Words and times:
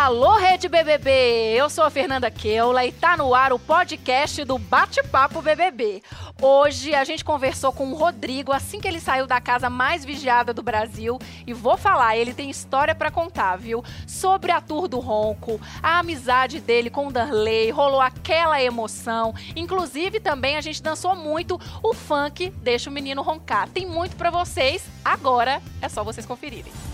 Alô, 0.00 0.36
Rede 0.36 0.68
BBB! 0.68 1.10
Eu 1.56 1.68
sou 1.68 1.82
a 1.82 1.90
Fernanda 1.90 2.30
Keula 2.30 2.86
e 2.86 2.92
tá 2.92 3.16
no 3.16 3.34
ar 3.34 3.52
o 3.52 3.58
podcast 3.58 4.44
do 4.44 4.56
Bate-Papo 4.56 5.42
BBB. 5.42 6.04
Hoje 6.40 6.94
a 6.94 7.02
gente 7.02 7.24
conversou 7.24 7.72
com 7.72 7.90
o 7.90 7.96
Rodrigo 7.96 8.52
assim 8.52 8.78
que 8.78 8.86
ele 8.86 9.00
saiu 9.00 9.26
da 9.26 9.40
casa 9.40 9.68
mais 9.68 10.04
vigiada 10.04 10.54
do 10.54 10.62
Brasil 10.62 11.18
e 11.44 11.52
vou 11.52 11.76
falar, 11.76 12.16
ele 12.16 12.32
tem 12.32 12.48
história 12.48 12.94
para 12.94 13.10
contar, 13.10 13.56
viu? 13.56 13.82
Sobre 14.06 14.52
a 14.52 14.60
tour 14.60 14.86
do 14.86 15.00
Ronco, 15.00 15.60
a 15.82 15.98
amizade 15.98 16.60
dele 16.60 16.90
com 16.90 17.08
o 17.08 17.12
Darley, 17.12 17.72
rolou 17.72 18.00
aquela 18.00 18.62
emoção. 18.62 19.34
Inclusive 19.56 20.20
também 20.20 20.56
a 20.56 20.60
gente 20.60 20.80
dançou 20.80 21.16
muito 21.16 21.60
o 21.82 21.92
funk 21.92 22.50
Deixa 22.62 22.88
o 22.88 22.92
Menino 22.92 23.20
Roncar. 23.20 23.68
Tem 23.68 23.84
muito 23.84 24.14
para 24.14 24.30
vocês, 24.30 24.84
agora 25.04 25.60
é 25.82 25.88
só 25.88 26.04
vocês 26.04 26.24
conferirem. 26.24 26.87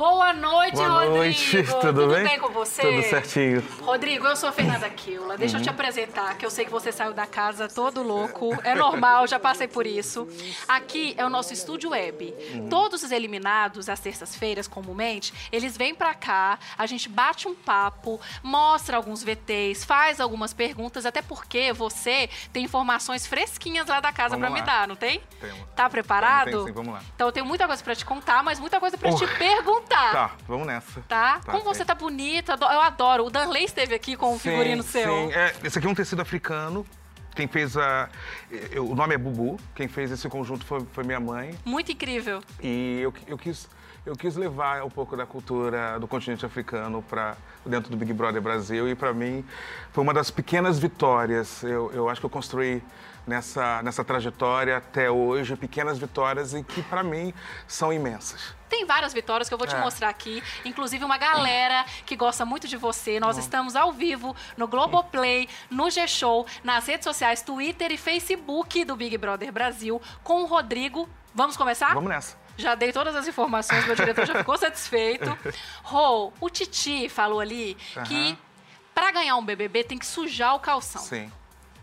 Boa 0.00 0.32
noite, 0.32 0.76
Boa 0.76 0.88
Rodrigo. 0.88 1.14
noite, 1.16 1.62
tudo, 1.68 1.80
tudo 1.80 2.06
bem? 2.08 2.24
bem? 2.24 2.38
com 2.38 2.48
você? 2.48 2.80
Tudo 2.80 3.02
certinho. 3.02 3.62
Rodrigo, 3.82 4.26
eu 4.26 4.34
sou 4.34 4.48
a 4.48 4.52
Fernanda 4.52 4.88
Keula. 4.88 5.36
Deixa 5.36 5.56
Uhum. 5.56 5.60
eu 5.60 5.64
te 5.64 5.68
apresentar, 5.68 6.38
que 6.38 6.46
eu 6.46 6.48
sei 6.50 6.64
que 6.64 6.70
você 6.70 6.90
saiu 6.90 7.12
da 7.12 7.26
casa 7.26 7.68
todo 7.68 8.02
louco. 8.02 8.58
É 8.64 8.74
normal, 8.74 9.26
já 9.26 9.38
passei 9.38 9.68
por 9.68 9.86
isso. 9.86 10.26
Aqui 10.66 11.14
é 11.18 11.26
o 11.26 11.28
nosso 11.28 11.52
estúdio 11.52 11.90
web. 11.90 12.34
Uhum. 12.54 12.68
Todos 12.70 13.02
os 13.02 13.12
eliminados, 13.12 13.90
às 13.90 14.00
terças-feiras, 14.00 14.66
comumente, 14.66 15.34
eles 15.52 15.76
vêm 15.76 15.94
pra 15.94 16.14
cá, 16.14 16.58
a 16.78 16.86
gente 16.86 17.06
bate 17.06 17.46
um 17.46 17.54
papo, 17.54 18.18
mostra 18.42 18.96
alguns 18.96 19.22
VTs, 19.22 19.84
faz 19.84 20.18
algumas 20.18 20.54
perguntas, 20.54 21.04
até 21.04 21.20
porque 21.20 21.74
você 21.74 22.30
tem 22.54 22.64
informações 22.64 23.26
fresquinhas 23.26 23.86
lá 23.86 24.00
da 24.00 24.14
casa 24.14 24.38
pra 24.38 24.48
me 24.48 24.62
dar, 24.62 24.88
não 24.88 24.96
tem? 24.96 25.20
Temos. 25.38 25.60
Tá 25.76 25.90
preparado? 25.90 26.46
Tenho 26.52 26.64
sim, 26.68 26.72
vamos 26.72 26.94
lá. 26.94 27.02
Então 27.14 27.28
eu 27.28 27.32
tenho 27.32 27.44
muita 27.44 27.66
coisa 27.66 27.84
pra 27.84 27.94
te 27.94 28.06
contar, 28.06 28.42
mas 28.42 28.58
muita 28.58 28.80
coisa 28.80 28.96
pra 28.96 29.12
te 29.14 29.26
perguntar. 29.36 29.89
Tá, 29.90 30.30
vamos 30.46 30.66
nessa. 30.66 31.00
Tá? 31.08 31.40
Tá, 31.40 31.52
Como 31.52 31.64
você 31.64 31.80
sim. 31.80 31.84
tá 31.84 31.94
bonita, 31.94 32.56
eu 32.60 32.80
adoro. 32.80 33.26
O 33.26 33.30
Danley 33.30 33.64
esteve 33.64 33.94
aqui 33.94 34.16
com 34.16 34.34
um 34.34 34.38
figurino 34.38 34.82
seu. 34.82 35.04
Sim, 35.28 35.32
é, 35.32 35.54
esse 35.64 35.78
aqui 35.78 35.86
é 35.86 35.90
um 35.90 35.94
tecido 35.94 36.22
africano. 36.22 36.86
Quem 37.34 37.46
fez 37.46 37.76
a. 37.76 38.08
eu- 38.72 38.88
O 38.90 38.94
nome 38.94 39.14
é 39.14 39.18
Bubu. 39.18 39.58
Quem 39.74 39.88
fez 39.88 40.10
esse 40.10 40.28
conjunto 40.28 40.64
foi, 40.64 40.84
foi 40.92 41.04
minha 41.04 41.20
mãe. 41.20 41.54
Muito 41.64 41.92
incrível. 41.92 42.40
E 42.62 43.00
eu, 43.02 43.12
eu 43.26 43.38
quis. 43.38 43.68
Eu 44.06 44.16
quis 44.16 44.34
levar 44.34 44.82
um 44.82 44.88
pouco 44.88 45.14
da 45.14 45.26
cultura 45.26 45.98
do 46.00 46.08
continente 46.08 46.44
africano 46.46 47.02
para 47.02 47.36
dentro 47.66 47.90
do 47.90 47.96
Big 47.98 48.14
Brother 48.14 48.40
Brasil 48.40 48.88
e 48.88 48.94
para 48.94 49.12
mim 49.12 49.44
foi 49.92 50.02
uma 50.02 50.14
das 50.14 50.30
pequenas 50.30 50.78
vitórias. 50.78 51.62
Eu, 51.62 51.92
eu 51.92 52.08
acho 52.08 52.18
que 52.18 52.24
eu 52.24 52.30
construí 52.30 52.82
nessa, 53.26 53.82
nessa 53.82 54.04
trajetória 54.04 54.76
até 54.76 55.10
hoje 55.10 55.56
pequenas 55.56 55.98
vitórias 55.98 56.54
e 56.54 56.62
que 56.62 56.82
para 56.82 57.02
mim 57.02 57.32
são 57.66 57.92
imensas. 57.92 58.54
Tem 58.68 58.86
várias 58.86 59.12
vitórias 59.12 59.48
que 59.48 59.54
eu 59.54 59.58
vou 59.58 59.66
te 59.66 59.74
É. 59.74 59.80
mostrar 59.80 60.08
aqui. 60.08 60.42
Inclusive 60.64 61.04
uma 61.04 61.18
galera 61.18 61.84
que 62.06 62.14
gosta 62.14 62.44
muito 62.44 62.68
de 62.68 62.76
você. 62.76 63.18
Nós 63.18 63.36
estamos 63.36 63.74
ao 63.74 63.92
vivo 63.92 64.34
no 64.56 64.68
Globoplay, 64.68 65.48
no 65.68 65.90
G-Show, 65.90 66.46
nas 66.62 66.86
redes 66.86 67.04
sociais, 67.04 67.42
Twitter 67.42 67.90
e 67.90 67.96
Facebook 67.96 68.84
do 68.84 68.94
Big 68.96 69.18
Brother 69.18 69.52
Brasil, 69.52 70.00
com 70.22 70.42
o 70.42 70.46
Rodrigo. 70.46 71.08
Vamos 71.34 71.56
começar? 71.56 71.94
Vamos 71.94 72.08
nessa. 72.10 72.36
Já 72.56 72.74
dei 72.74 72.92
todas 72.92 73.16
as 73.16 73.26
informações, 73.26 73.86
meu 73.86 73.96
diretor 73.96 74.26
já 74.26 74.34
ficou 74.34 74.56
satisfeito. 74.58 75.36
Rô, 75.82 76.32
o 76.40 76.50
Titi 76.50 77.08
falou 77.08 77.40
ali 77.40 77.76
que 78.06 78.14
Aham. 78.28 78.38
pra 78.94 79.10
ganhar 79.10 79.34
um 79.36 79.44
BBB 79.44 79.82
tem 79.84 79.98
que 79.98 80.06
sujar 80.06 80.54
o 80.54 80.60
calção. 80.60 81.00
Sim. 81.02 81.32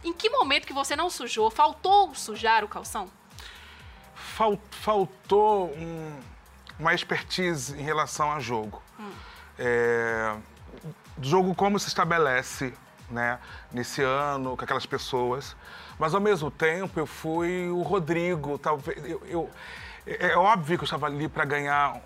Em 0.04 0.14
que 0.14 0.30
momento 0.30 0.66
que 0.66 0.74
você 0.74 0.96
não 0.96 1.10
sujou? 1.10 1.50
Faltou 1.52 2.14
sujar 2.16 2.64
o 2.64 2.68
calção? 2.68 3.10
Fal- 4.16 4.60
faltou 4.72 5.68
um- 5.76 6.20
uma 6.80 6.94
expertise 6.94 7.78
em 7.78 7.82
relação 7.84 8.32
a 8.32 8.40
jogo. 8.40 8.82
É, 9.60 10.36
jogo 11.22 11.56
como 11.56 11.80
se 11.80 11.88
estabelece 11.88 12.74
né, 13.10 13.40
nesse 13.72 14.02
ano, 14.04 14.56
com 14.58 14.64
aquelas 14.64 14.86
pessoas. 14.86 15.56
Mas, 15.98 16.14
ao 16.14 16.22
mesmo 16.22 16.52
tempo, 16.52 17.00
eu 17.00 17.08
fui 17.08 17.70
o 17.70 17.82
Rodrigo. 17.82 18.58
Talvez, 18.60 18.98
eu, 19.10 19.22
eu- 19.26 19.50
é 20.06 20.28
é 20.32 20.38
óbvio 20.38 20.78
que 20.78 20.84
eu 20.84 20.86
estava 20.86 21.08
ali 21.08 21.28
para 21.28 21.44
ganhar 21.46 22.00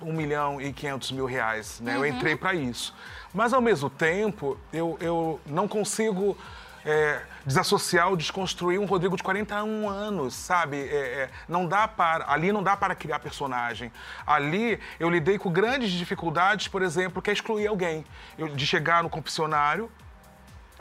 um 0.00 0.12
milhão 0.12 0.60
e 0.60 0.72
quinhentos 0.72 1.12
mil 1.12 1.26
reais. 1.26 1.78
Né? 1.80 1.96
Eu 1.96 2.04
entrei 2.06 2.34
para 2.36 2.54
isso. 2.54 2.94
Mas, 3.32 3.52
ao 3.52 3.60
mesmo 3.60 3.88
tempo, 3.88 4.58
eu, 4.72 4.96
eu 5.00 5.40
não 5.46 5.68
consigo 5.68 6.36
é, 6.86 7.20
desassociar 7.44 8.08
ou 8.08 8.16
desconstruir 8.16 8.78
um 8.78 8.86
Rodrigo 8.86 9.16
de 9.16 9.22
41 9.22 9.88
anos, 9.88 10.34
sabe? 10.34 10.76
É, 10.76 10.94
é, 10.94 11.30
não 11.48 11.66
dá 11.66 11.88
para, 11.88 12.30
ali 12.30 12.52
não 12.52 12.62
dá 12.62 12.76
para 12.76 12.94
criar 12.94 13.18
personagem. 13.18 13.90
Ali 14.24 14.78
eu 15.00 15.10
lidei 15.10 15.36
com 15.36 15.50
grandes 15.50 15.90
dificuldades, 15.90 16.68
por 16.68 16.82
exemplo, 16.82 17.20
que 17.20 17.28
é 17.28 17.32
excluir 17.32 17.66
alguém. 17.66 18.04
Eu, 18.38 18.48
de 18.48 18.64
chegar 18.64 19.02
no 19.02 19.10
confessionário, 19.10 19.90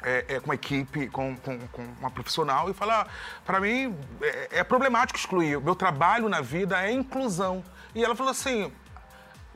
é, 0.04 0.26
é, 0.28 0.40
com 0.40 0.46
uma 0.46 0.56
equipe, 0.56 1.08
com, 1.08 1.36
com, 1.38 1.58
com 1.70 1.82
uma 2.00 2.12
profissional 2.12 2.70
e 2.70 2.74
falar, 2.74 3.08
para 3.44 3.60
mim 3.60 3.98
é, 4.22 4.60
é 4.60 4.64
problemático 4.64 5.18
excluir. 5.18 5.60
Meu 5.60 5.76
trabalho 5.76 6.30
na 6.30 6.40
vida 6.40 6.80
é 6.86 6.92
inclusão. 6.92 7.64
E 7.96 8.04
ela 8.04 8.16
falou 8.16 8.32
assim, 8.32 8.72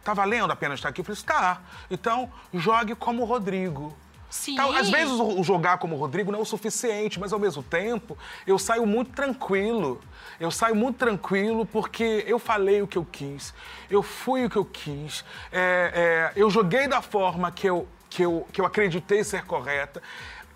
tá 0.03 0.15
valendo 0.15 0.51
a 0.51 0.55
pena 0.55 0.73
estar 0.73 0.89
aqui? 0.89 1.01
Eu 1.01 1.05
falei 1.05 1.21
tá. 1.21 1.61
Então, 1.91 2.31
jogue 2.51 2.95
como 2.95 3.21
o 3.21 3.25
Rodrigo. 3.25 3.95
Sim. 4.29 4.57
Às 4.59 4.89
vezes 4.89 5.13
o 5.19 5.43
jogar 5.43 5.77
como 5.79 5.95
o 5.95 5.99
Rodrigo 5.99 6.31
não 6.31 6.39
é 6.39 6.41
o 6.41 6.45
suficiente, 6.45 7.19
mas 7.19 7.33
ao 7.33 7.39
mesmo 7.39 7.63
tempo 7.63 8.17
eu 8.45 8.59
saio 8.59 8.85
muito 8.85 9.11
tranquilo. 9.11 9.99
Eu 10.39 10.51
saio 10.51 10.75
muito 10.75 10.97
tranquilo 10.97 11.65
porque 11.65 12.23
eu 12.27 12.37
falei 12.39 12.81
o 12.81 12.87
que 12.87 12.97
eu 12.97 13.05
quis, 13.11 13.53
eu 13.89 14.01
fui 14.03 14.45
o 14.45 14.49
que 14.49 14.55
eu 14.57 14.63
quis, 14.65 15.25
é, 15.51 16.31
é, 16.35 16.39
eu 16.39 16.49
joguei 16.49 16.87
da 16.87 17.01
forma 17.01 17.51
que 17.51 17.67
eu, 17.67 17.87
que, 18.09 18.21
eu, 18.23 18.47
que 18.53 18.61
eu 18.61 18.65
acreditei 18.65 19.23
ser 19.23 19.43
correta. 19.45 20.01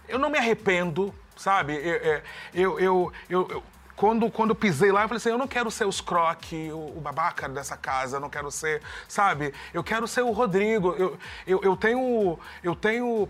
Eu 0.07 0.19
não 0.19 0.29
me 0.29 0.37
arrependo, 0.37 1.13
sabe? 1.35 1.73
É, 1.75 1.89
é, 1.89 2.23
Eu, 2.53 2.79
eu, 2.79 3.11
eu, 3.29 3.47
eu- 3.49 3.63
quando, 3.95 4.29
quando 4.29 4.49
eu 4.49 4.55
pisei 4.55 4.91
lá, 4.91 5.03
eu 5.03 5.07
falei 5.07 5.17
assim, 5.17 5.29
eu 5.29 5.37
não 5.37 5.47
quero 5.47 5.69
ser 5.69 5.85
os 5.85 6.01
croque, 6.01 6.69
o, 6.71 6.97
o 6.97 7.01
babaca 7.01 7.47
dessa 7.47 7.77
casa, 7.77 8.17
eu 8.17 8.21
não 8.21 8.29
quero 8.29 8.49
ser, 8.49 8.81
sabe? 9.07 9.53
Eu 9.73 9.83
quero 9.83 10.07
ser 10.07 10.21
o 10.21 10.31
Rodrigo. 10.31 10.95
Eu, 10.97 11.17
eu, 11.45 11.61
eu 11.63 11.77
tenho. 11.77 12.39
Eu 12.63 12.75
tenho. 12.75 13.29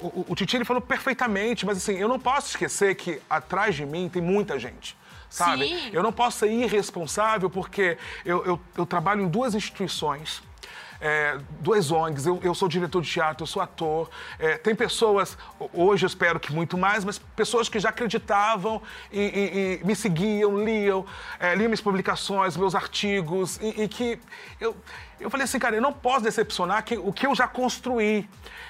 O, 0.00 0.06
o, 0.06 0.26
o 0.28 0.34
Titi 0.34 0.56
ele 0.56 0.64
falou 0.64 0.80
perfeitamente, 0.80 1.66
mas 1.66 1.78
assim, 1.78 1.96
eu 1.96 2.08
não 2.08 2.18
posso 2.18 2.50
esquecer 2.50 2.94
que 2.94 3.20
atrás 3.28 3.74
de 3.74 3.84
mim 3.84 4.08
tem 4.08 4.22
muita 4.22 4.58
gente. 4.58 4.96
Sabe? 5.28 5.68
Sim. 5.68 5.90
Eu 5.92 6.02
não 6.02 6.12
posso 6.12 6.38
ser 6.38 6.50
irresponsável 6.50 7.50
porque 7.50 7.98
eu, 8.24 8.44
eu, 8.44 8.60
eu 8.76 8.86
trabalho 8.86 9.22
em 9.22 9.28
duas 9.28 9.54
instituições 9.54 10.40
é, 11.00 11.38
duas 11.60 11.90
ONGs, 11.90 12.26
eu, 12.26 12.40
eu 12.42 12.54
sou 12.54 12.68
diretor 12.68 13.02
de 13.02 13.10
teatro, 13.10 13.42
eu 13.42 13.46
sou 13.46 13.60
ator. 13.62 14.08
É, 14.38 14.56
tem 14.56 14.74
pessoas, 14.74 15.36
hoje 15.72 16.04
eu 16.04 16.08
espero 16.08 16.38
que 16.40 16.52
muito 16.52 16.76
mais, 16.78 17.04
mas 17.04 17.18
pessoas 17.18 17.68
que 17.68 17.78
já 17.78 17.88
acreditavam 17.90 18.80
e, 19.12 19.20
e- 19.20 19.80
e 19.82 19.86
me 19.86 19.94
seguiam, 19.94 20.64
liam, 20.64 21.04
é, 21.38 21.54
liam 21.54 21.68
minhas 21.68 21.80
publicações, 21.80 22.56
meus 22.56 22.74
artigos, 22.74 23.58
e, 23.62 23.82
e 23.82 23.88
que 23.88 24.18
eu, 24.60 24.74
eu 25.20 25.30
falei 25.30 25.44
assim, 25.44 25.58
cara, 25.58 25.76
eu 25.76 25.82
não 25.82 25.92
posso 25.92 26.22
decepcionar 26.24 26.84
quem- 26.84 26.98
o 26.98 27.12
que 27.12 27.26
eu 27.26 27.34
já 27.34 27.46
construí. 27.48 28.28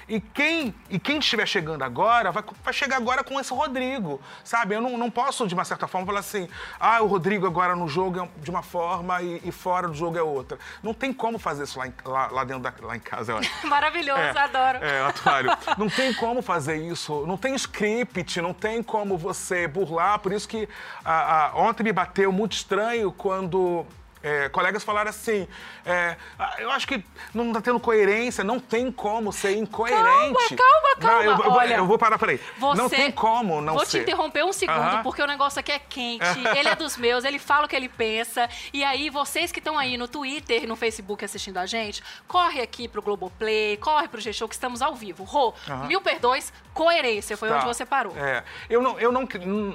E 0.09 0.21
quem, 0.21 0.73
e 0.89 0.97
quem 0.97 1.19
estiver 1.19 1.45
chegando 1.45 1.83
agora, 1.83 2.31
vai, 2.31 2.41
vai 2.63 2.73
chegar 2.73 2.95
agora 2.95 3.25
com 3.25 3.37
esse 3.41 3.53
Rodrigo, 3.53 4.21
sabe? 4.41 4.73
Eu 4.73 4.79
não, 4.81 4.97
não 4.97 5.11
posso, 5.11 5.45
de 5.45 5.53
uma 5.53 5.65
certa 5.65 5.85
forma, 5.85 6.07
falar 6.07 6.21
assim, 6.21 6.47
ah, 6.79 7.01
o 7.01 7.07
Rodrigo 7.07 7.45
agora 7.45 7.75
no 7.75 7.89
jogo 7.89 8.21
é 8.21 8.29
de 8.41 8.49
uma 8.49 8.63
forma 8.63 9.21
e, 9.21 9.41
e 9.43 9.51
fora 9.51 9.85
do 9.89 9.93
jogo 9.93 10.17
é 10.17 10.21
outra. 10.21 10.57
Não 10.81 10.93
tem 10.93 11.11
como 11.11 11.37
fazer 11.37 11.63
isso 11.65 11.77
lá, 11.77 11.87
em- 11.87 11.93
lá, 12.05 12.27
lá 12.31 12.43
dentro 12.45 12.63
da, 12.63 12.73
lá 12.81 12.95
em 12.95 13.01
casa, 13.01 13.35
olha. 13.35 13.49
Maravilhoso, 13.65 14.17
É, 14.21 14.39
adoro. 14.39 14.77
É, 14.81 15.01
atuário. 15.05 15.51
Não 15.77 15.89
tem 15.89 16.13
como 16.13 16.41
fazer 16.41 16.77
isso, 16.77 17.25
não 17.27 17.35
tem 17.35 17.53
script, 17.55 18.39
não 18.41 18.53
tem 18.53 18.81
como 18.81 19.17
você 19.17 19.67
burlar. 19.67 20.19
Por 20.19 20.31
isso 20.31 20.47
que 20.47 20.69
ah, 21.03 21.51
ah, 21.53 21.57
ontem 21.59 21.83
me 21.83 21.91
bateu 21.91 22.31
muito 22.31 22.53
estranho 22.53 23.11
quando. 23.11 23.85
É, 24.23 24.49
colegas 24.49 24.83
falaram 24.83 25.09
assim, 25.09 25.47
é, 25.85 26.15
"Ah, 26.37 26.55
eu 26.59 26.69
acho 26.71 26.87
que 26.87 27.03
não 27.33 27.51
tá 27.53 27.61
tendo 27.61 27.79
coerência, 27.79 28.43
não 28.43 28.59
tem 28.59 28.91
como 28.91 29.31
ser 29.31 29.55
incoerente. 29.55 30.55
calma, 30.55 30.95
calma. 30.99 31.13
Não, 31.17 31.21
eu, 31.23 31.31
eu 31.31 31.37
vou- 31.37 31.51
Olha, 31.53 31.75
eu 31.75 31.85
vou 31.85 31.97
parar, 31.97 32.17
peraí. 32.17 32.39
Você... 32.59 32.81
Não 32.81 32.89
tem 32.89 33.11
como 33.11 33.61
não 33.61 33.73
Vou 33.75 33.85
ser. 33.85 33.99
te 33.99 34.03
interromper 34.03 34.43
um 34.43 34.53
segundo, 34.53 34.77
Aham. 34.79 35.03
porque 35.03 35.21
o 35.21 35.27
negócio 35.27 35.59
aqui 35.59 35.71
é 35.71 35.79
quente. 35.79 36.23
ele 36.57 36.69
é 36.69 36.75
dos 36.75 36.97
meus, 36.97 37.23
ele 37.23 37.39
fala 37.39 37.65
o 37.65 37.69
que 37.69 37.75
ele 37.75 37.89
pensa. 37.89 38.49
E 38.73 38.83
aí, 38.83 39.09
vocês 39.09 39.51
que 39.51 39.59
estão 39.59 39.77
aí 39.77 39.97
no 39.97 40.07
Twitter 40.07 40.63
e 40.63 40.67
no 40.67 40.75
Facebook 40.75 41.23
assistindo 41.23 41.57
a 41.57 41.65
gente, 41.65 42.03
corre 42.27 42.61
aqui 42.61 42.87
pro 42.87 43.01
Globoplay, 43.01 43.77
corre 43.77 44.07
pro 44.07 44.19
G-Show, 44.21 44.47
que 44.47 44.55
estamos 44.55 44.81
ao 44.81 44.93
vivo. 44.95 45.23
Rô, 45.23 45.53
mil 45.87 46.01
perdões, 46.01 46.51
coerência, 46.73 47.35
foi 47.37 47.49
Tá. 47.49 47.57
onde 47.57 47.65
você 47.65 47.85
parou. 47.85 48.13
É. 48.17 48.43
Eu, 48.69 48.81
não, 48.81 48.99
eu 48.99 49.11
não, 49.11 49.27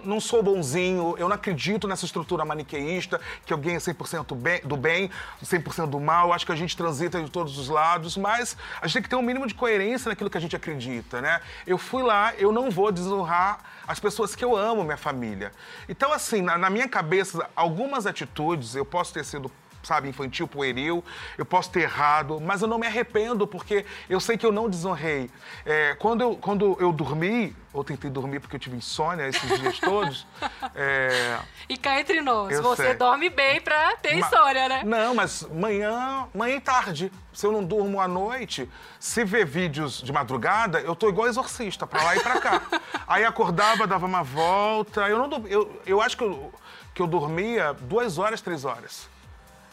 não 0.04 0.20
sou 0.20 0.42
bonzinho, 0.42 1.14
eu 1.18 1.28
não 1.28 1.34
acredito 1.36 1.86
nessa 1.88 2.04
estrutura 2.04 2.44
maniqueísta, 2.44 3.20
que 3.46 3.52
alguém 3.52 3.76
é 3.76 3.78
100% 3.78 4.31
do 4.34 4.76
bem, 4.76 5.10
100% 5.42 5.88
do 5.88 6.00
mal. 6.00 6.32
Acho 6.32 6.46
que 6.46 6.52
a 6.52 6.56
gente 6.56 6.76
transita 6.76 7.22
de 7.22 7.30
todos 7.30 7.58
os 7.58 7.68
lados, 7.68 8.16
mas 8.16 8.56
a 8.80 8.86
gente 8.86 8.94
tem 8.94 9.02
que 9.02 9.08
ter 9.08 9.16
um 9.16 9.22
mínimo 9.22 9.46
de 9.46 9.54
coerência 9.54 10.08
naquilo 10.08 10.30
que 10.30 10.38
a 10.38 10.40
gente 10.40 10.56
acredita, 10.56 11.20
né? 11.20 11.40
Eu 11.66 11.78
fui 11.78 12.02
lá, 12.02 12.34
eu 12.36 12.52
não 12.52 12.70
vou 12.70 12.92
desonrar 12.92 13.60
as 13.86 13.98
pessoas 13.98 14.34
que 14.34 14.44
eu 14.44 14.56
amo, 14.56 14.84
minha 14.84 14.96
família. 14.96 15.52
Então, 15.88 16.12
assim, 16.12 16.40
na, 16.40 16.56
na 16.56 16.70
minha 16.70 16.88
cabeça, 16.88 17.48
algumas 17.54 18.06
atitudes 18.06 18.74
eu 18.74 18.84
posso 18.84 19.12
ter 19.12 19.24
sido 19.24 19.50
sabe, 19.82 20.08
infantil, 20.08 20.46
pueril. 20.46 21.04
Eu 21.36 21.44
posso 21.44 21.70
ter 21.70 21.82
errado, 21.82 22.40
mas 22.40 22.62
eu 22.62 22.68
não 22.68 22.78
me 22.78 22.86
arrependo, 22.86 23.46
porque 23.46 23.84
eu 24.08 24.20
sei 24.20 24.36
que 24.36 24.46
eu 24.46 24.52
não 24.52 24.68
desonrei. 24.68 25.30
É, 25.64 25.94
quando, 25.98 26.20
eu, 26.22 26.36
quando 26.36 26.76
eu 26.80 26.92
dormi, 26.92 27.54
ou 27.72 27.82
tentei 27.82 28.10
dormir 28.10 28.40
porque 28.40 28.56
eu 28.56 28.60
tive 28.60 28.76
insônia 28.76 29.26
esses 29.26 29.60
dias 29.60 29.78
todos. 29.80 30.26
É... 30.74 31.38
E 31.68 31.76
cá 31.76 31.98
entre 31.98 32.20
nós, 32.20 32.52
eu 32.52 32.62
você 32.62 32.88
sei. 32.88 32.94
dorme 32.94 33.30
bem 33.30 33.60
pra 33.60 33.96
ter 33.96 34.14
Ma... 34.14 34.26
insônia, 34.26 34.68
né? 34.68 34.82
Não, 34.84 35.14
mas 35.14 35.42
manhã, 35.50 36.28
manhã 36.34 36.56
e 36.56 36.60
tarde. 36.60 37.12
Se 37.32 37.46
eu 37.46 37.52
não 37.52 37.64
durmo 37.64 37.98
à 37.98 38.06
noite, 38.06 38.68
se 39.00 39.24
ver 39.24 39.46
vídeos 39.46 40.02
de 40.02 40.12
madrugada, 40.12 40.80
eu 40.80 40.94
tô 40.94 41.08
igual 41.08 41.26
exorcista, 41.26 41.86
pra 41.86 42.02
lá 42.02 42.14
e 42.14 42.20
pra 42.20 42.38
cá. 42.40 42.62
Aí 43.08 43.24
acordava, 43.24 43.86
dava 43.86 44.04
uma 44.04 44.22
volta. 44.22 45.08
Eu 45.08 45.26
não 45.26 45.46
eu, 45.46 45.80
eu 45.86 46.02
acho 46.02 46.16
que 46.16 46.24
eu, 46.24 46.52
que 46.92 47.00
eu 47.00 47.06
dormia 47.06 47.72
duas 47.72 48.18
horas, 48.18 48.42
três 48.42 48.66
horas. 48.66 49.08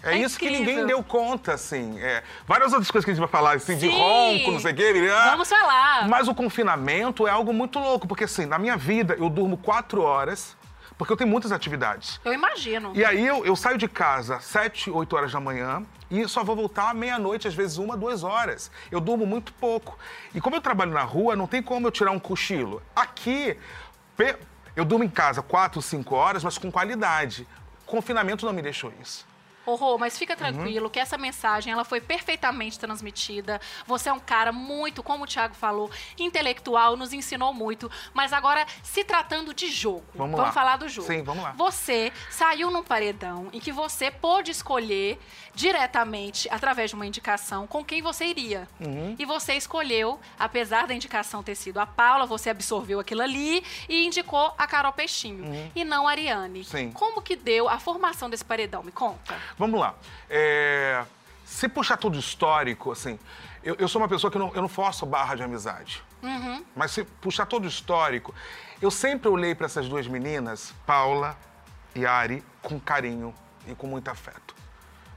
É, 0.03 0.13
é 0.13 0.17
isso 0.17 0.35
incrível. 0.37 0.59
que 0.59 0.65
ninguém 0.65 0.85
deu 0.85 1.03
conta, 1.03 1.53
assim. 1.53 1.99
É, 1.99 2.23
várias 2.47 2.71
outras 2.71 2.89
coisas 2.89 3.05
que 3.05 3.11
a 3.11 3.13
gente 3.13 3.21
vai 3.21 3.29
falar, 3.29 3.55
assim, 3.55 3.73
Sim. 3.73 3.87
de 3.87 3.89
ronco, 3.89 4.51
não 4.51 4.59
sei 4.59 4.71
o 4.71 4.75
quê. 4.75 4.93
Vamos 5.31 5.49
falar. 5.49 6.07
Mas 6.07 6.27
o 6.27 6.35
confinamento 6.35 7.27
é 7.27 7.31
algo 7.31 7.53
muito 7.53 7.79
louco, 7.79 8.07
porque, 8.07 8.23
assim, 8.23 8.45
na 8.45 8.57
minha 8.57 8.77
vida, 8.77 9.15
eu 9.19 9.29
durmo 9.29 9.57
quatro 9.57 10.01
horas, 10.01 10.55
porque 10.97 11.13
eu 11.13 11.17
tenho 11.17 11.29
muitas 11.29 11.51
atividades. 11.51 12.19
Eu 12.25 12.33
imagino. 12.33 12.91
E 12.93 13.05
aí 13.05 13.25
eu, 13.25 13.45
eu 13.45 13.55
saio 13.55 13.77
de 13.77 13.87
casa 13.87 14.39
sete, 14.41 14.89
oito 14.91 15.15
horas 15.15 15.31
da 15.31 15.39
manhã 15.39 15.85
e 16.11 16.27
só 16.27 16.43
vou 16.43 16.55
voltar 16.55 16.89
à 16.89 16.93
meia-noite, 16.93 17.47
às 17.47 17.53
vezes 17.53 17.77
uma, 17.77 17.95
duas 17.95 18.23
horas. 18.23 18.69
Eu 18.91 18.99
durmo 18.99 19.25
muito 19.25 19.53
pouco. 19.53 19.97
E 20.35 20.41
como 20.41 20.57
eu 20.57 20.61
trabalho 20.61 20.91
na 20.91 21.03
rua, 21.03 21.35
não 21.35 21.47
tem 21.47 21.61
como 21.61 21.87
eu 21.87 21.91
tirar 21.91 22.11
um 22.11 22.19
cochilo. 22.19 22.81
Aqui, 22.95 23.55
eu 24.75 24.83
durmo 24.83 25.05
em 25.05 25.09
casa 25.09 25.41
quatro, 25.41 25.81
cinco 25.81 26.15
horas, 26.15 26.43
mas 26.43 26.57
com 26.57 26.71
qualidade. 26.71 27.47
O 27.83 27.91
confinamento 27.91 28.45
não 28.45 28.51
me 28.51 28.61
deixou 28.61 28.91
isso. 29.01 29.28
Ô, 29.69 29.75
Rô, 29.75 29.97
mas 29.99 30.17
fica 30.17 30.35
tranquilo 30.35 30.85
uhum. 30.85 30.89
que 30.89 30.99
essa 30.99 31.17
mensagem 31.17 31.71
ela 31.71 31.83
foi 31.83 32.01
perfeitamente 32.01 32.79
transmitida. 32.79 33.61
Você 33.85 34.09
é 34.09 34.13
um 34.13 34.19
cara 34.19 34.51
muito, 34.51 35.03
como 35.03 35.25
o 35.25 35.27
Thiago 35.27 35.53
falou, 35.53 35.91
intelectual, 36.17 36.97
nos 36.97 37.13
ensinou 37.13 37.53
muito. 37.53 37.89
Mas 38.13 38.33
agora, 38.33 38.65
se 38.81 39.03
tratando 39.03 39.53
de 39.53 39.69
jogo, 39.69 40.03
vamos, 40.15 40.35
vamos 40.35 40.53
falar 40.55 40.77
do 40.77 40.89
jogo. 40.89 41.07
Sim, 41.07 41.21
vamos 41.21 41.43
lá. 41.43 41.51
Você 41.51 42.11
saiu 42.31 42.71
num 42.71 42.83
paredão 42.83 43.47
em 43.53 43.59
que 43.59 43.71
você 43.71 44.09
pôde 44.09 44.49
escolher 44.49 45.19
diretamente, 45.53 46.47
através 46.49 46.89
de 46.89 46.95
uma 46.95 47.05
indicação, 47.05 47.67
com 47.67 47.83
quem 47.83 48.01
você 48.01 48.25
iria. 48.25 48.67
Uhum. 48.79 49.15
E 49.19 49.25
você 49.25 49.53
escolheu, 49.55 50.19
apesar 50.37 50.87
da 50.87 50.93
indicação 50.93 51.43
ter 51.43 51.55
sido 51.55 51.79
a 51.79 51.85
Paula, 51.85 52.25
você 52.25 52.49
absorveu 52.49 52.99
aquilo 52.99 53.21
ali 53.21 53.63
e 53.87 54.05
indicou 54.05 54.53
a 54.57 54.65
Carol 54.65 54.93
Peixinho. 54.93 55.43
Uhum. 55.43 55.71
E 55.75 55.83
não 55.83 56.07
a 56.07 56.11
Ariane. 56.11 56.63
Sim. 56.63 56.91
Como 56.91 57.21
que 57.21 57.35
deu 57.35 57.67
a 57.67 57.77
formação 57.77 58.29
desse 58.29 58.45
paredão? 58.45 58.81
Me 58.83 58.91
conta. 58.91 59.35
Vamos 59.59 59.77
lá. 59.77 59.93
É... 60.29 61.03
Se 61.43 61.67
puxar 61.67 61.97
tudo 61.97 62.17
histórico, 62.17 62.91
assim, 62.91 63.19
eu, 63.61 63.75
eu, 63.77 63.87
sou 63.87 64.01
uma 64.01 64.07
pessoa 64.07 64.31
que 64.31 64.37
não, 64.37 64.53
eu 64.55 64.61
não 64.61 64.69
forço 64.69 65.05
barra 65.05 65.35
de 65.35 65.43
amizade. 65.43 66.01
Uhum. 66.23 66.63
Mas 66.75 66.91
se 66.91 67.03
puxar 67.03 67.45
todo 67.45 67.67
histórico, 67.67 68.33
eu 68.81 68.89
sempre 68.89 69.27
olhei 69.27 69.53
para 69.53 69.65
essas 69.65 69.89
duas 69.89 70.07
meninas, 70.07 70.73
Paula 70.85 71.35
e 71.93 72.05
Ari, 72.05 72.43
com 72.61 72.79
carinho 72.79 73.33
e 73.67 73.75
com 73.75 73.87
muito 73.87 74.07
afeto. 74.09 74.55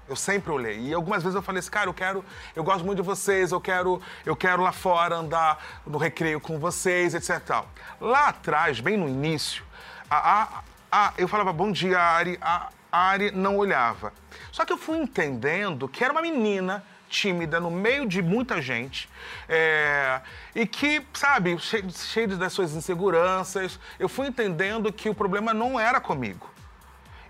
Eu 0.08 0.16
sempre 0.16 0.50
olhei. 0.50 0.80
E 0.80 0.92
algumas 0.92 1.22
vezes 1.22 1.36
eu 1.36 1.42
falei 1.42 1.60
assim, 1.60 1.70
cara, 1.70 1.88
eu 1.88 1.94
quero, 1.94 2.24
eu 2.56 2.64
gosto 2.64 2.84
muito 2.84 3.00
de 3.00 3.06
vocês, 3.06 3.52
eu 3.52 3.60
quero, 3.60 4.02
eu 4.26 4.34
quero 4.34 4.62
lá 4.62 4.72
fora 4.72 5.16
andar 5.16 5.62
no 5.86 5.98
recreio 5.98 6.40
com 6.40 6.58
vocês, 6.58 7.14
etc. 7.14 7.40
Tal. 7.44 7.68
Lá 8.00 8.28
atrás, 8.28 8.80
bem 8.80 8.96
no 8.96 9.08
início, 9.08 9.64
a, 10.10 10.42
a, 10.42 10.62
a, 10.90 11.12
eu 11.16 11.28
falava 11.28 11.52
bom 11.52 11.70
dia, 11.70 12.00
Ari. 12.00 12.38
A, 12.40 12.70
Ari 12.92 13.30
não 13.30 13.56
olhava. 13.56 14.12
Só 14.52 14.64
que 14.66 14.72
eu 14.72 14.76
fui 14.76 14.98
entendendo 14.98 15.88
que 15.88 16.04
era 16.04 16.12
uma 16.12 16.20
menina 16.20 16.84
tímida 17.08 17.60
no 17.60 17.70
meio 17.70 18.06
de 18.06 18.22
muita 18.22 18.60
gente 18.60 19.08
é, 19.48 20.20
e 20.54 20.66
que, 20.66 21.04
sabe, 21.12 21.58
cheio, 21.58 21.90
cheio 21.90 22.28
das 22.36 22.52
suas 22.52 22.72
inseguranças, 22.74 23.78
eu 23.98 24.08
fui 24.08 24.26
entendendo 24.26 24.90
que 24.92 25.08
o 25.10 25.14
problema 25.14 25.52
não 25.52 25.78
era 25.78 26.00
comigo. 26.00 26.50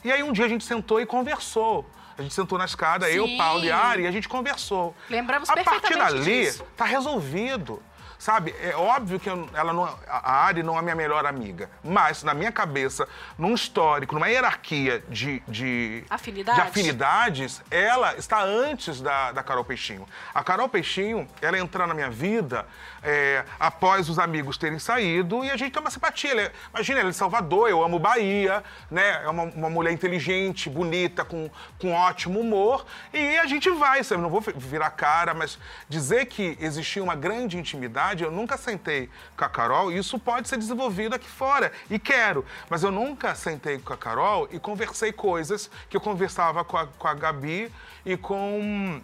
E 0.04 0.10
aí 0.10 0.22
um 0.22 0.32
dia 0.32 0.44
a 0.44 0.48
gente 0.48 0.64
sentou 0.64 1.00
e 1.00 1.06
conversou. 1.06 1.88
A 2.16 2.22
gente 2.22 2.34
sentou 2.34 2.58
na 2.58 2.64
escada, 2.64 3.06
Sim. 3.06 3.14
eu, 3.14 3.36
Paulo 3.38 3.64
e 3.64 3.72
Ari, 3.72 4.02
e 4.02 4.06
a 4.06 4.10
gente 4.10 4.28
conversou. 4.28 4.94
Lembramos 5.08 5.48
a 5.48 5.56
partir 5.56 5.96
dali, 5.96 6.22
disso. 6.22 6.64
tá 6.76 6.84
resolvido. 6.84 7.82
Sabe, 8.22 8.54
é 8.60 8.72
óbvio 8.76 9.18
que 9.18 9.28
ela 9.28 9.72
não, 9.72 9.82
a 10.06 10.44
Ari 10.44 10.62
não 10.62 10.78
é 10.78 10.82
minha 10.82 10.94
melhor 10.94 11.26
amiga, 11.26 11.68
mas 11.82 12.22
na 12.22 12.32
minha 12.32 12.52
cabeça, 12.52 13.08
num 13.36 13.52
histórico, 13.52 14.14
numa 14.14 14.28
hierarquia 14.28 15.02
de, 15.08 15.42
de, 15.48 16.04
Afinidade. 16.08 16.62
de 16.62 16.68
afinidades, 16.68 17.60
ela 17.68 18.14
está 18.14 18.40
antes 18.44 19.00
da, 19.00 19.32
da 19.32 19.42
Carol 19.42 19.64
Peixinho. 19.64 20.06
A 20.32 20.44
Carol 20.44 20.68
Peixinho, 20.68 21.26
ela 21.40 21.58
entrar 21.58 21.84
na 21.88 21.94
minha 21.94 22.10
vida 22.10 22.64
é, 23.02 23.44
após 23.58 24.08
os 24.08 24.18
amigos 24.18 24.56
terem 24.56 24.78
saído 24.78 25.44
e 25.44 25.50
a 25.50 25.56
gente 25.56 25.72
tem 25.72 25.80
uma 25.80 25.90
simpatia. 25.90 26.30
Ela 26.32 26.42
é, 26.42 26.52
imagina, 26.72 27.00
ela 27.00 27.08
é 27.08 27.12
de 27.12 27.16
Salvador, 27.16 27.68
eu 27.68 27.82
amo 27.82 27.98
Bahia, 27.98 28.62
né? 28.90 29.22
É 29.24 29.28
uma, 29.28 29.44
uma 29.44 29.70
mulher 29.70 29.92
inteligente, 29.92 30.70
bonita, 30.70 31.24
com, 31.24 31.50
com 31.78 31.92
ótimo 31.92 32.40
humor 32.40 32.84
e 33.12 33.38
a 33.38 33.46
gente 33.46 33.70
vai, 33.70 34.02
sabe? 34.04 34.22
Não 34.22 34.30
vou 34.30 34.42
virar 34.56 34.90
cara, 34.90 35.34
mas 35.34 35.58
dizer 35.88 36.26
que 36.26 36.56
existia 36.60 37.02
uma 37.02 37.14
grande 37.14 37.58
intimidade 37.58 38.22
eu 38.22 38.30
nunca 38.30 38.56
sentei 38.56 39.08
com 39.36 39.44
a 39.44 39.48
Carol, 39.48 39.90
e 39.90 39.98
isso 39.98 40.18
pode 40.18 40.48
ser 40.48 40.56
desenvolvido 40.56 41.14
aqui 41.14 41.28
fora, 41.28 41.72
e 41.90 41.98
quero. 41.98 42.44
Mas 42.68 42.82
eu 42.82 42.90
nunca 42.90 43.34
sentei 43.34 43.78
com 43.78 43.92
a 43.92 43.96
Carol 43.96 44.48
e 44.50 44.58
conversei 44.58 45.12
coisas 45.12 45.70
que 45.88 45.96
eu 45.96 46.00
conversava 46.00 46.64
com 46.64 46.76
a, 46.76 46.86
com 46.86 47.08
a 47.08 47.14
Gabi 47.14 47.72
e 48.04 48.16
com 48.16 49.00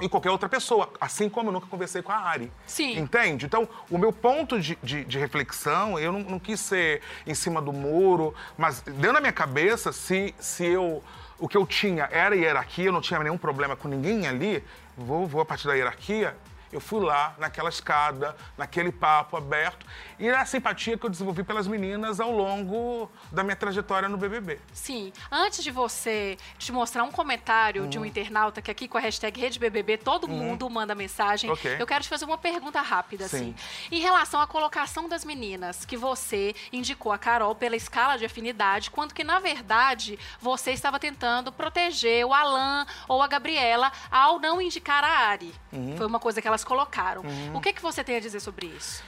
e 0.00 0.08
qualquer 0.08 0.30
outra 0.30 0.48
pessoa, 0.48 0.90
assim 1.00 1.28
como 1.28 1.48
eu 1.48 1.52
nunca 1.52 1.66
conversei 1.66 2.02
com 2.02 2.12
a 2.12 2.16
Ari. 2.16 2.52
Sim. 2.66 2.98
Entende? 2.98 3.46
Então, 3.46 3.68
o 3.90 3.96
meu 3.96 4.12
ponto 4.12 4.60
de, 4.60 4.78
de, 4.82 5.04
de 5.04 5.18
reflexão, 5.18 5.98
eu 5.98 6.12
não, 6.12 6.20
não, 6.20 6.38
quis 6.38 6.60
ser 6.60 7.00
em 7.26 7.34
cima 7.34 7.62
do 7.62 7.72
muro, 7.72 8.34
mas 8.58 8.80
dentro 8.80 9.14
da 9.14 9.20
minha 9.20 9.32
cabeça, 9.32 9.92
se, 9.92 10.34
se 10.38 10.64
eu. 10.66 11.02
O 11.38 11.48
que 11.48 11.56
eu 11.56 11.66
tinha 11.66 12.08
era 12.10 12.34
hierarquia, 12.34 12.86
eu 12.86 12.92
não 12.92 13.00
tinha 13.02 13.20
nenhum 13.20 13.36
problema 13.36 13.76
com 13.76 13.88
ninguém 13.88 14.26
ali, 14.26 14.64
vou, 14.96 15.26
vou 15.26 15.42
a 15.42 15.44
partir 15.44 15.66
da 15.66 15.74
hierarquia, 15.74 16.34
eu 16.72 16.80
fui 16.80 17.04
lá, 17.04 17.34
naquela 17.38 17.68
escada, 17.68 18.34
naquele 18.56 18.90
papo 18.90 19.36
aberto, 19.36 19.86
e 20.18 20.28
a 20.28 20.44
simpatia 20.44 20.96
que 20.96 21.04
eu 21.04 21.10
desenvolvi 21.10 21.42
pelas 21.42 21.66
meninas 21.66 22.20
ao 22.20 22.30
longo 22.30 23.10
da 23.30 23.42
minha 23.42 23.56
trajetória 23.56 24.08
no 24.08 24.16
BBB. 24.16 24.58
Sim. 24.72 25.12
Antes 25.30 25.62
de 25.62 25.70
você 25.70 26.36
te 26.58 26.72
mostrar 26.72 27.04
um 27.04 27.12
comentário 27.12 27.84
hum. 27.84 27.88
de 27.88 27.98
um 27.98 28.02
uhum. 28.02 28.06
internauta 28.06 28.62
que 28.62 28.70
aqui 28.70 28.88
com 28.88 28.98
a 28.98 29.00
hashtag 29.00 29.40
RedeBBB 29.40 29.98
todo 29.98 30.26
hum. 30.26 30.30
mundo 30.30 30.68
manda 30.70 30.94
mensagem, 30.94 31.50
okay. 31.50 31.76
eu 31.78 31.86
quero 31.86 32.02
te 32.02 32.08
fazer 32.08 32.24
uma 32.24 32.38
pergunta 32.38 32.80
rápida, 32.80 33.28
Sim. 33.28 33.36
assim. 33.36 33.54
Em 33.90 34.00
relação 34.00 34.40
à 34.40 34.46
colocação 34.46 35.08
das 35.08 35.24
meninas, 35.24 35.84
que 35.84 35.96
você 35.96 36.54
indicou 36.72 37.12
a 37.12 37.18
Carol 37.18 37.54
pela 37.54 37.76
escala 37.76 38.16
de 38.16 38.24
afinidade, 38.24 38.90
quando 38.90 39.12
que, 39.12 39.24
na 39.24 39.38
verdade, 39.38 40.18
você 40.40 40.72
estava 40.72 40.98
tentando 40.98 41.52
proteger 41.52 42.24
o 42.24 42.32
Alan 42.32 42.86
ou 43.08 43.22
a 43.22 43.26
Gabriela 43.26 43.92
ao 44.10 44.38
não 44.38 44.60
indicar 44.60 45.04
a 45.04 45.28
Ari. 45.28 45.52
Uhum. 45.72 45.96
Foi 45.96 46.06
uma 46.06 46.20
coisa 46.20 46.40
que 46.40 46.48
elas 46.48 46.64
colocaram. 46.64 47.22
Uhum. 47.22 47.56
O 47.56 47.60
que, 47.60 47.72
que 47.72 47.82
você 47.82 48.02
tem 48.02 48.16
a 48.16 48.20
dizer 48.20 48.40
sobre 48.40 48.66
isso? 48.66 49.02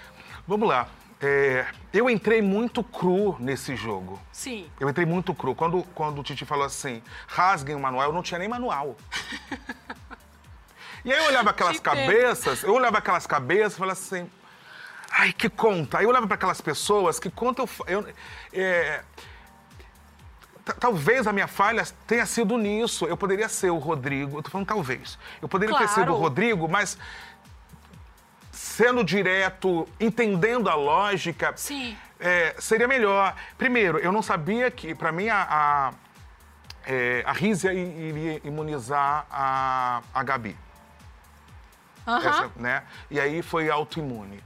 Vamos 0.48 0.66
lá. 0.66 0.88
É, 1.20 1.66
eu 1.92 2.08
entrei 2.08 2.40
muito 2.40 2.82
cru 2.82 3.36
nesse 3.38 3.76
jogo. 3.76 4.18
Sim. 4.32 4.66
Eu 4.80 4.88
entrei 4.88 5.04
muito 5.04 5.34
cru. 5.34 5.54
Quando, 5.54 5.82
quando 5.94 6.20
o 6.20 6.22
Titi 6.22 6.46
falou 6.46 6.64
assim, 6.64 7.02
rasguem 7.26 7.76
o 7.76 7.78
manual, 7.78 8.06
eu 8.06 8.12
não 8.14 8.22
tinha 8.22 8.38
nem 8.38 8.48
manual. 8.48 8.96
e 11.04 11.12
aí 11.12 11.18
eu 11.18 11.26
olhava 11.26 11.50
aquelas 11.50 11.78
cabeças, 11.78 12.62
eu 12.62 12.72
olhava 12.72 12.96
aquelas 12.96 13.26
cabeças 13.26 13.74
e 13.74 13.76
falava 13.76 13.92
assim, 13.92 14.30
ai, 15.10 15.34
que 15.34 15.50
conta. 15.50 15.98
Aí 15.98 16.04
eu 16.04 16.08
olhava 16.08 16.26
para 16.26 16.36
aquelas 16.36 16.62
pessoas, 16.62 17.20
que 17.20 17.28
conta 17.28 17.62
eu... 17.62 17.68
eu 17.86 18.14
é, 18.54 19.04
talvez 20.80 21.26
a 21.26 21.32
minha 21.32 21.46
falha 21.46 21.84
tenha 22.06 22.24
sido 22.24 22.56
nisso. 22.56 23.04
Eu 23.04 23.18
poderia 23.18 23.50
ser 23.50 23.68
o 23.68 23.76
Rodrigo, 23.76 24.38
eu 24.38 24.42
tô 24.42 24.48
falando 24.48 24.66
talvez. 24.66 25.18
Eu 25.42 25.48
poderia 25.48 25.74
claro. 25.74 25.86
ter 25.86 25.94
sido 25.94 26.10
o 26.14 26.16
Rodrigo, 26.16 26.66
mas 26.66 26.96
sendo 28.78 29.02
direto, 29.02 29.88
entendendo 29.98 30.70
a 30.70 30.76
lógica, 30.76 31.52
é, 32.20 32.54
seria 32.60 32.86
melhor. 32.86 33.34
Primeiro, 33.56 33.98
eu 33.98 34.12
não 34.12 34.22
sabia 34.22 34.70
que, 34.70 34.94
para 34.94 35.10
mim, 35.10 35.28
a, 35.28 35.42
a, 35.50 35.92
é, 36.86 37.24
a 37.26 37.32
Rízia 37.32 37.72
iria 37.72 38.40
imunizar 38.44 39.26
a, 39.28 40.00
a 40.14 40.22
Gabi. 40.22 40.56
Uhum. 42.06 42.16
Essa, 42.18 42.50
né? 42.54 42.84
E 43.10 43.18
aí 43.18 43.42
foi 43.42 43.68
autoimune. 43.68 44.40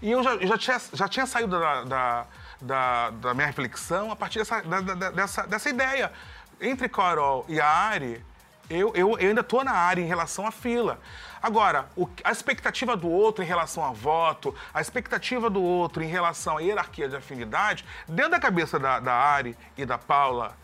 E 0.00 0.10
eu 0.10 0.22
já, 0.22 0.38
já, 0.38 0.56
tinha, 0.56 0.80
já 0.94 1.06
tinha 1.06 1.26
saído 1.26 1.60
da, 1.60 1.84
da, 1.84 2.26
da, 2.62 3.10
da 3.10 3.34
minha 3.34 3.48
reflexão 3.48 4.10
a 4.10 4.16
partir 4.16 4.38
dessa, 4.38 4.62
da, 4.62 5.10
dessa, 5.10 5.46
dessa 5.46 5.68
ideia. 5.68 6.10
Entre 6.58 6.88
Carol 6.88 7.44
e 7.50 7.60
a 7.60 7.68
Ari, 7.68 8.24
eu, 8.70 8.92
eu, 8.94 9.18
eu 9.18 9.28
ainda 9.28 9.42
estou 9.42 9.62
na 9.62 9.72
área 9.72 10.00
em 10.00 10.06
relação 10.06 10.46
à 10.46 10.50
fila. 10.50 10.98
Agora, 11.44 11.90
o, 11.94 12.08
a 12.24 12.32
expectativa 12.32 12.96
do 12.96 13.06
outro 13.06 13.44
em 13.44 13.46
relação 13.46 13.84
a 13.84 13.92
voto, 13.92 14.54
a 14.72 14.80
expectativa 14.80 15.50
do 15.50 15.62
outro 15.62 16.02
em 16.02 16.06
relação 16.06 16.56
à 16.56 16.62
hierarquia 16.62 17.06
de 17.06 17.16
afinidade, 17.16 17.84
dentro 18.08 18.30
da 18.30 18.40
cabeça 18.40 18.78
da, 18.78 18.98
da 18.98 19.12
Ari 19.12 19.54
e 19.76 19.84
da 19.84 19.98
Paula 19.98 20.56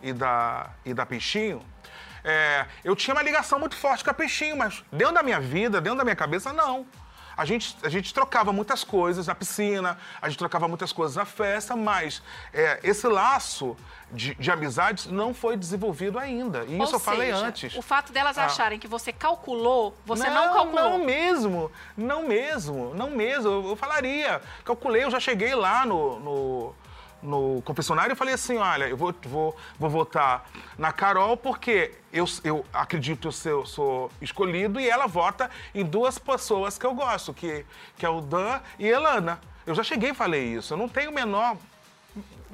e 0.00 0.12
da, 0.12 0.70
e 0.84 0.94
da 0.94 1.04
Peixinho, 1.04 1.60
É, 2.24 2.66
eu 2.84 2.94
tinha 2.94 3.14
uma 3.14 3.22
ligação 3.22 3.58
muito 3.58 3.74
forte 3.74 4.04
com 4.04 4.10
a 4.10 4.14
Peixinho, 4.14 4.56
mas 4.56 4.84
dentro 4.92 5.14
da 5.14 5.24
minha 5.24 5.40
vida, 5.40 5.80
dentro 5.80 5.98
da 5.98 6.04
minha 6.04 6.16
cabeça, 6.16 6.52
não. 6.52 6.86
A 7.38 7.44
gente, 7.44 7.76
a 7.84 7.88
gente 7.88 8.12
trocava 8.12 8.52
muitas 8.52 8.82
coisas 8.82 9.28
na 9.28 9.34
piscina, 9.34 9.96
a 10.20 10.28
gente 10.28 10.38
trocava 10.38 10.66
muitas 10.66 10.92
coisas 10.92 11.14
na 11.14 11.24
festa, 11.24 11.76
mas 11.76 12.20
é, 12.52 12.80
esse 12.82 13.06
laço 13.06 13.76
de, 14.10 14.34
de 14.34 14.50
amizades 14.50 15.06
não 15.06 15.32
foi 15.32 15.56
desenvolvido 15.56 16.18
ainda. 16.18 16.64
E 16.64 16.76
Ou 16.76 16.82
isso 16.84 16.96
eu 16.96 16.98
falei 16.98 17.30
antes. 17.30 17.76
O 17.76 17.82
fato 17.82 18.12
delas 18.12 18.36
Ah. 18.36 18.46
acharem 18.46 18.76
que 18.76 18.88
você 18.88 19.12
calculou, 19.12 19.94
você 20.04 20.28
não, 20.28 20.52
calculou. 20.52 20.90
Não 20.90 21.04
mesmo, 21.04 21.70
não 21.96 22.26
mesmo, 22.26 22.92
não 22.92 23.10
mesmo. 23.10 23.48
Eu, 23.48 23.68
eu 23.68 23.76
falaria, 23.76 24.42
calculei, 24.64 25.04
eu 25.04 25.10
já 25.10 25.20
cheguei 25.20 25.54
lá 25.54 25.86
no, 25.86 26.18
no, 26.18 26.74
no 27.22 27.62
confessionário 27.62 28.12
e 28.12 28.16
falei 28.16 28.34
assim, 28.34 28.56
olha, 28.56 28.88
eu 28.88 28.96
vou, 28.96 29.14
vou, 29.24 29.56
vou 29.78 29.90
votar 29.90 30.48
na 30.76 30.92
Carol 30.92 31.36
porque 31.36 31.92
eu, 32.12 32.24
eu 32.44 32.64
acredito 32.72 33.30
que 33.30 33.48
eu 33.48 33.66
sou 33.66 34.10
escolhido 34.20 34.80
e 34.80 34.88
ela 34.88 35.06
vota 35.06 35.50
em 35.74 35.84
duas 35.84 36.18
pessoas 36.18 36.78
que 36.78 36.86
eu 36.86 36.94
gosto, 36.94 37.34
que, 37.34 37.64
que 37.96 38.06
é 38.06 38.08
o 38.08 38.20
Dan 38.20 38.60
e 38.78 38.86
Elana. 38.86 39.40
Eu 39.66 39.74
já 39.74 39.82
cheguei 39.82 40.10
e 40.10 40.14
falei 40.14 40.54
isso, 40.54 40.72
eu 40.74 40.78
não 40.78 40.88
tenho 40.88 41.10
o 41.10 41.14
menor 41.14 41.56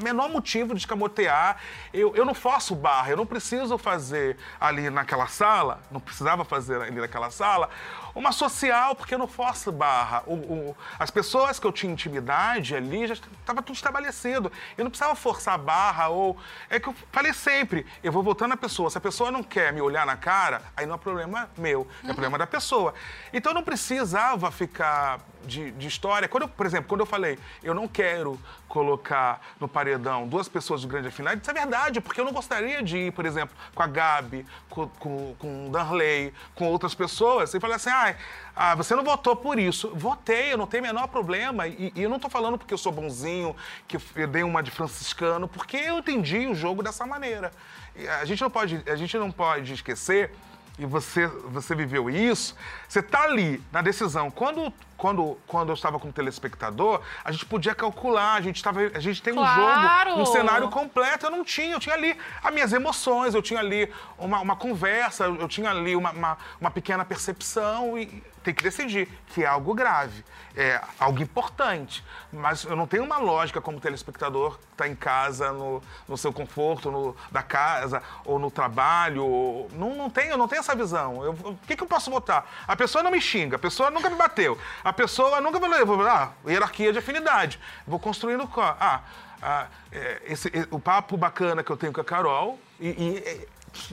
menor 0.02 0.28
motivo 0.28 0.74
de 0.74 0.80
escamotear. 0.80 1.56
Eu, 1.92 2.14
eu 2.16 2.24
não 2.24 2.34
forço 2.34 2.74
barra, 2.74 3.10
eu 3.10 3.16
não 3.16 3.26
preciso 3.26 3.76
fazer 3.78 4.36
ali 4.60 4.90
naquela 4.90 5.26
sala, 5.26 5.80
não 5.90 6.00
precisava 6.00 6.44
fazer 6.44 6.80
ali 6.80 7.00
naquela 7.00 7.30
sala, 7.30 7.68
uma 8.14 8.30
social, 8.32 8.94
porque 8.94 9.14
eu 9.14 9.18
não 9.18 9.26
forço 9.26 9.72
barra. 9.72 10.22
O, 10.26 10.34
o- 10.34 10.76
as 10.98 11.10
pessoas 11.10 11.58
que 11.58 11.66
eu 11.66 11.72
tinha 11.72 11.92
intimidade 11.92 12.74
ali 12.74 13.06
já 13.06 13.14
estava 13.14 13.60
tudo 13.62 13.74
estabelecido. 13.76 14.50
Eu 14.78 14.84
não 14.84 14.90
precisava 14.90 15.14
forçar 15.16 15.54
a 15.54 15.58
barra 15.58 16.08
ou. 16.08 16.36
É 16.70 16.78
que 16.78 16.88
eu 16.88 16.94
falei 17.12 17.32
sempre, 17.32 17.86
eu 18.02 18.12
vou 18.12 18.22
voltando 18.22 18.50
na 18.50 18.56
pessoa. 18.56 18.88
Se 18.90 18.98
a 18.98 19.00
pessoa 19.00 19.30
não 19.30 19.42
quer 19.42 19.72
me 19.72 19.80
olhar 19.80 20.06
na 20.06 20.16
cara, 20.16 20.62
aí 20.76 20.86
não 20.86 20.94
é 20.94 20.98
problema 20.98 21.50
meu, 21.56 21.86
é 22.04 22.06
problema 22.12 22.38
da 22.38 22.46
pessoa. 22.46 22.94
Então 23.32 23.50
eu 23.50 23.54
não 23.54 23.62
precisava 23.62 24.50
ficar 24.50 25.18
de, 25.44 25.70
de 25.72 25.86
história. 25.86 26.28
Quando 26.28 26.44
eu, 26.44 26.48
por 26.48 26.66
exemplo, 26.66 26.88
quando 26.88 27.00
eu 27.00 27.06
falei, 27.06 27.38
eu 27.62 27.74
não 27.74 27.86
quero 27.86 28.38
colocar 28.68 29.40
no 29.60 29.68
paredão 29.68 30.26
duas 30.26 30.48
pessoas 30.48 30.80
de 30.80 30.86
grande 30.86 31.08
afinidade, 31.08 31.42
isso 31.42 31.50
é 31.50 31.54
verdade, 31.54 32.00
porque 32.00 32.20
eu 32.20 32.24
não 32.24 32.32
gostaria 32.32 32.82
de 32.82 32.96
ir, 32.96 33.12
por 33.12 33.24
exemplo, 33.24 33.56
com 33.74 33.82
a 33.82 33.86
Gabi, 33.86 34.44
com, 34.68 34.88
com, 34.88 35.34
com 35.38 35.66
o 35.66 35.70
Darley, 35.70 36.32
com 36.54 36.66
outras 36.66 36.94
pessoas, 36.94 37.54
e 37.54 37.60
falar 37.60 37.76
assim, 37.76 37.90
ah, 37.90 38.14
ah, 38.56 38.74
você 38.74 38.94
não 38.94 39.04
votou 39.04 39.34
por 39.36 39.58
isso. 39.58 39.90
Votei, 39.94 40.52
eu 40.52 40.58
não 40.58 40.66
tenho 40.66 40.82
o 40.82 40.86
menor 40.86 41.08
problema. 41.08 41.66
E, 41.66 41.92
e 41.94 42.02
eu 42.02 42.10
não 42.10 42.18
tô 42.18 42.28
falando 42.28 42.56
porque 42.56 42.72
eu 42.72 42.78
sou 42.78 42.92
bonzinho, 42.92 43.54
que 43.86 43.98
eu 44.16 44.26
dei 44.26 44.42
uma 44.42 44.62
de 44.62 44.70
franciscano, 44.70 45.48
porque 45.48 45.76
eu 45.76 45.98
entendi 45.98 46.46
o 46.46 46.54
jogo 46.54 46.82
dessa 46.82 47.06
maneira. 47.06 47.50
E 47.96 48.06
a 48.08 48.24
gente 48.24 48.42
não 48.42 48.50
pode, 48.50 48.82
a 48.86 48.96
gente 48.96 49.16
não 49.18 49.30
pode 49.30 49.72
esquecer 49.72 50.32
e 50.78 50.84
você, 50.84 51.26
você 51.26 51.74
viveu 51.74 52.10
isso, 52.10 52.56
você 52.94 53.02
tá 53.02 53.22
ali 53.24 53.60
na 53.72 53.82
decisão. 53.82 54.30
Quando, 54.30 54.72
quando, 54.96 55.36
quando 55.48 55.70
eu 55.70 55.74
estava 55.74 55.98
como 55.98 56.12
telespectador, 56.12 57.00
a 57.24 57.32
gente 57.32 57.44
podia 57.44 57.74
calcular, 57.74 58.34
a 58.34 58.40
gente, 58.40 58.62
tava, 58.62 58.80
a 58.94 59.00
gente 59.00 59.20
tem 59.20 59.32
um 59.32 59.36
Claro! 59.36 60.10
jogo, 60.10 60.22
um 60.22 60.26
cenário 60.26 60.68
completo. 60.68 61.26
Eu 61.26 61.30
não 61.32 61.42
tinha, 61.44 61.72
eu 61.74 61.80
tinha 61.80 61.94
ali 61.96 62.16
as 62.42 62.54
minhas 62.54 62.72
emoções, 62.72 63.34
eu 63.34 63.42
tinha 63.42 63.58
ali 63.58 63.92
uma, 64.16 64.38
uma 64.40 64.54
conversa, 64.54 65.24
eu 65.24 65.48
tinha 65.48 65.70
ali 65.70 65.96
uma, 65.96 66.12
uma, 66.12 66.38
uma 66.60 66.70
pequena 66.70 67.04
percepção 67.04 67.98
e 67.98 68.22
tem 68.44 68.52
que 68.54 68.62
decidir 68.62 69.08
que 69.28 69.42
é 69.42 69.46
algo 69.46 69.72
grave, 69.72 70.22
é 70.54 70.78
algo 71.00 71.20
importante. 71.22 72.04
Mas 72.30 72.62
eu 72.64 72.76
não 72.76 72.86
tenho 72.86 73.02
uma 73.02 73.16
lógica 73.16 73.58
como 73.58 73.80
telespectador 73.80 74.58
que 74.58 74.72
está 74.72 74.86
em 74.86 74.94
casa, 74.94 75.50
no, 75.50 75.82
no 76.06 76.16
seu 76.18 76.30
conforto, 76.30 76.90
no, 76.90 77.16
da 77.32 77.42
casa, 77.42 78.02
ou 78.22 78.38
no 78.38 78.50
trabalho. 78.50 79.24
ou- 79.24 79.70
Não, 79.72 79.94
não 79.94 80.10
tenho, 80.10 80.36
não 80.36 80.46
tenho 80.46 80.60
essa 80.60 80.76
visão. 80.76 81.20
O 81.42 81.56
que, 81.66 81.74
que 81.74 81.82
eu 81.82 81.86
posso 81.86 82.10
votar? 82.10 82.46
A 82.68 82.76
pessoa 82.84 83.02
não 83.02 83.10
me 83.10 83.20
xinga, 83.20 83.56
a 83.56 83.58
pessoa 83.58 83.90
nunca 83.90 84.10
me 84.10 84.16
bateu, 84.16 84.58
a 84.82 84.92
pessoa 84.92 85.40
nunca 85.40 85.58
me 85.58 85.68
levou. 85.68 86.00
Ah, 86.06 86.32
hierarquia 86.46 86.92
de 86.92 86.98
afinidade. 86.98 87.58
Vou 87.86 87.98
construindo. 87.98 88.46
co- 88.46 88.60
Ah, 88.60 89.00
ah, 89.42 89.66
é, 89.90 90.22
esse, 90.26 90.48
e- 90.48 90.66
o 90.70 90.78
papo 90.78 91.16
bacana 91.16 91.62
que 91.64 91.70
eu 91.70 91.76
tenho 91.76 91.92
com 91.92 92.00
a 92.00 92.04
Carol, 92.04 92.58
e, 92.78 92.88
e, 92.88 93.18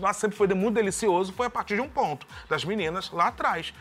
é, 0.06 0.14
sempre 0.14 0.38
foi 0.38 0.48
muito 0.50 0.76
delicioso, 0.76 1.32
foi 1.34 1.48
a 1.48 1.50
partir 1.50 1.76
de 1.76 1.82
um 1.82 1.88
ponto, 1.90 2.28
das 2.50 2.66
meninas 2.66 3.10
lá 3.12 3.28
atrás. 3.28 3.74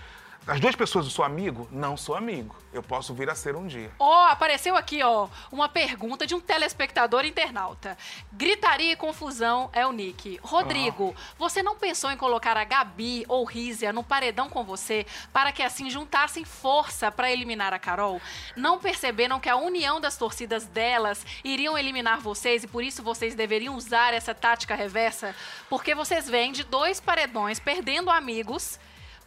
As 0.46 0.58
duas 0.58 0.74
pessoas, 0.74 1.04
eu 1.04 1.10
sou 1.10 1.24
amigo? 1.24 1.68
Não 1.70 1.98
sou 1.98 2.14
amigo. 2.14 2.56
Eu 2.72 2.82
posso 2.82 3.12
vir 3.12 3.28
a 3.28 3.34
ser 3.34 3.54
um 3.54 3.66
dia. 3.66 3.90
Ó, 3.98 4.26
apareceu 4.28 4.74
aqui, 4.74 5.02
ó, 5.02 5.28
uma 5.52 5.68
pergunta 5.68 6.26
de 6.26 6.34
um 6.34 6.40
telespectador 6.40 7.24
internauta. 7.24 7.96
Gritaria 8.32 8.92
e 8.92 8.96
confusão 8.96 9.68
é 9.72 9.86
o 9.86 9.92
Nick. 9.92 10.40
Rodrigo, 10.42 11.14
você 11.38 11.62
não 11.62 11.76
pensou 11.76 12.10
em 12.10 12.16
colocar 12.16 12.56
a 12.56 12.64
Gabi 12.64 13.24
ou 13.28 13.44
Rízia 13.44 13.92
no 13.92 14.02
paredão 14.02 14.48
com 14.48 14.64
você 14.64 15.06
para 15.32 15.52
que 15.52 15.62
assim 15.62 15.90
juntassem 15.90 16.44
força 16.44 17.12
para 17.12 17.30
eliminar 17.30 17.74
a 17.74 17.78
Carol? 17.78 18.20
Não 18.56 18.78
perceberam 18.78 19.40
que 19.40 19.48
a 19.48 19.56
união 19.56 20.00
das 20.00 20.16
torcidas 20.16 20.64
delas 20.64 21.24
iriam 21.44 21.76
eliminar 21.76 22.18
vocês 22.18 22.64
e 22.64 22.68
por 22.68 22.82
isso 22.82 23.02
vocês 23.02 23.34
deveriam 23.34 23.76
usar 23.76 24.14
essa 24.14 24.34
tática 24.34 24.74
reversa? 24.74 25.34
Porque 25.68 25.94
vocês 25.94 26.28
vêm 26.28 26.50
de 26.50 26.64
dois 26.64 26.98
paredões 26.98 27.60
perdendo 27.60 28.10
amigos 28.10 28.78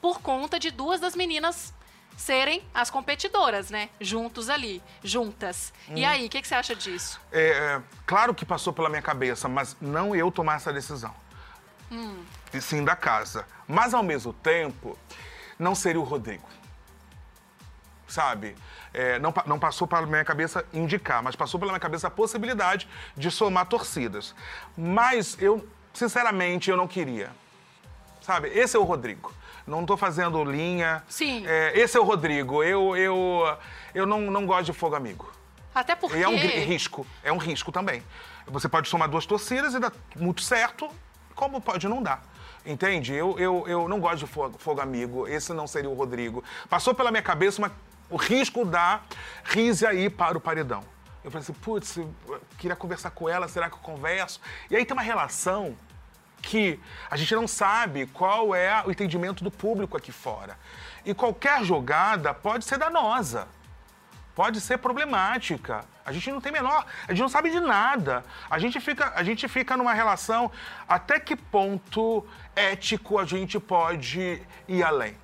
por 0.03 0.19
conta 0.19 0.59
de 0.59 0.69
duas 0.69 0.99
das 0.99 1.15
meninas 1.15 1.73
serem 2.17 2.61
as 2.73 2.89
competidoras, 2.89 3.69
né? 3.69 3.89
Juntos 4.01 4.49
ali, 4.49 4.83
juntas. 5.01 5.73
E 5.95 6.03
aí, 6.03 6.25
o 6.25 6.29
que, 6.29 6.41
que 6.41 6.47
você 6.47 6.55
acha 6.55 6.75
disso? 6.75 7.21
É, 7.31 7.51
é, 7.51 7.81
claro 8.05 8.35
que 8.35 8.43
passou 8.43 8.73
pela 8.73 8.89
minha 8.89 9.01
cabeça, 9.01 9.47
mas 9.47 9.77
não 9.79 10.13
eu 10.13 10.29
tomar 10.29 10.55
essa 10.55 10.73
decisão. 10.73 11.15
E 12.53 12.59
sim 12.59 12.83
da 12.83 12.97
casa. 12.97 13.47
Mas, 13.65 13.93
ao 13.93 14.03
mesmo 14.03 14.33
tempo, 14.33 14.97
não 15.57 15.73
seria 15.73 16.01
o 16.01 16.03
Rodrigo. 16.03 16.49
Sabe? 18.05 18.57
É, 18.93 19.17
não, 19.19 19.33
não 19.45 19.57
passou 19.57 19.87
pela 19.87 20.05
minha 20.05 20.25
cabeça 20.25 20.65
indicar, 20.73 21.23
mas 21.23 21.33
passou 21.33 21.57
pela 21.57 21.71
minha 21.71 21.79
cabeça 21.79 22.07
a 22.07 22.11
possibilidade 22.11 22.89
de 23.15 23.31
somar 23.31 23.67
torcidas. 23.67 24.35
Mas 24.75 25.37
eu, 25.39 25.65
sinceramente, 25.93 26.69
eu 26.69 26.75
não 26.75 26.89
queria. 26.89 27.31
Sabe? 28.21 28.49
Esse 28.49 28.75
é 28.75 28.79
o 28.79 28.83
Rodrigo. 28.83 29.33
Não 29.65 29.85
tô 29.85 29.95
fazendo 29.95 30.43
linha. 30.43 31.03
Sim. 31.07 31.45
É, 31.47 31.71
esse 31.79 31.97
é 31.97 31.99
o 31.99 32.03
Rodrigo. 32.03 32.63
Eu, 32.63 32.95
eu, 32.97 33.57
eu 33.95 34.05
não, 34.05 34.21
não 34.21 34.45
gosto 34.45 34.65
de 34.65 34.73
fogo 34.73 34.95
amigo. 34.95 35.31
Até 35.73 35.95
porque... 35.95 36.17
E 36.17 36.23
é 36.23 36.27
um 36.29 36.35
risco, 36.37 37.07
é 37.23 37.31
um 37.31 37.37
risco 37.37 37.71
também. 37.71 38.03
Você 38.47 38.67
pode 38.69 38.89
somar 38.89 39.07
duas 39.09 39.25
torcidas 39.25 39.73
e 39.73 39.79
dar 39.79 39.91
muito 40.15 40.41
certo, 40.41 40.89
como 41.33 41.59
pode 41.61 41.87
não 41.87 42.03
dar. 42.03 42.23
Entende? 42.65 43.13
Eu, 43.13 43.37
eu, 43.39 43.63
eu 43.67 43.87
não 43.89 43.99
gosto 43.99 44.19
de 44.19 44.27
fogo, 44.27 44.57
fogo 44.59 44.79
amigo, 44.81 45.27
esse 45.27 45.51
não 45.53 45.65
seria 45.65 45.89
o 45.89 45.93
Rodrigo. 45.93 46.43
Passou 46.69 46.93
pela 46.93 47.09
minha 47.11 47.23
cabeça 47.23 47.61
uma- 47.61 47.71
o 48.09 48.17
risco 48.17 48.63
da 48.65 49.01
Rise 49.43 49.85
aí 49.85 50.09
para 50.09 50.37
o 50.37 50.41
paredão. 50.41 50.81
Eu 51.23 51.31
falei 51.31 51.41
assim, 51.43 51.53
putz, 51.53 51.97
eu 51.97 52.13
queria 52.57 52.75
conversar 52.75 53.09
com 53.11 53.27
ela, 53.27 53.47
será 53.47 53.69
que 53.69 53.75
eu 53.75 53.79
converso? 53.79 54.39
E 54.69 54.75
aí 54.75 54.85
tem 54.85 54.93
uma 54.95 55.01
relação 55.01 55.75
que 56.43 56.79
a 57.09 57.17
gente 57.17 57.33
não 57.33 57.47
sabe 57.47 58.05
qual 58.05 58.53
é 58.53 58.83
o 58.85 58.91
entendimento 58.91 59.43
do 59.43 59.49
público 59.49 59.97
aqui 59.97 60.11
fora. 60.11 60.59
E 61.03 61.13
qualquer 61.15 61.63
jogada 61.63 62.33
pode 62.33 62.65
ser 62.65 62.77
danosa 62.77 63.47
pode 64.35 64.59
ser 64.59 64.77
problemática. 64.77 65.85
A 66.05 66.11
gente 66.11 66.31
não 66.31 66.41
tem 66.41 66.51
menor, 66.51 66.85
a 67.07 67.11
gente 67.11 67.21
não 67.21 67.29
sabe 67.29 67.49
de 67.49 67.59
nada. 67.59 68.23
A 68.49 68.59
gente 68.59 68.79
fica, 68.79 69.13
a 69.15 69.23
gente 69.23 69.47
fica 69.47 69.77
numa 69.77 69.93
relação 69.93 70.51
até 70.87 71.19
que 71.19 71.35
ponto 71.35 72.25
ético 72.55 73.19
a 73.19 73.25
gente 73.25 73.59
pode 73.59 74.41
ir 74.67 74.83
além. 74.83 75.15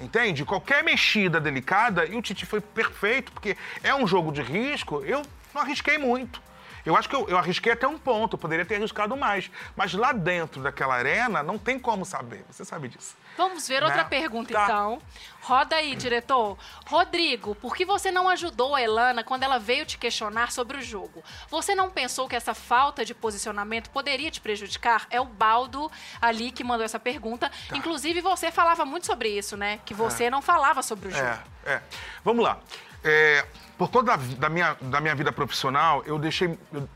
Entende? 0.00 0.44
Qualquer 0.44 0.82
mexida 0.82 1.40
delicada, 1.40 2.06
e 2.06 2.16
o 2.16 2.22
Titi 2.22 2.46
foi 2.46 2.60
perfeito, 2.60 3.30
porque 3.32 3.56
é 3.82 3.94
um 3.94 4.06
jogo 4.06 4.32
de 4.32 4.42
risco, 4.42 5.02
eu 5.04 5.22
não 5.54 5.62
arrisquei 5.62 5.98
muito. 5.98 6.40
Eu 6.84 6.96
acho 6.96 7.08
que 7.08 7.14
eu, 7.14 7.28
eu 7.28 7.38
arrisquei 7.38 7.72
até 7.72 7.86
um 7.86 7.96
ponto, 7.98 8.36
poderia 8.36 8.64
ter 8.64 8.74
arriscado 8.76 9.16
mais. 9.16 9.50
Mas 9.76 9.92
lá 9.94 10.12
dentro 10.12 10.62
daquela 10.62 10.94
arena, 10.94 11.42
não 11.42 11.56
tem 11.58 11.78
como 11.78 12.04
saber. 12.04 12.44
Você 12.50 12.64
sabe 12.64 12.88
disso. 12.88 13.16
Vamos 13.36 13.66
ver 13.68 13.82
outra 13.82 13.98
Né? 14.02 14.08
pergunta, 14.08 14.52
Tá. 14.52 14.64
então. 14.64 15.00
Roda 15.42 15.76
aí, 15.76 15.94
diretor. 15.96 16.56
Rodrigo, 16.86 17.54
por 17.56 17.74
que 17.74 17.84
você 17.84 18.10
não 18.10 18.28
ajudou 18.28 18.74
a 18.74 18.82
Elana 18.82 19.24
quando 19.24 19.42
ela 19.42 19.58
veio 19.58 19.84
te 19.86 19.96
questionar 19.98 20.52
sobre 20.52 20.76
o 20.78 20.82
jogo? 20.82 21.22
Você 21.48 21.74
não 21.74 21.88
pensou 21.90 22.28
que 22.28 22.36
essa 22.36 22.54
falta 22.54 23.04
de 23.04 23.14
posicionamento 23.14 23.88
poderia 23.90 24.30
te 24.30 24.40
prejudicar? 24.40 25.06
É 25.10 25.20
o 25.20 25.24
Baldo 25.24 25.90
ali 26.20 26.50
que 26.52 26.62
mandou 26.62 26.84
essa 26.84 26.98
pergunta. 27.00 27.50
Tá. 27.68 27.76
Inclusive, 27.76 28.20
você 28.20 28.50
falava 28.52 28.84
muito 28.84 29.06
sobre 29.06 29.28
isso, 29.30 29.56
né? 29.56 29.80
Que 29.84 29.94
você 29.94 30.28
não 30.30 30.42
falava 30.42 30.82
sobre 30.82 31.08
o 31.08 31.10
jogo. 31.10 31.24
É, 31.64 31.72
é. 31.74 31.82
Vamos 32.24 32.44
lá. 32.44 32.58
É, 33.04 33.44
por 33.76 33.90
conta 33.90 34.16
da, 34.16 34.24
da 34.38 34.48
minha, 34.48 34.76
da 34.80 35.00
minha 35.00 35.14
vida 35.14 35.32
profissional, 35.32 36.02
eu 36.06 36.18
deixei. 36.18 36.58
eu- 36.72 36.88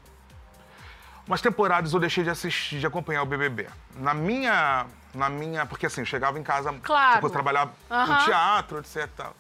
umas 1.26 1.40
temporadas 1.40 1.92
eu 1.92 1.98
deixei 2.00 2.22
de 2.22 2.30
assistir, 2.30 2.78
de 2.78 2.86
acompanhar 2.86 3.22
o 3.22 3.26
BBB. 3.26 3.66
Na 3.96 4.14
minha. 4.14 4.86
Na 5.14 5.28
minha. 5.28 5.66
Porque 5.66 5.86
assim, 5.86 6.02
eu 6.02 6.06
chegava 6.06 6.38
em 6.38 6.42
casa. 6.42 6.72
Claro. 6.82 7.14
Depois 7.16 7.32
trabalhar 7.32 7.68
Aham. 7.90 8.06
no 8.18 8.25
teatro, 8.25 8.78
etc. 8.78 9.08
tal. 9.16 9.34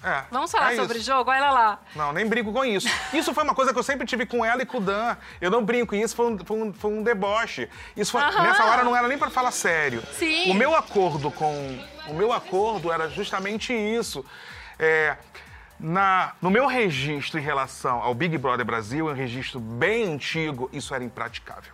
É, 0.00 0.22
Vamos 0.30 0.52
falar 0.52 0.74
é 0.74 0.76
sobre 0.76 0.98
isso. 0.98 1.06
jogo? 1.06 1.28
Olha 1.28 1.50
lá. 1.50 1.80
Não, 1.96 2.12
nem 2.12 2.24
brinco 2.24 2.52
com 2.52 2.64
isso. 2.64 2.86
Isso 3.12 3.34
foi 3.34 3.42
uma 3.42 3.54
coisa 3.54 3.72
que 3.72 3.78
eu 3.80 3.82
sempre 3.82 4.06
tive 4.06 4.26
com 4.26 4.44
ela 4.44 4.62
e 4.62 4.66
com 4.66 4.78
o 4.78 4.80
Dan. 4.80 5.16
Eu 5.40 5.50
não 5.50 5.64
brinco, 5.64 5.92
isso 5.92 6.14
foi 6.14 6.26
um, 6.30 6.38
foi 6.38 6.56
um, 6.56 6.72
foi 6.72 6.90
um 6.92 7.02
deboche. 7.02 7.68
Isso 7.96 8.12
foi- 8.12 8.22
Aham. 8.22 8.42
nessa 8.44 8.64
hora 8.64 8.84
não 8.84 8.94
era 8.94 9.08
nem 9.08 9.18
pra 9.18 9.28
falar 9.28 9.50
sério. 9.50 10.00
Sim. 10.12 10.52
O 10.52 10.54
meu 10.54 10.76
acordo 10.76 11.32
com. 11.32 11.52
O 12.06 12.14
meu 12.14 12.32
acordo 12.32 12.92
era 12.92 13.08
justamente 13.10 13.72
isso. 13.72 14.24
É, 14.78 15.16
na, 15.78 16.32
no 16.42 16.50
meu 16.50 16.66
registro 16.66 17.38
em 17.38 17.42
relação 17.42 18.02
ao 18.02 18.14
Big 18.14 18.36
Brother 18.36 18.64
Brasil, 18.64 19.06
um 19.06 19.12
registro 19.12 19.60
bem 19.60 20.12
antigo, 20.12 20.68
isso 20.72 20.94
era 20.94 21.04
impraticável. 21.04 21.72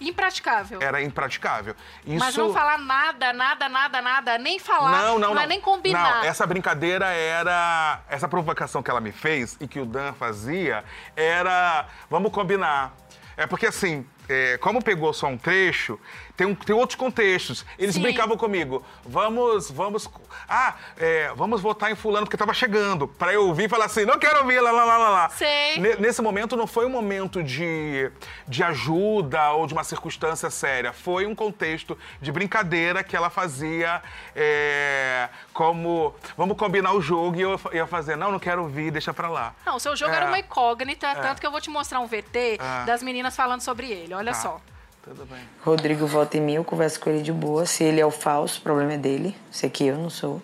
Impraticável. 0.00 0.80
Era 0.80 1.02
impraticável. 1.02 1.74
Isso... 2.06 2.18
Mas 2.18 2.36
não 2.36 2.52
falar 2.52 2.78
nada, 2.78 3.32
nada, 3.32 3.68
nada, 3.68 4.00
nada, 4.00 4.38
nem 4.38 4.58
falar, 4.58 4.92
Não, 4.92 5.18
não, 5.18 5.34
não. 5.34 5.42
é 5.42 5.46
nem 5.46 5.60
combinar. 5.60 6.18
Não, 6.18 6.24
essa 6.24 6.46
brincadeira 6.46 7.06
era. 7.06 8.00
Essa 8.08 8.28
provocação 8.28 8.82
que 8.82 8.90
ela 8.90 9.00
me 9.00 9.10
fez 9.10 9.56
e 9.60 9.66
que 9.66 9.80
o 9.80 9.84
Dan 9.84 10.12
fazia 10.12 10.84
era. 11.16 11.86
Vamos 12.08 12.32
combinar. 12.32 12.94
É 13.36 13.46
porque 13.46 13.66
assim. 13.66 14.06
é, 14.28 14.56
como 14.58 14.82
pegou 14.82 15.12
só 15.12 15.26
um 15.26 15.38
trecho, 15.38 15.98
tem, 16.38 16.46
um- 16.46 16.54
tem 16.54 16.74
outros 16.74 16.94
contextos. 16.96 17.66
Eles 17.76 17.96
Sim. 17.96 18.00
brincavam 18.02 18.36
comigo. 18.36 18.82
Vamos, 19.04 19.70
vamos. 19.72 20.08
Ah, 20.48 20.76
é, 20.96 21.32
vamos 21.34 21.60
votar 21.60 21.90
em 21.90 21.96
fulano 21.96 22.24
porque 22.26 22.36
tava 22.36 22.54
chegando. 22.54 23.08
Pra 23.08 23.32
eu 23.34 23.46
ouvir 23.48 23.64
e 23.64 23.68
falar 23.68 23.86
assim, 23.86 24.04
não 24.04 24.18
quero 24.18 24.38
ouvir, 24.38 24.60
lá, 24.60 24.70
lá, 24.70 24.84
lá, 24.84 25.08
lá. 25.08 25.28
Sei. 25.30 25.78
Ne- 25.78 25.96
Nesse 25.96 26.22
momento 26.22 26.56
não 26.56 26.66
foi 26.68 26.86
um 26.86 26.88
momento 26.88 27.42
de, 27.42 28.10
de 28.46 28.62
ajuda 28.62 29.50
ou 29.50 29.66
de 29.66 29.72
uma 29.74 29.82
circunstância 29.82 30.48
séria. 30.48 30.92
Foi 30.92 31.26
um 31.26 31.34
contexto 31.34 31.98
de 32.22 32.30
brincadeira 32.30 33.02
que 33.02 33.16
ela 33.16 33.28
fazia 33.30 34.00
é, 34.36 35.28
como 35.52 36.14
vamos 36.36 36.56
combinar 36.56 36.92
o 36.92 37.00
jogo 37.02 37.36
e 37.36 37.40
eu 37.42 37.60
ia 37.72 37.86
fazer, 37.86 38.16
não, 38.16 38.30
não 38.30 38.38
quero 38.38 38.62
ouvir, 38.62 38.92
deixa 38.92 39.12
pra 39.12 39.28
lá. 39.28 39.54
Não, 39.66 39.74
o 39.74 39.80
seu 39.80 39.96
jogo 39.96 40.12
É. 40.12 40.16
era 40.18 40.26
uma 40.26 40.38
incógnita, 40.38 41.12
tanto 41.16 41.40
que 41.40 41.46
eu 41.46 41.50
vou 41.50 41.60
te 41.60 41.68
mostrar 41.68 41.98
um 41.98 42.06
VT 42.06 42.58
É. 42.60 42.84
das 42.86 43.02
meninas 43.02 43.34
falando 43.34 43.60
sobre 43.60 43.90
ele. 43.90 44.14
Olha 44.14 44.32
Tá. 44.32 44.38
só. 44.38 44.60
Tudo 45.08 45.24
bem. 45.26 45.38
Rodrigo 45.64 46.06
vota 46.06 46.36
em 46.36 46.40
mim, 46.40 46.54
eu 46.54 46.64
converso 46.64 47.00
com 47.00 47.08
ele 47.10 47.22
de 47.22 47.32
boa. 47.32 47.64
Se 47.66 47.82
ele 47.84 48.00
é 48.00 48.06
o 48.06 48.10
falso, 48.10 48.58
o 48.60 48.62
problema 48.62 48.92
é 48.94 48.98
dele. 48.98 49.34
Sei 49.50 49.70
que 49.70 49.86
eu 49.86 49.96
não 49.96 50.10
sou. 50.10 50.40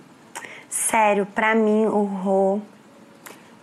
Sério, 0.68 1.26
pra 1.26 1.54
mim, 1.54 1.87
o 1.87 2.02
Rô, 2.04 2.59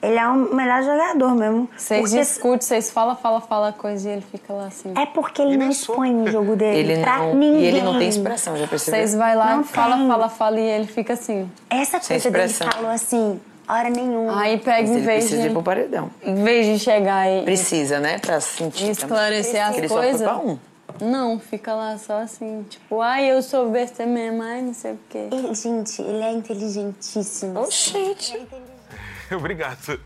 ele 0.01 0.17
é 0.17 0.27
o 0.27 0.35
melhor 0.55 0.81
jogador 0.83 1.35
mesmo. 1.35 1.69
Vocês 1.75 2.01
Porque- 2.01 2.17
discutem, 2.19 2.61
vocês 2.67 2.89
falam, 2.91 3.15
fala, 3.15 3.41
fala 3.41 3.73
coisa 3.73 4.09
e 4.09 4.13
ele 4.13 4.21
fica 4.21 4.53
lá 4.53 4.67
assim. 4.67 4.93
É 4.95 5.05
porque 5.05 5.41
ele 5.41 5.53
E 5.55 5.57
nem 5.57 5.67
não 5.67 5.71
expõe 5.71 6.23
o 6.23 6.31
jogo 6.31 6.55
dele 6.55 6.93
Ele 6.93 7.01
pra 7.01 7.17
não, 7.17 7.35
ninguém. 7.35 7.61
e 7.61 7.65
ele 7.65 7.81
não 7.81 7.97
tem 7.97 8.07
expressão, 8.07 8.55
já 8.55 8.67
percebeu? 8.67 8.99
Vocês 8.99 9.15
vai 9.15 9.35
lá, 9.35 9.55
Não 9.57 9.63
fala, 9.63 9.97
tem. 9.97 10.07
fala, 10.07 10.29
fala 10.29 10.59
e 10.59 10.63
ele 10.63 10.87
fica 10.87 11.13
assim. 11.13 11.49
Essa 11.69 11.99
Sem 11.99 12.15
coisa 12.19 12.31
dele 12.31 12.45
expressão. 12.45 12.71
falou 12.73 12.91
assim, 12.91 13.41
hora 13.67 13.89
nenhuma. 13.89 14.41
Aí 14.41 14.57
pega 14.57 14.81
Mas 14.81 14.89
em 14.89 14.93
ele 14.95 15.05
vez 15.05 15.23
precisa 15.25 15.41
de, 15.41 15.47
ir 15.49 15.51
pro 15.51 15.63
paredão. 15.63 16.09
em 16.23 16.35
vez 16.35 16.65
de 16.65 16.79
chegar 16.79 17.29
e, 17.29 17.43
Precisa, 17.43 17.99
né? 17.99 18.19
Pra 18.19 18.39
sentir. 18.39 18.85
e 18.87 18.89
esclarecer 18.91 19.61
as 19.67 19.77
Ele 19.77 19.87
só 19.89 19.95
foi 19.95 20.03
coisas. 20.05 20.21
pra 20.27 20.37
um. 20.37 20.57
Não, 21.01 21.39
fica 21.39 21.73
lá 21.73 21.97
só 21.97 22.19
assim, 22.19 22.63
tipo, 22.69 23.01
ai, 23.01 23.25
eu 23.31 23.41
sou 23.41 23.69
besta 23.71 24.05
mesmo, 24.05 24.43
ai, 24.43 24.61
não 24.61 24.73
sei 24.73 24.93
o 24.93 24.99
quê. 25.09 25.27
Ele- 25.31 25.53
gente, 25.55 26.01
ele 26.01 26.21
é 26.23 26.31
inteligentíssimo. 26.31 27.59
Oxente. 27.59 28.47
Obrigado. 29.35 29.99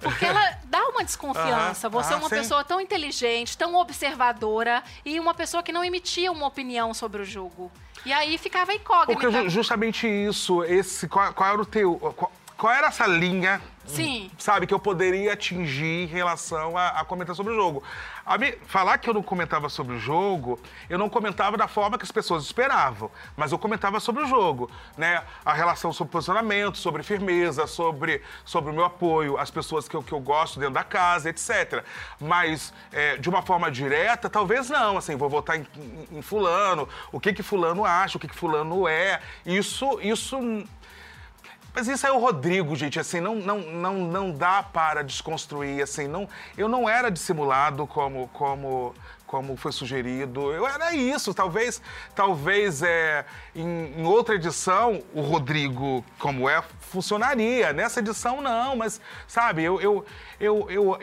Porque 0.00 0.24
ela 0.24 0.58
dá 0.64 0.88
uma 0.88 1.02
desconfiança. 1.04 1.88
Aham, 1.88 1.90
Você 2.02 2.12
é 2.12 2.16
ah, 2.16 2.18
uma 2.18 2.28
sim. 2.28 2.34
pessoa 2.36 2.64
tão 2.64 2.80
inteligente, 2.80 3.58
tão 3.58 3.74
observadora 3.74 4.82
e 5.04 5.18
uma 5.18 5.34
pessoa 5.34 5.62
que 5.62 5.72
não 5.72 5.84
emitia 5.84 6.30
uma 6.30 6.46
opinião 6.46 6.94
sobre 6.94 7.22
o 7.22 7.24
jogo. 7.24 7.70
E 8.06 8.12
aí 8.12 8.38
ficava 8.38 8.72
incógnita. 8.72 9.20
Porque 9.20 9.30
ju- 9.30 9.48
justamente 9.48 10.06
isso, 10.06 10.62
esse 10.64 11.08
qual, 11.08 11.32
qual 11.34 11.52
era 11.52 11.60
o 11.62 11.66
teu, 11.66 11.96
qual, 11.96 12.30
qual 12.56 12.72
era 12.72 12.86
essa 12.86 13.06
linha 13.06 13.60
Sim. 13.88 14.30
sabe, 14.38 14.66
que 14.66 14.74
eu 14.74 14.78
poderia 14.78 15.32
atingir 15.32 16.04
em 16.04 16.06
relação 16.06 16.76
a, 16.76 16.88
a 17.00 17.04
comentar 17.04 17.34
sobre 17.34 17.52
o 17.52 17.56
jogo. 17.56 17.82
Me- 18.38 18.52
falar 18.66 18.98
que 18.98 19.08
eu 19.08 19.14
não 19.14 19.22
comentava 19.22 19.68
sobre 19.70 19.96
o 19.96 19.98
jogo, 19.98 20.60
eu 20.90 20.98
não 20.98 21.08
comentava 21.08 21.56
da 21.56 21.66
forma 21.66 21.96
que 21.96 22.04
as 22.04 22.12
pessoas 22.12 22.44
esperavam, 22.44 23.10
mas 23.36 23.52
eu 23.52 23.58
comentava 23.58 23.98
sobre 24.00 24.22
o 24.22 24.26
jogo, 24.26 24.70
né? 24.98 25.22
A 25.44 25.54
relação 25.54 25.92
sobre 25.94 26.12
posicionamento, 26.12 26.76
sobre 26.76 27.02
firmeza, 27.02 27.66
sobre, 27.66 28.20
sobre 28.44 28.70
o 28.70 28.74
meu 28.74 28.84
apoio, 28.84 29.38
as 29.38 29.50
pessoas 29.50 29.88
que 29.88 29.94
eu, 29.96 30.02
que 30.02 30.12
eu 30.12 30.20
gosto 30.20 30.58
dentro 30.60 30.74
da 30.74 30.84
casa, 30.84 31.30
etc. 31.30 31.82
Mas, 32.20 32.72
é, 32.92 33.16
de 33.16 33.28
uma 33.30 33.40
forma 33.40 33.70
direta, 33.70 34.28
talvez 34.28 34.68
não, 34.68 34.98
assim, 34.98 35.16
vou 35.16 35.30
votar 35.30 35.56
em, 35.56 35.66
em- 35.76 36.18
em 36.18 36.22
fulano, 36.22 36.86
o 37.10 37.18
que 37.18 37.32
que 37.32 37.42
fulano 37.42 37.84
acha, 37.84 38.18
o 38.18 38.20
que 38.20 38.28
que 38.28 38.34
fulano 38.36 38.86
é, 38.86 39.20
isso, 39.46 39.98
isso 40.02 40.38
mas 41.74 41.86
isso 41.86 42.06
é 42.06 42.12
o 42.12 42.18
Rodrigo, 42.18 42.74
gente, 42.74 42.98
assim, 42.98 43.20
não, 43.20 43.36
não, 43.36 43.58
não, 43.60 43.94
não 43.98 44.30
dá 44.32 44.62
para 44.62 45.02
desconstruir, 45.02 45.82
assim, 45.82 46.08
não, 46.08 46.28
eu 46.56 46.68
não 46.68 46.88
era 46.88 47.10
dissimulado 47.10 47.86
como, 47.86 48.28
como, 48.32 48.94
como 49.26 49.56
foi 49.56 49.70
sugerido, 49.70 50.52
eu 50.52 50.66
era 50.66 50.94
isso, 50.94 51.32
talvez, 51.32 51.80
talvez 52.14 52.82
é, 52.82 53.24
em, 53.54 53.94
em 54.00 54.04
outra 54.04 54.34
edição 54.34 55.02
o 55.14 55.20
Rodrigo, 55.20 56.04
como 56.18 56.48
é, 56.48 56.62
funcionaria, 56.80 57.72
nessa 57.72 58.00
edição 58.00 58.40
não, 58.40 58.74
mas, 58.76 59.00
sabe, 59.26 59.62
eu, 59.62 59.80
eu, 59.80 60.04
eu, 60.40 60.70
eu, 60.70 60.98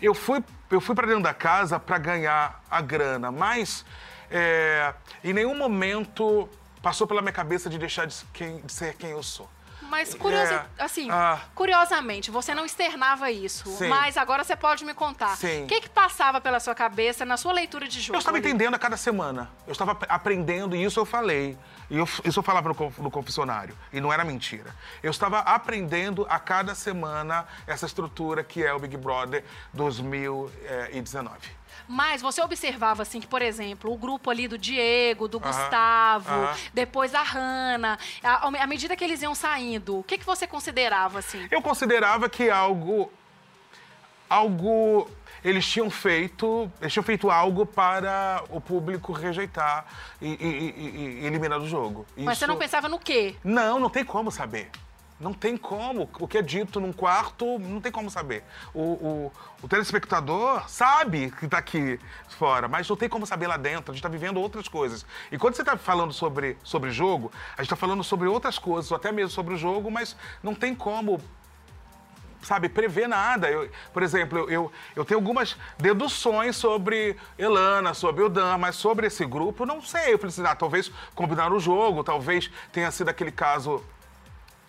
eu 0.00 0.14
fui, 0.14 0.42
eu 0.70 0.80
fui 0.80 0.94
para 0.94 1.06
dentro 1.06 1.22
da 1.22 1.34
casa 1.34 1.78
para 1.78 1.98
ganhar 1.98 2.62
a 2.70 2.80
grana, 2.80 3.30
mas 3.30 3.84
é, 4.30 4.94
em 5.22 5.32
nenhum 5.34 5.54
momento 5.56 6.48
passou 6.80 7.06
pela 7.06 7.20
minha 7.20 7.32
cabeça 7.32 7.68
de 7.68 7.78
deixar 7.78 8.06
de, 8.06 8.14
quem- 8.32 8.60
de 8.60 8.72
ser 8.72 8.94
quem 8.94 9.10
eu 9.10 9.22
sou. 9.22 9.48
Mas 9.88 10.14
curiosa, 10.14 10.66
É. 10.78 10.82
assim, 10.84 11.08
Ah. 11.10 11.38
curiosamente, 11.54 12.30
você 12.30 12.54
não 12.54 12.64
externava 12.64 13.30
isso. 13.30 13.68
Sim. 13.76 13.88
Mas 13.88 14.16
agora 14.16 14.42
você 14.44 14.56
pode 14.56 14.84
me 14.84 14.94
contar. 14.94 15.34
O 15.34 15.66
que, 15.66 15.80
que 15.82 15.88
passava 15.88 16.40
pela 16.40 16.58
sua 16.60 16.74
cabeça 16.74 17.24
na 17.24 17.36
sua 17.36 17.52
leitura 17.52 17.86
de 17.88 18.00
jogo? 18.00 18.16
Eu 18.16 18.20
estava 18.20 18.38
entendendo 18.38 18.74
a 18.74 18.78
cada 18.78 18.96
semana. 18.96 19.50
Eu 19.66 19.72
estava 19.72 19.92
ap- 19.92 20.06
aprendendo, 20.08 20.74
e 20.74 20.82
isso 20.84 20.98
eu 20.98 21.04
falei. 21.04 21.56
E 21.90 21.98
eu, 21.98 22.08
isso 22.24 22.38
eu 22.38 22.42
falava 22.42 22.68
no, 22.68 22.92
no 22.98 23.10
confessionário. 23.10 23.76
E 23.92 24.00
não 24.00 24.12
era 24.12 24.24
mentira. 24.24 24.74
Eu 25.02 25.10
estava 25.10 25.40
aprendendo 25.40 26.26
a 26.30 26.38
cada 26.38 26.74
semana 26.74 27.46
essa 27.66 27.84
estrutura 27.86 28.42
que 28.42 28.64
é 28.64 28.72
o 28.72 28.78
Big 28.78 28.96
Brother 28.96 29.44
2019. 29.72 31.50
Mas 31.88 32.22
você 32.22 32.40
observava, 32.42 33.02
assim, 33.02 33.20
que, 33.20 33.26
por 33.26 33.42
exemplo, 33.42 33.92
o 33.92 33.96
grupo 33.96 34.30
ali 34.30 34.48
do 34.48 34.56
Diego, 34.56 35.28
do 35.28 35.38
Gustavo, 35.38 36.28
depois 36.72 37.14
a 37.14 37.22
Hanna, 37.22 37.98
à 38.22 38.48
à 38.62 38.66
medida 38.66 38.96
que 38.96 39.04
eles 39.04 39.20
iam 39.22 39.34
saindo, 39.34 39.98
o 39.98 40.02
que, 40.02 40.16
que 40.18 40.24
você 40.24 40.46
considerava, 40.46 41.18
assim? 41.18 41.46
Eu 41.50 41.60
considerava 41.60 42.28
que 42.28 42.48
algo. 42.50 43.12
Algo. 44.28 45.08
Eles 45.44 45.66
tinham 45.68 45.90
feito. 45.90 46.70
Eles 46.80 46.92
tinham 46.92 47.04
feito 47.04 47.30
algo 47.30 47.66
para 47.66 48.42
o 48.48 48.60
público 48.60 49.12
rejeitar 49.12 49.84
e, 50.20 50.28
e- 50.28 50.36
e- 50.38 51.20
e 51.22 51.26
eliminar 51.26 51.58
do 51.60 51.68
jogo. 51.68 52.06
Mas 52.16 52.38
você 52.38 52.46
não 52.46 52.54
Isso- 52.54 52.62
pensava 52.62 52.88
no 52.88 52.98
quê? 52.98 53.36
Não, 53.44 53.78
não 53.78 53.90
tem 53.90 54.04
como 54.04 54.30
saber. 54.30 54.70
Não 55.24 55.32
tem 55.32 55.56
como. 55.56 56.06
O 56.20 56.28
que 56.28 56.36
é 56.36 56.42
dito 56.42 56.78
num 56.78 56.92
quarto, 56.92 57.58
não 57.58 57.80
tem 57.80 57.90
como 57.90 58.10
saber. 58.10 58.44
O, 58.74 58.82
o- 58.82 59.32
o 59.62 59.66
telespectador 59.66 60.68
sabe 60.68 61.30
que 61.30 61.46
está 61.46 61.56
aqui 61.56 61.98
fora, 62.28 62.68
mas 62.68 62.86
não 62.86 62.94
tem 62.94 63.08
como 63.08 63.24
saber 63.24 63.46
lá 63.46 63.56
dentro. 63.56 63.90
A 63.90 63.94
gente 63.94 64.00
está 64.04 64.08
vivendo 64.10 64.38
outras 64.38 64.68
coisas. 64.68 65.06
E 65.32 65.38
quando 65.38 65.54
você 65.54 65.62
está 65.62 65.78
falando 65.78 66.12
sobre, 66.12 66.58
sobre 66.62 66.90
jogo, 66.90 67.32
a 67.56 67.62
gente 67.62 67.72
está 67.72 67.76
falando 67.76 68.04
sobre 68.04 68.28
outras 68.28 68.58
coisas, 68.58 68.90
ou 68.90 68.98
até 68.98 69.10
mesmo 69.10 69.30
sobre 69.30 69.54
o 69.54 69.56
jogo, 69.56 69.90
mas 69.90 70.14
não 70.42 70.54
tem 70.54 70.74
como 70.74 71.18
sabe, 72.42 72.68
prever 72.68 73.08
nada. 73.08 73.48
Eu, 73.50 73.70
por 73.94 74.02
exemplo, 74.02 74.38
eu, 74.40 74.50
eu, 74.50 74.72
eu 74.96 75.04
tenho 75.06 75.18
algumas 75.18 75.56
deduções 75.78 76.54
sobre 76.54 77.16
Elana, 77.38 77.94
sobre 77.94 78.22
o 78.22 78.28
Dan, 78.28 78.58
mas 78.58 78.76
sobre 78.76 79.06
esse 79.06 79.24
grupo, 79.24 79.64
não 79.64 79.80
sei. 79.80 80.12
Eu 80.12 80.18
falei 80.18 80.28
assim, 80.28 80.44
ah, 80.44 80.54
talvez 80.54 80.92
combinaram 81.14 81.56
o 81.56 81.60
jogo, 81.60 82.04
talvez 82.04 82.50
tenha 82.70 82.90
sido 82.90 83.08
aquele 83.08 83.32
caso 83.32 83.82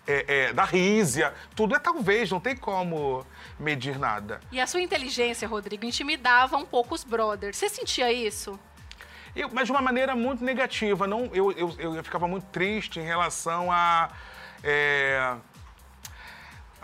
é, 0.06 0.24
é, 0.28 0.52
da 0.52 0.64
Rízia. 0.64 1.34
Tudo 1.54 1.74
é 1.74 1.78
talvez, 1.78 2.30
não 2.30 2.40
tem 2.40 2.56
como 2.56 3.26
medir 3.58 3.98
nada. 3.98 4.40
E 4.52 4.60
a 4.60 4.66
sua 4.66 4.80
inteligência, 4.80 5.46
Rodrigo, 5.48 5.84
intimidava 5.84 6.56
um 6.56 6.64
pouco 6.64 6.94
os 6.94 7.04
brothers. 7.04 7.56
Você 7.56 7.68
sentia 7.68 8.12
isso? 8.12 8.58
Eu- 9.34 9.50
mas 9.52 9.66
de 9.66 9.72
uma 9.72 9.82
maneira 9.82 10.14
muito 10.16 10.42
negativa. 10.44 11.06
Não, 11.06 11.30
eu, 11.34 11.52
eu, 11.52 11.74
eu, 11.78 12.04
ficava 12.04 12.26
muito 12.26 12.46
triste 12.46 12.98
em 12.98 13.04
relação 13.04 13.70
a. 13.70 14.10
é, 14.64 15.34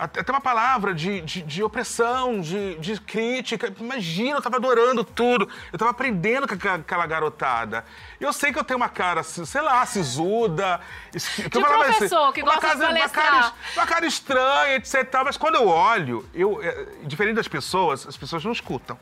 até 0.04 0.32
uma 0.32 0.40
palavra 0.40 0.94
de, 0.94 1.20
de, 1.20 1.42
de 1.42 1.62
opressão, 1.62 2.40
de, 2.40 2.76
de 2.78 3.00
crítica. 3.00 3.72
Imagina, 3.78 4.38
eu 4.38 4.42
tava 4.42 4.56
adorando 4.56 5.04
tudo. 5.04 5.48
Eu 5.72 5.78
tava 5.78 5.90
aprendendo 5.90 6.46
com 6.48 6.54
aquela- 6.54 7.06
garotada. 7.06 7.84
Eu 8.20 8.32
sei 8.32 8.52
que 8.52 8.58
eu 8.58 8.64
tenho 8.64 8.76
uma 8.78 8.88
cara, 8.88 9.22
sei 9.22 9.60
lá, 9.60 9.84
sisuda. 9.86 10.80
que 11.12 11.48
De 11.48 11.60
falava 11.60 11.84
professor, 11.84 12.32
que 12.32 12.42
uma 12.42 12.54
gosta 12.54 12.66
de 12.68 12.72
casa- 12.72 12.84
uma 12.84 12.94
palestrar. 12.98 13.24
cara, 13.32 13.52
uma 13.76 13.86
cara 13.86 14.06
estranha, 14.06 14.74
etc. 14.76 14.94
Mas 15.24 15.36
quando 15.36 15.56
eu 15.56 15.66
olho, 15.68 16.28
eu, 16.34 16.60
é, 16.62 16.86
diferente 17.04 17.36
das 17.36 17.48
pessoas, 17.48 18.06
as 18.06 18.16
pessoas 18.16 18.44
não 18.44 18.52
escutam, 18.52 18.98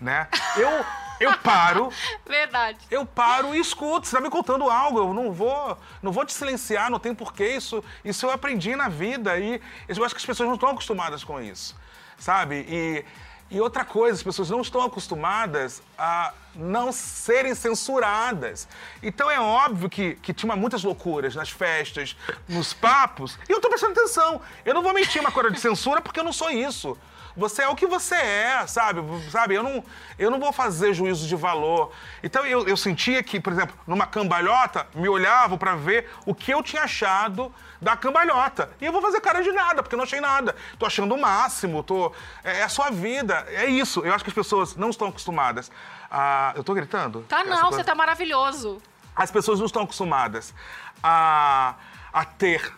né? 0.00 0.28
Eu, 0.56 0.84
eu 1.22 1.38
paro, 1.38 1.92
Verdade. 2.26 2.78
eu 2.90 3.06
paro 3.06 3.54
e 3.54 3.60
escuto. 3.60 4.06
Você 4.06 4.16
tá 4.16 4.22
me 4.22 4.30
contando 4.30 4.68
algo, 4.68 4.98
eu 4.98 5.14
não 5.14 5.32
vou, 5.32 5.78
não 6.02 6.12
vou 6.12 6.24
te 6.24 6.32
silenciar, 6.32 6.90
não 6.90 6.98
tem 6.98 7.14
porquê. 7.14 7.54
Isso, 7.56 7.82
isso 8.04 8.26
eu 8.26 8.30
aprendi 8.30 8.74
na 8.76 8.88
vida 8.88 9.38
e 9.38 9.60
eu 9.88 10.04
acho 10.04 10.14
que 10.14 10.20
as 10.20 10.26
pessoas 10.26 10.48
não 10.48 10.54
estão 10.54 10.70
acostumadas 10.70 11.24
com 11.24 11.40
isso, 11.40 11.76
sabe? 12.18 12.66
E, 12.68 13.04
e 13.50 13.60
outra 13.60 13.84
coisa, 13.84 14.16
as 14.16 14.22
pessoas 14.22 14.48
não 14.48 14.62
estão 14.62 14.80
acostumadas 14.82 15.82
a 15.98 16.32
não 16.54 16.90
serem 16.90 17.54
censuradas. 17.54 18.66
Então 19.02 19.30
é 19.30 19.38
óbvio 19.38 19.90
que, 19.90 20.14
que 20.16 20.32
tinha 20.32 20.56
muitas 20.56 20.82
loucuras 20.82 21.34
nas 21.34 21.50
festas, 21.50 22.16
nos 22.48 22.72
papos, 22.72 23.38
e 23.48 23.52
eu 23.52 23.60
tô 23.60 23.68
prestando 23.68 23.92
atenção. 23.92 24.40
Eu 24.64 24.72
não 24.72 24.82
vou 24.82 24.94
mentir 24.94 25.20
uma 25.20 25.30
coisa 25.30 25.50
de 25.50 25.60
censura 25.60 26.00
porque 26.00 26.18
eu 26.18 26.24
não 26.24 26.32
sou 26.32 26.50
isso. 26.50 26.96
Você 27.36 27.62
é 27.62 27.68
o 27.68 27.74
que 27.74 27.86
você 27.86 28.14
é, 28.14 28.66
sabe? 28.66 29.00
Sabe? 29.30 29.54
Eu 29.54 29.62
não, 29.62 29.84
eu 30.18 30.30
não 30.30 30.38
vou 30.38 30.52
fazer 30.52 30.92
juízo 30.92 31.26
de 31.26 31.34
valor. 31.36 31.92
Então 32.22 32.44
eu, 32.46 32.66
eu 32.68 32.76
sentia 32.76 33.22
que, 33.22 33.40
por 33.40 33.52
exemplo, 33.52 33.74
numa 33.86 34.06
cambalhota, 34.06 34.86
me 34.94 35.08
olhavam 35.08 35.56
para 35.56 35.74
ver 35.74 36.10
o 36.26 36.34
que 36.34 36.52
eu 36.52 36.62
tinha 36.62 36.82
achado 36.82 37.52
da 37.80 37.96
cambalhota. 37.96 38.70
E 38.80 38.84
eu 38.84 38.92
vou 38.92 39.00
fazer 39.02 39.20
cara 39.20 39.42
de 39.42 39.50
nada, 39.50 39.82
porque 39.82 39.94
eu 39.94 39.96
não 39.96 40.04
achei 40.04 40.20
nada. 40.20 40.54
Tô 40.78 40.86
achando 40.86 41.14
o 41.14 41.20
máximo, 41.20 41.82
tô. 41.82 42.12
É, 42.44 42.58
é 42.58 42.62
a 42.62 42.68
sua 42.68 42.90
vida. 42.90 43.46
É 43.48 43.66
isso. 43.66 44.00
Eu 44.00 44.14
acho 44.14 44.22
que 44.22 44.30
as 44.30 44.34
pessoas 44.34 44.76
não 44.76 44.90
estão 44.90 45.08
acostumadas 45.08 45.70
a. 46.10 46.52
Eu 46.54 46.62
tô 46.62 46.74
gritando? 46.74 47.22
Tá 47.28 47.42
não, 47.42 47.62
coisa- 47.62 47.78
você 47.78 47.84
tá 47.84 47.94
maravilhoso. 47.94 48.80
as 49.16 49.30
pessoas 49.30 49.58
não 49.58 49.66
estão 49.66 49.82
acostumadas 49.82 50.54
a, 51.02 51.74
a 52.12 52.24
ter 52.24 52.72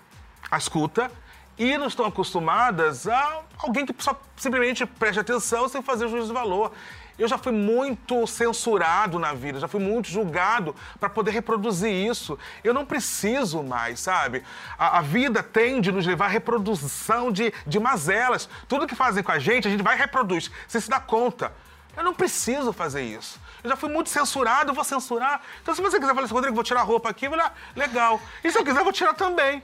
a 0.51 0.57
escuta 0.59 1.11
e 1.59 1.79
não 1.79 1.87
estão 1.87 2.07
acostumadas 2.07 3.07
a 3.07 3.43
alguém 3.59 3.87
que 3.87 3.95
só 4.03 4.19
simplesmente 4.37 4.85
preste 4.87 5.21
atenção 5.21 5.69
sem 5.69 5.83
fazer 5.83 6.09
juízo 6.09 6.29
de 6.29 6.33
valor. 6.33 6.73
Eu 7.17 7.29
já 7.29 7.39
fui 7.39 7.53
muito 7.53 8.27
censurado 8.27 9.21
na 9.21 9.33
vida, 9.33 9.61
já 9.61 9.69
fui 9.69 9.81
muito 9.81 10.09
julgado 10.09 10.75
para 10.99 11.09
poder 11.09 11.31
reproduzir 11.31 11.93
isso. 11.93 12.37
Eu 12.65 12.75
não 12.75 12.85
preciso 12.85 13.63
mais, 13.63 14.01
sabe? 14.01 14.43
A, 14.77 14.99
a 14.99 15.01
vida 15.01 15.41
tende 15.41 15.91
a 15.91 15.93
nos 15.93 16.05
levar 16.05 16.25
à 16.25 16.29
reprodução 16.29 17.31
de, 17.31 17.53
de 17.65 17.79
mazelas. 17.79 18.49
Tudo 18.67 18.87
que 18.87 18.97
fazem 18.97 19.23
com 19.23 19.31
a 19.31 19.39
gente, 19.39 19.69
a 19.69 19.71
gente 19.71 19.83
vai 19.83 19.97
e 19.97 19.99
reproduz. 19.99 20.51
Você 20.67 20.81
se 20.81 20.91
dá 20.91 20.99
conta. 20.99 21.53
Eu 21.97 22.03
não 22.03 22.15
preciso 22.15 22.73
fazer 22.73 23.03
isso. 23.03 23.39
Eu 23.65 23.71
já 23.71 23.77
fui 23.77 23.89
muito 23.89 24.11
censurado, 24.11 24.71
eu 24.71 24.75
vou 24.75 24.85
censurar. 24.85 25.41
Então, 25.63 25.75
se 25.75 25.81
você 25.81 25.99
quiser 25.99 26.13
falar 26.15 26.27
assim, 26.27 26.35
Rodrigo, 26.35 26.55
vou 26.55 26.63
tirar 26.63 26.81
a 26.81 26.85
roupa 26.85 27.09
aqui, 27.09 27.25
eu 27.25 27.31
vou 27.31 27.39
lá, 27.39 27.51
legal. 27.75 28.21
E 28.45 28.51
se 28.53 28.59
eu 28.59 28.63
quiser, 28.65 28.81
eu 28.81 28.85
vou 28.85 28.93
tirar 28.93 29.15
também. 29.15 29.63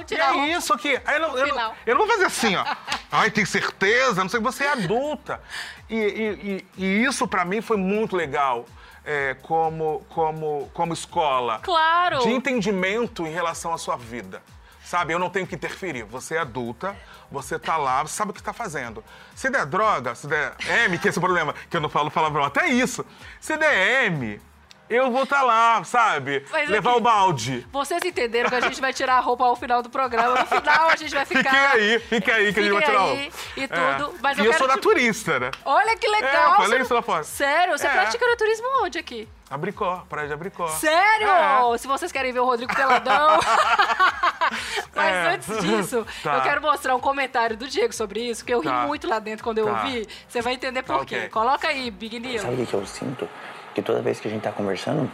E 0.00 0.04
tirar 0.04 0.32
a 0.32 0.36
é 0.36 0.52
isso 0.52 0.72
aqui. 0.74 1.00
Aí 1.06 1.16
eu, 1.16 1.20
não, 1.20 1.38
eu, 1.38 1.54
não, 1.54 1.74
eu 1.86 1.94
não 1.96 2.06
vou 2.06 2.14
fazer 2.14 2.26
assim, 2.26 2.54
ó. 2.56 2.64
Ai, 3.10 3.30
tem 3.30 3.46
certeza, 3.46 4.22
não 4.22 4.28
sei, 4.28 4.38
você 4.38 4.64
é 4.64 4.72
adulta. 4.72 5.40
E, 5.88 5.96
e- 5.96 6.66
e- 6.78 6.84
e 6.84 7.04
isso, 7.06 7.26
pra 7.26 7.42
mim, 7.44 7.62
foi 7.62 7.78
muito 7.78 8.14
legal. 8.14 8.66
é, 9.10 9.32
como, 9.40 10.04
como, 10.10 10.70
como 10.74 10.92
escola. 10.92 11.60
Claro. 11.62 12.18
De 12.18 12.28
entendimento 12.28 13.26
em 13.26 13.30
relação 13.32 13.72
à 13.72 13.78
sua 13.78 13.96
vida. 13.96 14.42
Sabe, 14.88 15.12
eu 15.12 15.18
não 15.18 15.28
tenho 15.28 15.46
que 15.46 15.54
interferir. 15.54 16.04
Você 16.04 16.36
é 16.36 16.38
adulta, 16.38 16.96
você 17.30 17.58
tá 17.58 17.76
lá, 17.76 18.00
você 18.02 18.14
sabe 18.16 18.30
o 18.30 18.34
que 18.34 18.40
está 18.40 18.54
fazendo. 18.54 19.04
Se 19.34 19.50
der 19.50 19.66
droga, 19.66 20.14
se 20.14 20.26
der 20.26 20.54
M, 20.86 20.98
que 20.98 21.08
é 21.08 21.10
esse 21.10 21.20
problema, 21.20 21.54
que 21.68 21.76
eu 21.76 21.80
não 21.82 21.90
falo 21.90 22.10
palavrão, 22.10 22.42
até 22.42 22.68
isso. 22.68 23.04
Se 23.38 23.54
der 23.58 24.06
M, 24.06 24.40
eu 24.88 25.10
vou 25.10 25.24
estar 25.24 25.42
lá, 25.42 25.84
sabe? 25.84 26.42
Mas 26.50 26.70
Levar 26.70 26.92
aqui- 26.92 26.98
o 26.98 27.02
balde. 27.02 27.66
Vocês 27.70 28.02
entenderam 28.02 28.48
que 28.48 28.54
a 28.54 28.60
gente 28.62 28.80
vai 28.80 28.94
tirar 28.94 29.18
a 29.18 29.20
roupa 29.20 29.44
ao 29.44 29.54
final 29.56 29.82
do 29.82 29.90
programa. 29.90 30.40
No 30.40 30.46
final 30.46 30.88
a 30.88 30.96
gente 30.96 31.14
vai 31.14 31.26
ficar. 31.26 31.50
Fiquem 31.50 31.66
aí, 31.66 31.98
fiquem 31.98 32.32
aí 32.34 32.52
que 32.54 32.60
a 32.60 32.62
gente 32.62 32.72
vai 32.72 32.82
tirar 32.82 33.02
aí 33.02 33.28
o. 33.56 33.60
e 33.60 33.68
tudo, 33.68 34.14
mas 34.22 34.38
eu 34.38 34.44
e 34.44 34.46
eu 34.46 34.52
sou 34.54 34.66
te- 34.66 34.74
naturista, 34.74 35.38
né? 35.38 35.50
Olha 35.66 35.94
que 35.98 36.08
legal. 36.08 36.32
É, 36.32 36.52
eu 36.52 36.56
falei 36.56 36.78
você 36.78 36.84
isso 36.84 36.94
lá 36.94 37.02
fora. 37.02 37.24
Sério? 37.24 37.76
Você 37.76 37.86
É. 37.86 37.90
pratica 37.90 38.26
naturismo 38.26 38.66
onde 38.84 38.98
aqui? 38.98 39.28
Abricó, 39.50 40.04
praia 40.08 40.28
de 40.28 40.34
Abricó. 40.34 40.66
Sério? 40.68 41.26
É. 41.74 41.78
Se 41.78 41.86
vocês 41.86 42.12
querem 42.12 42.32
ver 42.32 42.40
o 42.40 42.44
Rodrigo 42.44 42.74
Peladão. 42.74 43.38
Mas 44.94 45.14
É. 45.14 45.28
antes 45.34 45.60
disso, 45.64 46.06
Tá. 46.22 46.36
eu 46.36 46.42
quero 46.42 46.60
mostrar 46.60 46.94
um 46.94 47.00
comentário 47.00 47.56
do 47.56 47.66
Diego 47.66 47.94
sobre 47.94 48.20
isso, 48.20 48.44
que 48.44 48.52
eu 48.52 48.60
ri 48.60 48.68
Tá. 48.68 48.86
muito 48.86 49.08
lá 49.08 49.18
dentro 49.18 49.42
quando 49.44 49.58
eu 49.58 49.66
Tá. 49.66 49.82
ouvi. 49.84 50.06
Você 50.28 50.42
vai 50.42 50.54
entender 50.54 50.82
por 50.82 50.98
Tá, 50.98 51.04
quê. 51.04 51.16
ok. 51.16 51.28
Coloca 51.30 51.68
aí, 51.68 51.90
Big 51.90 52.18
Neil. 52.20 52.40
Sabe 52.40 52.62
o 52.62 52.66
que, 52.66 52.74
eu 52.74 52.86
sinto? 52.86 53.28
Que 53.74 53.80
toda 53.82 54.02
vez 54.02 54.20
que 54.20 54.28
a 54.28 54.30
gente 54.30 54.42
tá 54.42 54.52
conversando, 54.52 55.10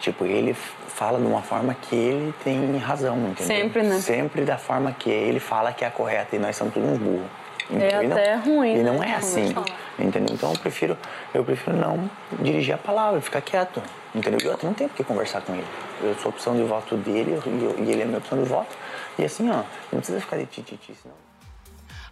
tipo, 0.00 0.24
ele 0.24 0.54
fala 0.54 1.18
de 1.18 1.26
uma 1.26 1.42
forma 1.42 1.74
que 1.74 1.94
ele 1.94 2.32
tem 2.44 2.76
razão, 2.78 3.16
entendeu? 3.28 3.46
Sempre, 3.46 3.82
né? 3.82 3.98
Sempre 4.00 4.44
da 4.44 4.56
forma 4.56 4.92
que 4.92 5.10
ele 5.10 5.40
fala 5.40 5.72
que 5.72 5.84
é 5.84 5.88
a 5.88 5.90
correta 5.90 6.36
e 6.36 6.38
nós 6.38 6.56
somos 6.56 6.72
todos 6.72 6.88
uns 6.88 6.98
burros. 6.98 7.26
É 7.70 8.02
E 8.04 8.06
não- 8.08 8.16
até 8.16 8.34
ruim, 8.36 8.76
E 8.76 8.82
não 8.82 8.98
né, 8.98 9.10
é 9.10 9.14
assim, 9.16 9.54
entendeu? 9.98 10.34
Então 10.34 10.52
eu 10.52 10.58
prefiro, 10.58 10.98
eu 11.32 11.44
prefiro 11.44 11.76
não 11.76 12.10
dirigir 12.40 12.74
a 12.74 12.78
palavra, 12.78 13.20
ficar 13.22 13.40
quieto, 13.40 13.82
entendeu? 14.14 14.38
E 14.42 14.48
outro, 14.48 14.66
não 14.66 14.74
tem 14.74 14.86
por 14.88 14.96
que 14.96 15.04
conversar 15.04 15.40
com 15.40 15.54
ele. 15.54 15.66
Eu 16.02 16.14
sou 16.18 16.30
opção 16.30 16.54
de 16.54 16.62
voto 16.64 16.96
dele 16.96 17.30
e, 17.46 17.64
eu- 17.64 17.84
e 17.84 17.90
ele 17.90 18.02
é 18.02 18.04
minha 18.04 18.18
opção 18.18 18.36
de 18.42 18.48
voto. 18.48 18.76
E 19.18 19.24
assim, 19.24 19.50
ó, 19.50 19.62
não 19.90 19.98
precisa 20.00 20.20
ficar 20.20 20.36
de 20.36 20.46
tititi, 20.46 20.94
senão... 21.00 21.16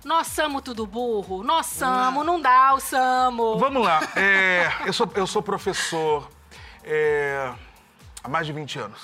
Nós 0.05 0.27
somos 0.29 0.63
tudo 0.63 0.85
burro. 0.87 1.45
Nós 1.45 1.67
somos, 1.67 2.27
não 2.27 2.41
dá 2.41 2.75
o 2.75 2.81
Samo. 2.81 3.57
Vamos 3.59 3.85
lá. 3.85 4.01
é, 4.17 4.69
eu, 4.87 4.93
sou, 4.93 5.09
eu 5.15 5.27
sou 5.29 5.41
professor 5.43 6.29
é, 6.83 7.53
há 8.25 8.29
mais 8.29 8.47
de 8.47 8.53
20 8.53 8.79
anos. 8.81 9.01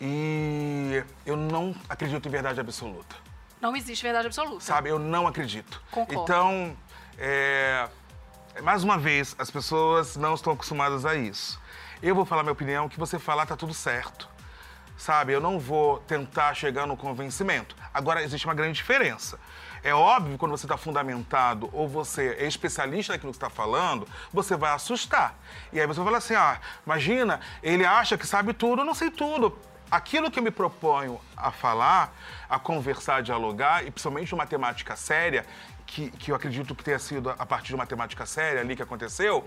E 0.00 1.02
eu 1.24 1.36
não 1.36 1.74
acredito 1.88 2.26
em 2.28 2.30
verdade 2.30 2.60
absoluta. 2.60 3.16
Não 3.60 3.76
existe 3.76 4.02
verdade 4.02 4.26
absoluta. 4.26 4.60
Sabe? 4.60 4.88
Eu 4.88 4.98
não 4.98 5.26
acredito. 5.26 5.82
Concordo. 5.90 6.22
Então, 6.22 6.76
é, 7.18 7.88
mais 8.62 8.84
uma 8.84 8.98
vez, 8.98 9.34
as 9.38 9.50
pessoas 9.50 10.16
não 10.16 10.34
estão 10.34 10.52
acostumadas 10.52 11.04
a 11.04 11.14
isso. 11.14 11.60
Eu 12.02 12.14
vou 12.14 12.24
falar 12.24 12.42
minha 12.42 12.52
opinião, 12.52 12.86
o 12.86 12.88
que 12.88 12.98
você 12.98 13.18
falar 13.18 13.46
tá 13.46 13.56
tudo 13.56 13.74
certo. 13.74 14.28
Sabe? 14.96 15.32
Eu 15.32 15.40
não 15.40 15.58
vou 15.58 15.98
tentar 16.00 16.54
chegar 16.54 16.86
no 16.86 16.96
convencimento. 16.96 17.76
Agora, 17.92 18.22
existe 18.22 18.46
uma 18.46 18.54
grande 18.54 18.74
diferença. 18.74 19.38
É 19.82 19.94
óbvio 19.94 20.32
que 20.32 20.38
quando 20.38 20.52
você 20.52 20.66
está 20.66 20.76
fundamentado 20.76 21.70
ou 21.72 21.88
você 21.88 22.36
é 22.38 22.46
especialista 22.46 23.12
naquilo 23.12 23.32
que 23.32 23.36
está 23.36 23.50
falando, 23.50 24.08
você 24.32 24.56
vai 24.56 24.72
assustar. 24.72 25.36
E 25.72 25.80
aí 25.80 25.86
você 25.86 25.98
vai 25.98 26.06
falar 26.06 26.18
assim: 26.18 26.34
ah, 26.34 26.60
imagina, 26.84 27.40
ele 27.62 27.84
acha 27.84 28.18
que 28.18 28.26
sabe 28.26 28.52
tudo, 28.52 28.82
eu 28.82 28.84
não 28.84 28.94
sei 28.94 29.10
tudo. 29.10 29.56
Aquilo 29.90 30.30
que 30.30 30.38
eu 30.38 30.42
me 30.42 30.50
proponho 30.50 31.18
a 31.36 31.50
falar, 31.50 32.14
a 32.48 32.58
conversar, 32.58 33.16
a 33.16 33.20
dialogar, 33.22 33.86
e 33.86 33.90
principalmente 33.90 34.34
uma 34.34 34.46
temática 34.46 34.94
séria, 34.96 35.46
que, 35.88 36.10
que 36.10 36.30
eu 36.30 36.36
acredito 36.36 36.74
que 36.74 36.84
tenha 36.84 36.98
sido 36.98 37.30
a 37.30 37.46
partir 37.46 37.68
de 37.68 37.74
uma 37.74 37.86
temática 37.86 38.26
séria 38.26 38.60
ali 38.60 38.76
que 38.76 38.82
aconteceu, 38.82 39.42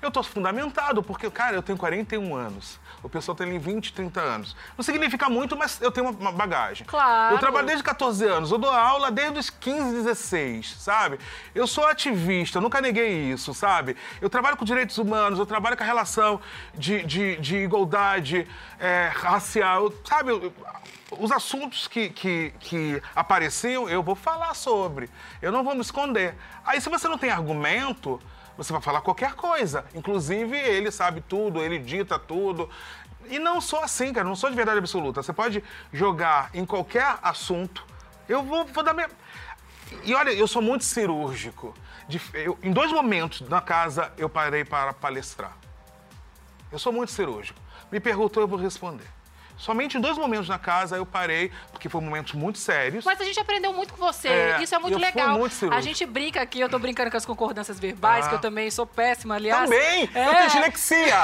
eu 0.00 0.10
tô 0.10 0.22
fundamentado, 0.22 1.02
porque, 1.02 1.30
cara, 1.30 1.54
eu 1.54 1.62
tenho 1.62 1.76
41 1.76 2.34
anos. 2.34 2.80
O 3.02 3.10
pessoal 3.10 3.36
tem 3.36 3.46
ali 3.46 3.58
20, 3.58 3.92
30 3.92 4.18
anos. 4.20 4.56
Não 4.76 4.82
significa 4.82 5.28
muito, 5.28 5.54
mas 5.54 5.80
eu 5.82 5.92
tenho 5.92 6.08
uma, 6.10 6.32
bagagem. 6.32 6.86
Claro. 6.86 7.34
Eu 7.34 7.38
trabalho 7.38 7.66
desde 7.66 7.84
14 7.84 8.24
anos, 8.26 8.50
eu 8.50 8.56
dou 8.58 8.70
aula 8.70 9.10
desde 9.10 9.38
os 9.38 9.50
15, 9.50 9.92
16, 9.96 10.76
sabe? 10.78 11.18
Eu 11.54 11.66
sou 11.66 11.86
ativista, 11.86 12.58
nunca 12.58 12.80
neguei 12.80 13.30
isso, 13.30 13.52
sabe? 13.52 13.94
Eu 14.20 14.30
trabalho 14.30 14.56
com 14.56 14.64
direitos 14.64 14.96
humanos, 14.96 15.38
eu 15.38 15.44
trabalho 15.46 15.76
com 15.76 15.82
a 15.82 15.86
relação 15.86 16.40
de, 16.74 17.02
de, 17.04 17.36
de 17.36 17.56
igualdade 17.58 18.48
é, 18.80 19.10
racial, 19.14 19.84
eu- 19.84 20.00
sabe? 20.08 20.30
Eu- 20.30 20.52
os 21.18 21.30
assuntos 21.32 21.86
que, 21.88 22.10
que, 22.10 22.52
que 22.60 23.02
apareciam, 23.14 23.88
eu 23.88 24.02
vou 24.02 24.14
falar 24.14 24.54
sobre. 24.54 25.08
Eu 25.40 25.52
não 25.52 25.62
vou 25.64 25.74
me 25.74 25.80
esconder. 25.80 26.34
Aí, 26.64 26.80
se 26.80 26.88
você 26.88 27.08
não 27.08 27.18
tem 27.18 27.30
argumento, 27.30 28.20
você 28.56 28.72
vai 28.72 28.82
falar 28.82 29.00
qualquer 29.00 29.34
coisa. 29.34 29.84
Inclusive, 29.94 30.56
ele 30.56 30.90
sabe 30.90 31.20
tudo, 31.20 31.62
ele 31.62 31.78
dita 31.78 32.18
tudo. 32.18 32.68
E 33.28 33.38
não 33.38 33.60
sou 33.60 33.80
assim, 33.82 34.12
cara, 34.12 34.26
não 34.26 34.34
sou 34.36 34.50
de 34.50 34.56
verdade 34.56 34.78
absoluta. 34.78 35.22
Você 35.22 35.32
pode 35.32 35.62
jogar 35.92 36.50
em 36.52 36.64
qualquer 36.64 37.18
assunto. 37.22 37.84
Eu 38.28 38.42
vou, 38.42 38.64
vou 38.66 38.82
dar 38.82 38.92
minha. 38.94 39.08
E 40.04 40.14
olha, 40.14 40.30
eu 40.30 40.46
sou 40.48 40.60
muito 40.62 40.84
cirúrgico. 40.84 41.74
De- 42.08 42.20
eu- 42.34 42.58
em 42.62 42.72
dois 42.72 42.90
momentos 42.90 43.42
na 43.48 43.60
casa 43.60 44.12
eu 44.16 44.28
parei 44.28 44.64
para 44.64 44.92
palestrar. 44.92 45.56
Eu 46.70 46.78
sou 46.78 46.92
muito 46.92 47.12
cirúrgico. 47.12 47.60
Me 47.90 48.00
perguntou, 48.00 48.42
eu 48.42 48.48
vou 48.48 48.58
responder. 48.58 49.06
Somente 49.56 49.96
em 49.96 50.00
dois 50.00 50.16
momentos 50.18 50.48
na 50.48 50.58
casa 50.58 50.96
eu 50.96 51.06
parei, 51.06 51.52
porque 51.70 51.88
foram 51.88 52.04
momentos 52.06 52.32
muito 52.34 52.58
sérios. 52.58 53.04
Mas 53.04 53.20
a 53.20 53.24
gente 53.24 53.38
aprendeu 53.38 53.72
muito 53.72 53.92
com 53.94 54.04
você. 54.04 54.28
É, 54.28 54.62
Isso 54.62 54.74
é 54.74 54.78
muito 54.78 54.94
eu 54.94 54.98
legal. 55.00 55.38
muito 55.38 55.72
a 55.72 55.80
gente 55.80 56.04
brinca 56.06 56.40
aqui, 56.42 56.60
eu 56.60 56.68
tô 56.68 56.78
brincando 56.78 57.10
com 57.10 57.16
as 57.16 57.24
concordâncias 57.26 57.78
verbais, 57.78 58.26
Ah. 58.26 58.28
que 58.30 58.34
eu 58.34 58.38
também 58.40 58.70
sou 58.70 58.86
péssima, 58.86 59.36
aliás. 59.36 59.68
Também! 59.70 60.08
Eu 60.14 60.20
É. 60.22 60.34
tenho 60.34 60.46
dislexia! 60.50 61.22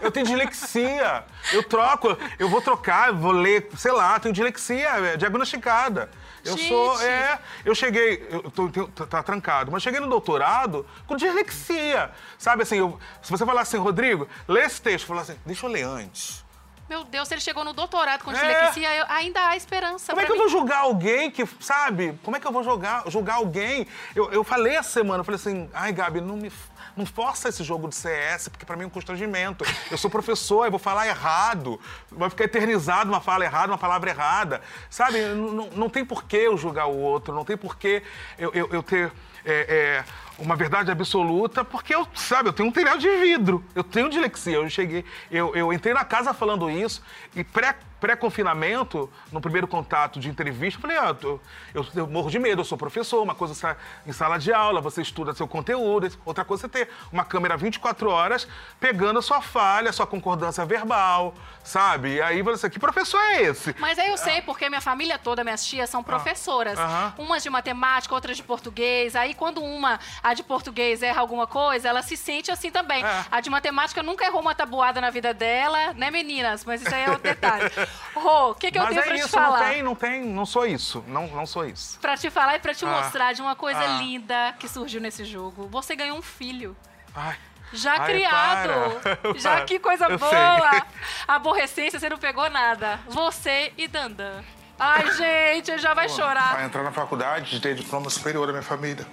Eu 0.00 0.10
tenho 0.10 0.26
dislexia! 0.26 1.24
Eu 1.52 1.62
troco, 1.62 2.16
eu 2.38 2.48
vou 2.48 2.60
trocar, 2.60 3.08
eu 3.08 3.16
vou 3.16 3.32
ler, 3.32 3.68
sei 3.76 3.92
lá, 3.92 4.18
tenho 4.18 4.32
dislexia 4.34 4.88
é, 4.88 5.16
diagnosticada. 5.16 6.10
Eu 6.44 6.56
sou, 6.56 6.96
Gente. 6.98 7.06
é, 7.08 7.38
eu 7.64 7.74
cheguei, 7.74 8.24
eu 8.30 8.50
tô, 8.50 8.68
tenho- 8.68 8.86
tá, 8.88 9.04
tá 9.04 9.22
trancado, 9.22 9.72
mas 9.72 9.82
cheguei 9.82 9.98
no 9.98 10.06
doutorado 10.08 10.86
com 11.06 11.16
dislexia. 11.16 12.10
Sabe 12.38 12.62
assim, 12.62 12.78
eu- 12.78 12.98
se 13.20 13.30
você 13.30 13.44
falar 13.44 13.62
assim, 13.62 13.78
Rodrigo, 13.78 14.28
lê 14.46 14.60
esse 14.62 14.80
texto, 14.80 15.02
eu 15.04 15.08
falar 15.08 15.22
assim, 15.22 15.36
deixa 15.44 15.66
eu 15.66 15.70
ler 15.70 15.82
antes. 15.82 16.44
Meu 16.88 17.02
Deus, 17.04 17.26
se 17.26 17.34
ele 17.34 17.40
chegou 17.40 17.64
no 17.64 17.72
doutorado 17.72 18.22
com 18.22 18.30
É. 18.30 18.34
dislexia, 18.34 18.94
eu- 18.94 19.06
ainda 19.08 19.48
há 19.48 19.56
esperança. 19.56 20.12
Como 20.12 20.20
é 20.20 20.24
que 20.26 20.30
eu 20.30 20.36
mim. 20.36 20.42
vou 20.42 20.48
julgar 20.50 20.78
alguém 20.80 21.30
que, 21.30 21.44
sabe? 21.60 22.18
Como 22.22 22.36
é 22.36 22.40
que 22.40 22.46
eu 22.46 22.52
vou 22.52 22.62
julgar, 22.62 23.02
julgar 23.08 23.34
alguém? 23.36 23.86
Eu, 24.14 24.30
eu 24.32 24.44
falei 24.44 24.76
essa 24.76 24.90
semana, 24.90 25.20
eu 25.20 25.24
falei 25.24 25.36
assim, 25.40 25.68
ai, 25.74 25.92
Gabi, 25.92 26.20
não 26.20 26.36
me, 26.36 26.52
Não 26.96 27.04
força 27.04 27.50
esse 27.50 27.62
jogo 27.62 27.88
de 27.88 27.94
CS, 27.94 28.48
porque 28.48 28.64
pra 28.64 28.74
mim 28.74 28.84
é 28.84 28.86
um 28.86 28.90
constrangimento. 28.90 29.66
Eu 29.90 29.98
sou 29.98 30.08
professor, 30.10 30.64
eu 30.64 30.70
vou 30.70 30.80
falar 30.80 31.06
errado, 31.06 31.78
vai 32.10 32.30
ficar 32.30 32.44
eternizado 32.44 33.10
uma 33.10 33.20
fala 33.20 33.44
errada, 33.44 33.70
uma 33.70 33.76
palavra 33.76 34.08
errada. 34.08 34.62
Sabe? 34.88 35.20
Não, 35.34 35.52
não- 35.52 35.70
não 35.72 35.90
tem 35.90 36.06
porquê 36.06 36.38
eu 36.38 36.56
julgar 36.56 36.86
o 36.86 36.96
outro, 36.96 37.34
não 37.34 37.44
tem 37.44 37.54
porquê 37.54 38.02
eu, 38.38 38.50
eu, 38.54 38.68
eu 38.72 38.82
ter. 38.82 39.12
é, 39.44 40.02
é, 40.02 40.04
uma 40.38 40.54
verdade 40.56 40.90
absoluta, 40.90 41.64
porque 41.64 41.94
eu, 41.94 42.06
sabe, 42.14 42.48
eu 42.48 42.52
tenho 42.52 42.68
um 42.68 42.72
telhado 42.72 42.98
de 42.98 43.08
vidro, 43.16 43.64
eu 43.74 43.82
tenho 43.82 44.08
dislexia. 44.10 44.56
Eu 44.56 44.68
cheguei, 44.68 45.04
eu, 45.30 45.54
eu 45.56 45.72
entrei 45.72 45.94
na 45.94 46.04
casa 46.04 46.34
falando 46.34 46.70
isso 46.70 47.02
e 47.34 47.42
pré 47.42 47.74
pré-confinamento, 47.98 49.10
no 49.32 49.40
primeiro 49.40 49.66
contato 49.66 50.20
de 50.20 50.28
entrevista, 50.28 50.78
eu 50.78 50.82
falei, 50.82 50.98
ah, 50.98 51.16
eu, 51.22 51.40
eu- 51.74 51.86
eu 51.94 52.06
morro 52.06 52.30
de 52.30 52.38
medo, 52.38 52.60
eu 52.60 52.64
sou 52.64 52.76
professor, 52.76 53.22
uma 53.22 53.34
coisa 53.34 53.54
sa- 53.54 53.76
em 54.06 54.12
sala 54.12 54.38
de 54.38 54.52
aula, 54.52 54.80
você 54.80 55.00
estuda 55.00 55.34
seu 55.34 55.48
conteúdo, 55.48 56.10
outra 56.24 56.44
coisa 56.44 56.66
é 56.66 56.68
você 56.68 56.68
ter 56.68 56.90
uma 57.12 57.24
câmera 57.24 57.56
24 57.56 58.10
horas 58.10 58.46
pegando 58.78 59.18
a 59.18 59.22
sua 59.22 59.40
falha, 59.40 59.90
a 59.90 59.92
sua 59.92 60.06
concordância 60.06 60.64
verbal, 60.66 61.34
sabe? 61.64 62.14
E 62.16 62.22
aí 62.22 62.42
você, 62.42 62.68
que 62.68 62.78
professor 62.78 63.18
é 63.18 63.42
esse? 63.44 63.74
Mas 63.78 63.98
aí 63.98 64.08
eu 64.08 64.16
sei, 64.18 64.42
porque 64.42 64.68
minha 64.68 64.80
família 64.82 65.18
toda, 65.18 65.42
minhas 65.42 65.64
tias, 65.64 65.88
são 65.88 66.02
professoras. 66.02 66.78
Ah. 66.78 66.84
Aham. 66.84 67.14
Umas 67.18 67.42
de 67.42 67.50
matemática, 67.50 68.14
outras 68.14 68.36
de 68.36 68.42
português. 68.42 69.16
Aí 69.16 69.34
quando 69.34 69.62
uma, 69.62 69.98
a 70.28 70.34
de 70.34 70.42
português, 70.42 71.02
erra 71.02 71.20
alguma 71.20 71.46
coisa, 71.46 71.88
ela 71.88 72.02
se 72.02 72.16
sente 72.16 72.50
assim 72.50 72.70
também. 72.70 73.04
É. 73.04 73.24
A 73.30 73.40
de 73.40 73.48
matemática 73.48 74.02
nunca 74.02 74.24
errou 74.24 74.40
uma 74.40 74.54
tabuada 74.54 75.00
na 75.00 75.08
vida 75.10 75.32
dela, 75.32 75.92
né, 75.94 76.10
meninas? 76.10 76.64
Mas 76.64 76.82
isso 76.82 76.92
aí 76.94 77.02
é 77.04 77.10
outro 77.10 77.22
detalhe. 77.22 77.70
Rô, 78.14 78.50
o 78.50 78.54
que, 78.56 78.70
que 78.72 78.78
eu 78.78 78.82
Mas 78.82 78.90
tenho 78.90 79.00
é 79.02 79.06
pra 79.06 79.14
isso, 79.16 79.28
te 79.28 79.30
falar? 79.30 79.60
não 79.60 79.68
tem, 79.70 79.82
não 79.82 79.94
tem, 79.94 80.24
não 80.24 80.44
sou 80.46 80.66
isso, 80.66 81.04
não, 81.06 81.28
não 81.28 81.46
sou 81.46 81.64
isso. 81.64 81.98
Pra 82.00 82.16
te 82.16 82.28
falar 82.28 82.56
e 82.56 82.58
pra 82.58 82.74
te 82.74 82.84
Ah. 82.84 82.88
mostrar 82.88 83.32
de 83.34 83.40
uma 83.40 83.54
coisa 83.54 83.78
Ah. 83.78 83.98
linda 83.98 84.54
que 84.58 84.68
surgiu 84.68 85.00
nesse 85.00 85.24
jogo. 85.24 85.68
Você 85.68 85.94
ganhou 85.94 86.18
um 86.18 86.22
filho. 86.22 86.76
Ai. 87.14 87.36
Já 87.72 87.92
Ai, 88.00 88.06
criado. 88.12 89.00
para. 89.02 89.34
Já 89.38 89.60
que 89.64 89.78
coisa 89.78 90.06
Eu 90.06 90.18
boa. 90.18 90.30
sei. 90.70 90.82
Aborrecência, 91.28 91.98
você 91.98 92.08
não 92.08 92.18
pegou 92.18 92.48
nada. 92.50 92.98
Você 93.08 93.72
e 93.76 93.86
Dandan. 93.88 94.42
Ai, 94.78 95.10
gente, 95.12 95.78
já 95.78 95.94
vai 95.94 96.08
chorar. 96.08 96.54
Vai 96.54 96.64
entrar 96.66 96.82
na 96.82 96.92
faculdade 96.92 97.50
de 97.50 97.60
ter 97.60 97.74
diploma 97.74 98.10
superior 98.10 98.46
da 98.46 98.52
minha 98.52 98.62
família. 98.62 99.06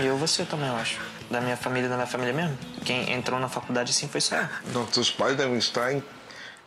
E 0.00 0.06
eu 0.06 0.16
você 0.16 0.44
também, 0.44 0.68
eu 0.68 0.76
acho. 0.76 0.98
Da 1.30 1.40
minha 1.40 1.56
família, 1.56 1.88
da 1.88 1.94
minha 1.96 2.06
família 2.06 2.32
mesmo. 2.34 2.56
Quem 2.84 3.12
entrou 3.12 3.38
na 3.40 3.48
faculdade 3.48 3.90
assim 3.90 4.08
foi 4.08 4.20
só 4.20 4.36
eu. 4.36 4.46
Nossos 4.72 5.10
pais 5.10 5.36
devem 5.36 5.56
estar 5.56 5.92
en- 5.92 6.02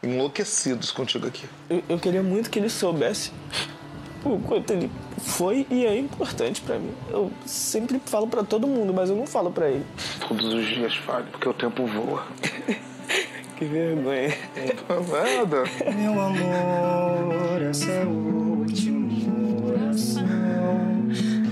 enlouquecidos 0.04 0.92
contigo 0.92 1.28
aqui. 1.28 1.46
Eu, 1.70 1.84
eu 1.90 2.00
queria 2.00 2.24
muito 2.24 2.50
que 2.50 2.60
ele 2.60 2.70
soubesse 2.70 3.32
o 4.26 4.40
quanto 4.40 4.72
ele 4.74 4.90
foi 5.20 5.66
e 5.70 5.86
é 5.86 5.98
importante 5.98 6.62
pra 6.62 6.78
mim. 6.80 6.92
Eu 7.10 7.32
sempre 7.46 8.02
falo 8.06 8.28
pra 8.28 8.44
todo 8.44 8.66
mundo, 8.68 8.94
mas 8.94 9.10
eu 9.10 9.16
não 9.16 9.28
falo 9.28 9.52
pra 9.52 9.70
ele. 9.70 9.86
Todos 10.28 10.54
os 10.54 10.66
dias 10.68 10.96
fale, 10.98 11.26
porque 11.32 11.48
o 11.48 11.54
tempo 11.54 11.86
voa. 11.86 12.26
Que 13.58 13.66
vergonha. 13.66 14.38
Nada. 15.36 15.64
Meu 15.96 16.22
amor, 16.22 17.60
essa 17.64 17.90
é 17.90 18.04
a 18.04 18.06
última 18.06 19.66
oração 19.68 20.37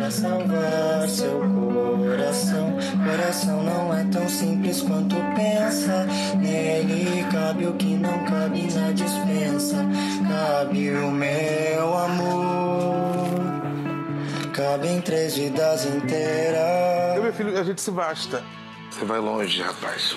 pra 0.06 0.12
salvar 0.12 1.10
seu 1.10 1.40
coração. 1.40 2.78
Coração 3.04 3.64
não 3.64 3.94
é 3.94 4.04
tão 4.06 4.28
simples 4.30 4.82
quanto 4.82 5.16
pensa. 5.36 6.06
Nele 6.38 7.26
cabe 7.32 7.66
o 7.66 7.74
que 7.74 7.96
não 7.96 8.24
cabe 8.26 8.72
na 8.74 8.92
dispensa. 8.92 9.78
Cabe 10.28 10.92
o 10.92 11.10
meu 11.12 11.98
amor. 11.98 13.26
Cabe 14.54 14.88
em 14.90 15.02
três 15.02 15.36
vidas 15.36 15.86
inteiras. 15.86 17.16
Eu, 17.16 17.24
meu 17.24 17.34
filho, 17.34 17.60
a 17.60 17.64
gente 17.64 17.82
se 17.82 17.92
basta. 17.92 18.44
Você 18.92 19.06
vai 19.06 19.20
longe, 19.20 19.62
rapaz. 19.62 20.16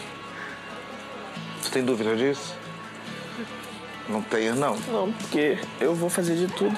Você 1.60 1.70
tem 1.70 1.84
dúvida 1.84 2.14
disso? 2.14 2.54
Não 4.08 4.22
tenha, 4.22 4.54
não. 4.54 4.76
Não, 4.88 5.12
porque 5.12 5.58
eu 5.80 5.94
vou 5.94 6.10
fazer 6.10 6.36
de 6.36 6.46
tudo. 6.48 6.76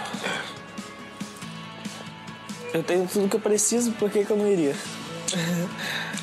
Eu 2.72 2.82
tenho 2.82 3.06
tudo 3.08 3.28
que 3.28 3.36
eu 3.36 3.40
preciso, 3.40 3.92
por 3.92 4.10
que, 4.10 4.24
que 4.24 4.30
eu 4.30 4.36
não 4.36 4.46
iria? 4.46 4.74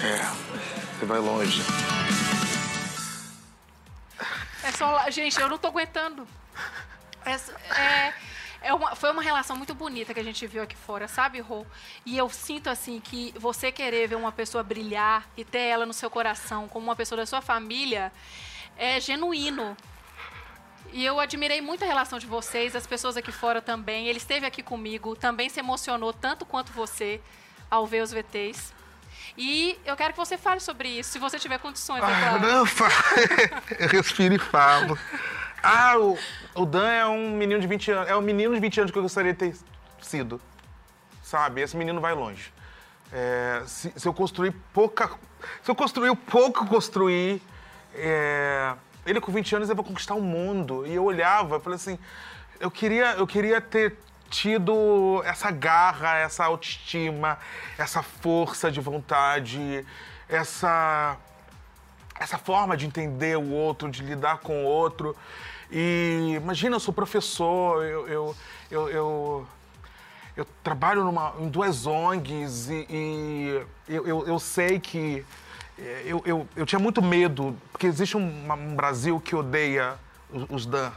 É, 0.01 0.97
você 0.99 1.05
vai 1.05 1.19
longe. 1.19 1.61
É 4.63 4.71
só 4.71 4.91
lá. 4.91 5.09
Gente, 5.09 5.39
eu 5.39 5.49
não 5.49 5.57
tô 5.57 5.67
aguentando. 5.67 6.27
É, 7.25 7.33
é- 7.81 8.13
é 8.61 8.73
uma- 8.73 8.95
foi 8.95 9.11
uma 9.11 9.21
relação 9.21 9.55
muito 9.55 9.73
bonita 9.75 10.13
que 10.13 10.19
a 10.19 10.23
gente 10.23 10.45
viu 10.47 10.63
aqui 10.63 10.75
fora, 10.75 11.07
sabe, 11.07 11.39
Rô? 11.39 11.65
E 12.05 12.17
eu 12.17 12.29
sinto, 12.29 12.69
assim, 12.69 12.99
que 12.99 13.33
você 13.37 13.71
querer 13.71 14.07
ver 14.07 14.15
uma 14.15 14.31
pessoa 14.31 14.63
brilhar 14.63 15.27
e 15.35 15.43
ter 15.43 15.59
ela 15.59 15.85
no 15.85 15.93
seu 15.93 16.09
coração 16.09 16.67
como 16.67 16.85
uma 16.87 16.95
pessoa 16.95 17.17
da 17.17 17.25
sua 17.25 17.41
família 17.41 18.11
é 18.77 18.99
genuíno. 18.99 19.75
E 20.93 21.05
eu 21.05 21.19
admirei 21.19 21.61
muito 21.61 21.83
a 21.83 21.87
relação 21.87 22.17
de 22.17 22.25
vocês, 22.25 22.75
as 22.75 22.87
pessoas 22.87 23.17
aqui 23.17 23.31
fora 23.31 23.61
também. 23.61 24.07
Ele 24.07 24.17
esteve 24.17 24.45
aqui 24.45 24.63
comigo, 24.63 25.15
também 25.15 25.49
se 25.49 25.59
emocionou 25.59 26.11
tanto 26.13 26.45
quanto 26.45 26.71
você 26.71 27.21
ao 27.69 27.85
ver 27.85 28.01
os 28.01 28.11
VTs. 28.11 28.73
E 29.37 29.77
eu 29.85 29.95
quero 29.95 30.13
que 30.13 30.17
você 30.19 30.37
fale 30.37 30.59
sobre 30.59 30.87
isso, 30.89 31.11
se 31.11 31.19
você 31.19 31.37
tiver 31.37 31.59
condições, 31.59 32.01
é 32.01 32.05
Ah, 32.05 32.19
claro. 32.39 32.39
não, 32.41 32.65
eu 33.79 33.87
respiro 33.89 34.33
e 34.33 34.39
falo. 34.39 34.97
Ah, 35.61 35.97
o, 35.99 36.17
o 36.55 36.65
Dan 36.65 36.87
é 36.89 37.05
um 37.05 37.31
menino 37.31 37.59
de 37.59 37.67
20 37.67 37.91
anos. 37.91 38.09
É 38.09 38.15
um 38.15 38.21
menino 38.21 38.53
de 38.55 38.59
20 38.59 38.79
anos 38.79 38.91
que 38.91 38.97
eu 38.97 39.03
gostaria 39.03 39.33
de 39.33 39.39
ter 39.39 39.55
sido. 40.01 40.41
Sabe? 41.21 41.61
Esse 41.61 41.75
menino 41.75 41.99
vai 41.99 42.13
longe. 42.15 42.51
É, 43.11 43.61
se, 43.67 43.91
se 43.95 44.07
eu 44.07 44.13
construir 44.13 44.51
pouca. 44.73 45.09
Se 45.61 45.69
eu 45.69 45.75
construir 45.75 46.09
o 46.09 46.15
pouco 46.15 46.65
construí. 46.65 47.41
é, 47.93 48.73
ele 49.07 49.21
com 49.21 49.31
20 49.31 49.55
anos 49.55 49.69
vou 49.69 49.83
conquistar 49.83 50.13
o 50.13 50.21
mundo. 50.21 50.85
E 50.85 50.93
eu 50.93 51.03
olhava, 51.03 51.59
falei 51.59 51.77
assim. 51.77 51.97
Eu 52.59 52.69
queria, 52.69 53.13
eu 53.13 53.25
queria 53.25 53.61
ter 53.61 53.97
tido 54.29 55.21
essa 55.25 55.49
garra, 55.49 56.17
essa 56.17 56.43
autoestima, 56.43 57.37
essa 57.77 58.03
força 58.03 58.69
de 58.71 58.81
vontade, 58.81 59.85
essa 60.27 61.17
essa 62.19 62.37
forma 62.37 62.75
de 62.75 62.85
entender 62.85 63.37
o 63.37 63.51
outro, 63.51 63.89
de 63.89 64.01
lidar 64.01 64.39
com 64.39 64.63
o 64.63 64.65
outro. 64.65 65.15
E 65.71 66.33
imagina, 66.35 66.75
eu 66.75 66.79
sou 66.79 66.93
professor, 66.93 67.83
eu, 67.83 68.07
eu, 68.07 68.35
eu, 68.71 68.89
eu, 68.89 69.47
eu 70.35 70.47
trabalho 70.63 71.03
numa, 71.03 71.35
em 71.39 71.47
duas 71.47 71.85
ONGs 71.85 72.69
e, 72.69 72.87
e 72.89 73.65
eu, 73.87 74.07
eu, 74.07 74.27
eu 74.27 74.39
sei 74.39 74.79
que 74.79 75.25
eu, 75.79 76.21
eu, 76.25 76.47
eu 76.55 76.65
tinha 76.65 76.79
muito 76.79 77.01
medo, 77.01 77.55
porque 77.71 77.85
existe 77.85 78.17
um, 78.17 78.51
um 78.51 78.75
Brasil 78.75 79.19
que 79.19 79.35
odeia 79.35 79.95
os, 80.31 80.45
os 80.49 80.65
Dan. 80.65 80.91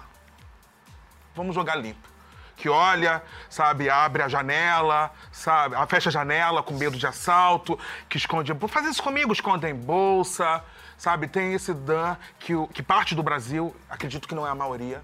Vamos 1.34 1.54
jogar 1.54 1.76
limpo. 1.76 2.08
Que 2.56 2.68
olha, 2.68 3.22
sabe, 3.48 3.88
abre 3.88 4.22
a 4.22 4.28
janela, 4.28 5.10
sabe, 5.32 5.74
fecha 5.88 6.08
a 6.10 6.12
janela 6.12 6.62
com 6.62 6.74
medo 6.74 6.96
de 6.96 7.06
assalto, 7.06 7.78
que 8.08 8.16
esconde. 8.16 8.52
Faz 8.68 8.86
isso 8.86 9.02
comigo, 9.02 9.32
escondem 9.32 9.74
bolsa, 9.74 10.62
sabe? 10.96 11.26
Tem 11.26 11.54
esse 11.54 11.72
Dan 11.72 12.16
que, 12.38 12.52
que 12.68 12.82
parte 12.82 13.14
do 13.14 13.22
Brasil, 13.22 13.74
acredito 13.88 14.28
que 14.28 14.34
não 14.34 14.46
é 14.46 14.50
a 14.50 14.54
maioria, 14.54 15.02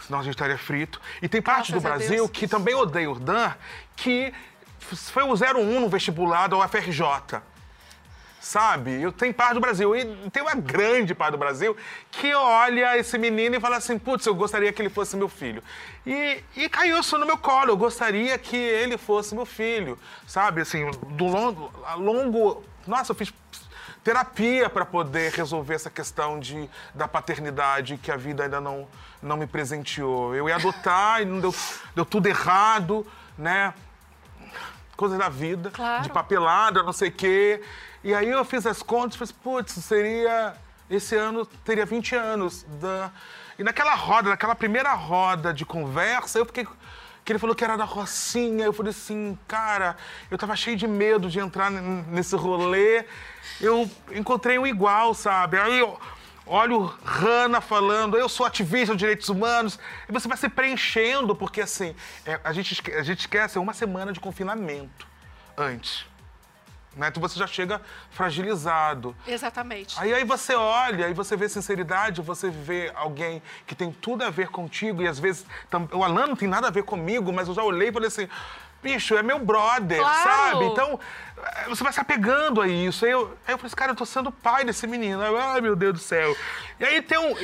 senão 0.00 0.20
a 0.20 0.22
gente 0.22 0.34
estaria 0.34 0.56
frito. 0.56 1.00
E 1.20 1.28
tem 1.28 1.42
parte 1.42 1.72
Graças 1.72 1.74
do 1.74 1.80
Brasil 1.80 2.24
Deus. 2.24 2.30
que 2.30 2.48
também 2.48 2.74
odeia 2.74 3.10
o 3.10 3.18
Dan, 3.18 3.52
que 3.96 4.32
foi 4.78 5.22
o 5.22 5.32
01 5.32 5.80
no 5.80 5.88
vestibular 5.88 6.46
da 6.46 6.58
UFRJ 6.58 7.42
sabe? 8.44 9.00
Eu 9.00 9.10
tenho 9.10 9.32
parte 9.32 9.54
do 9.54 9.60
Brasil 9.60 9.96
e 9.96 10.04
tem 10.30 10.42
uma 10.42 10.54
grande 10.54 11.14
parte 11.14 11.32
do 11.32 11.38
Brasil 11.38 11.74
que 12.10 12.34
olha 12.34 12.96
esse 12.98 13.16
menino 13.16 13.56
e 13.56 13.60
fala 13.60 13.76
assim, 13.76 13.98
putz, 13.98 14.26
eu 14.26 14.34
gostaria 14.34 14.70
que 14.70 14.82
ele 14.82 14.90
fosse 14.90 15.16
meu 15.16 15.30
filho. 15.30 15.62
E, 16.06 16.44
e 16.54 16.68
caiu 16.68 16.98
isso 16.98 17.16
no 17.16 17.24
meu 17.24 17.38
colo, 17.38 17.70
eu 17.70 17.76
gostaria 17.76 18.36
que 18.36 18.54
ele 18.54 18.98
fosse 18.98 19.34
meu 19.34 19.46
filho, 19.46 19.98
sabe? 20.26 20.60
Assim, 20.60 20.90
do 21.08 21.26
longo, 21.26 21.72
a 21.86 21.94
longo... 21.94 22.62
Nossa, 22.86 23.12
eu 23.12 23.16
fiz 23.16 23.32
terapia 24.04 24.68
para 24.68 24.84
poder 24.84 25.32
resolver 25.32 25.74
essa 25.74 25.88
questão 25.88 26.38
de, 26.38 26.68
da 26.94 27.08
paternidade 27.08 27.96
que 27.96 28.12
a 28.12 28.16
vida 28.16 28.42
ainda 28.42 28.60
não, 28.60 28.86
não 29.22 29.38
me 29.38 29.46
presenteou. 29.46 30.34
Eu 30.34 30.50
ia 30.50 30.56
adotar 30.56 31.22
e 31.22 31.24
não 31.24 31.40
deu, 31.40 31.54
deu 31.96 32.04
tudo 32.04 32.26
errado, 32.26 33.06
né? 33.38 33.72
coisas 34.96 35.18
da 35.18 35.28
vida, 35.28 35.70
Claro. 35.70 36.02
de 36.02 36.10
papelada, 36.10 36.82
não 36.82 36.92
sei 36.92 37.08
o 37.08 37.12
quê. 37.12 37.62
E 38.04 38.12
aí 38.14 38.28
eu 38.28 38.44
fiz 38.44 38.66
as 38.66 38.82
contas 38.82 39.14
e 39.14 39.18
falei, 39.18 39.34
putz, 39.42 39.72
seria. 39.82 40.54
Esse 40.90 41.16
ano 41.16 41.46
teria 41.64 41.86
20 41.86 42.14
anos. 42.14 42.66
Da... 42.78 43.10
E 43.58 43.64
naquela 43.64 43.94
roda, 43.94 44.28
naquela 44.28 44.54
primeira 44.54 44.92
roda 44.92 45.54
de 45.54 45.64
conversa, 45.64 46.38
eu 46.38 46.44
fiquei. 46.44 46.68
Que 47.24 47.32
ele 47.32 47.38
falou 47.38 47.56
que 47.56 47.64
era 47.64 47.74
da 47.78 47.84
Rocinha. 47.84 48.66
Eu 48.66 48.72
falei 48.74 48.90
assim, 48.90 49.38
cara, 49.48 49.96
eu 50.30 50.36
tava 50.36 50.54
cheio 50.54 50.76
de 50.76 50.86
medo 50.86 51.30
de 51.30 51.38
entrar 51.38 51.70
nesse 51.70 52.36
rolê. 52.36 53.06
Eu 53.58 53.90
encontrei 54.12 54.58
um 54.58 54.66
igual, 54.66 55.14
sabe? 55.14 55.58
Aí 55.58 55.78
eu 55.78 55.98
olho 56.46 56.84
Rana 57.02 57.62
falando, 57.62 58.18
eu 58.18 58.28
sou 58.28 58.44
ativista 58.44 58.94
de 58.94 58.98
direitos 58.98 59.30
humanos, 59.30 59.78
e 60.06 60.12
você 60.12 60.28
vai 60.28 60.36
se 60.36 60.46
preenchendo, 60.46 61.34
porque 61.34 61.62
assim, 61.62 61.96
é, 62.26 62.38
a, 62.44 62.52
gente, 62.52 62.92
a 62.92 63.02
gente 63.02 63.20
esquece 63.20 63.56
é 63.56 63.60
uma 63.62 63.72
semana 63.72 64.12
de 64.12 64.20
confinamento 64.20 65.06
antes. 65.56 66.04
Né? 66.96 67.08
Então 67.08 67.20
você 67.20 67.38
já 67.38 67.46
chega 67.46 67.80
fragilizado. 68.10 69.14
Exatamente. 69.26 69.94
Aí, 69.98 70.12
aí 70.14 70.24
você 70.24 70.54
olha, 70.54 71.06
aí 71.06 71.14
você 71.14 71.36
vê 71.36 71.48
sinceridade, 71.48 72.20
você 72.22 72.48
vê 72.50 72.90
alguém 72.94 73.42
que 73.66 73.74
tem 73.74 73.92
tudo 73.92 74.22
a 74.24 74.30
ver 74.30 74.48
contigo 74.48 75.02
e 75.02 75.08
às 75.08 75.18
vezes 75.18 75.44
tam- 75.70 75.88
o 75.92 76.02
Alan 76.04 76.26
não 76.28 76.36
tem 76.36 76.48
nada 76.48 76.68
a 76.68 76.70
ver 76.70 76.82
comigo, 76.84 77.32
mas 77.32 77.48
eu 77.48 77.54
já 77.54 77.62
olhei 77.62 77.88
e 77.88 77.92
falei 77.92 78.08
assim, 78.08 78.28
bicho, 78.84 79.16
é 79.16 79.22
meu 79.22 79.38
brother, 79.38 79.98
Claro. 79.98 80.22
sabe? 80.30 80.64
Então 80.66 81.00
eh, 81.42 81.64
você 81.68 81.82
vai 81.82 81.92
se 81.92 81.98
apegando 82.00 82.60
a 82.60 82.68
isso. 82.68 83.04
Aí 83.04 83.10
eu, 83.10 83.36
aí 83.46 83.54
eu 83.54 83.58
falei 83.58 83.66
assim, 83.66 83.76
cara, 83.76 83.92
eu 83.92 83.96
tô 83.96 84.04
sendo 84.06 84.30
pai 84.30 84.64
desse 84.64 84.86
menino. 84.86 85.22
Eu, 85.22 85.36
Ai, 85.38 85.60
meu 85.60 85.74
Deus 85.74 85.94
do 85.94 85.98
céu. 85.98 86.36
E 86.78 86.84
aí 86.84 87.00
tem 87.02 87.18
um, 87.18 87.34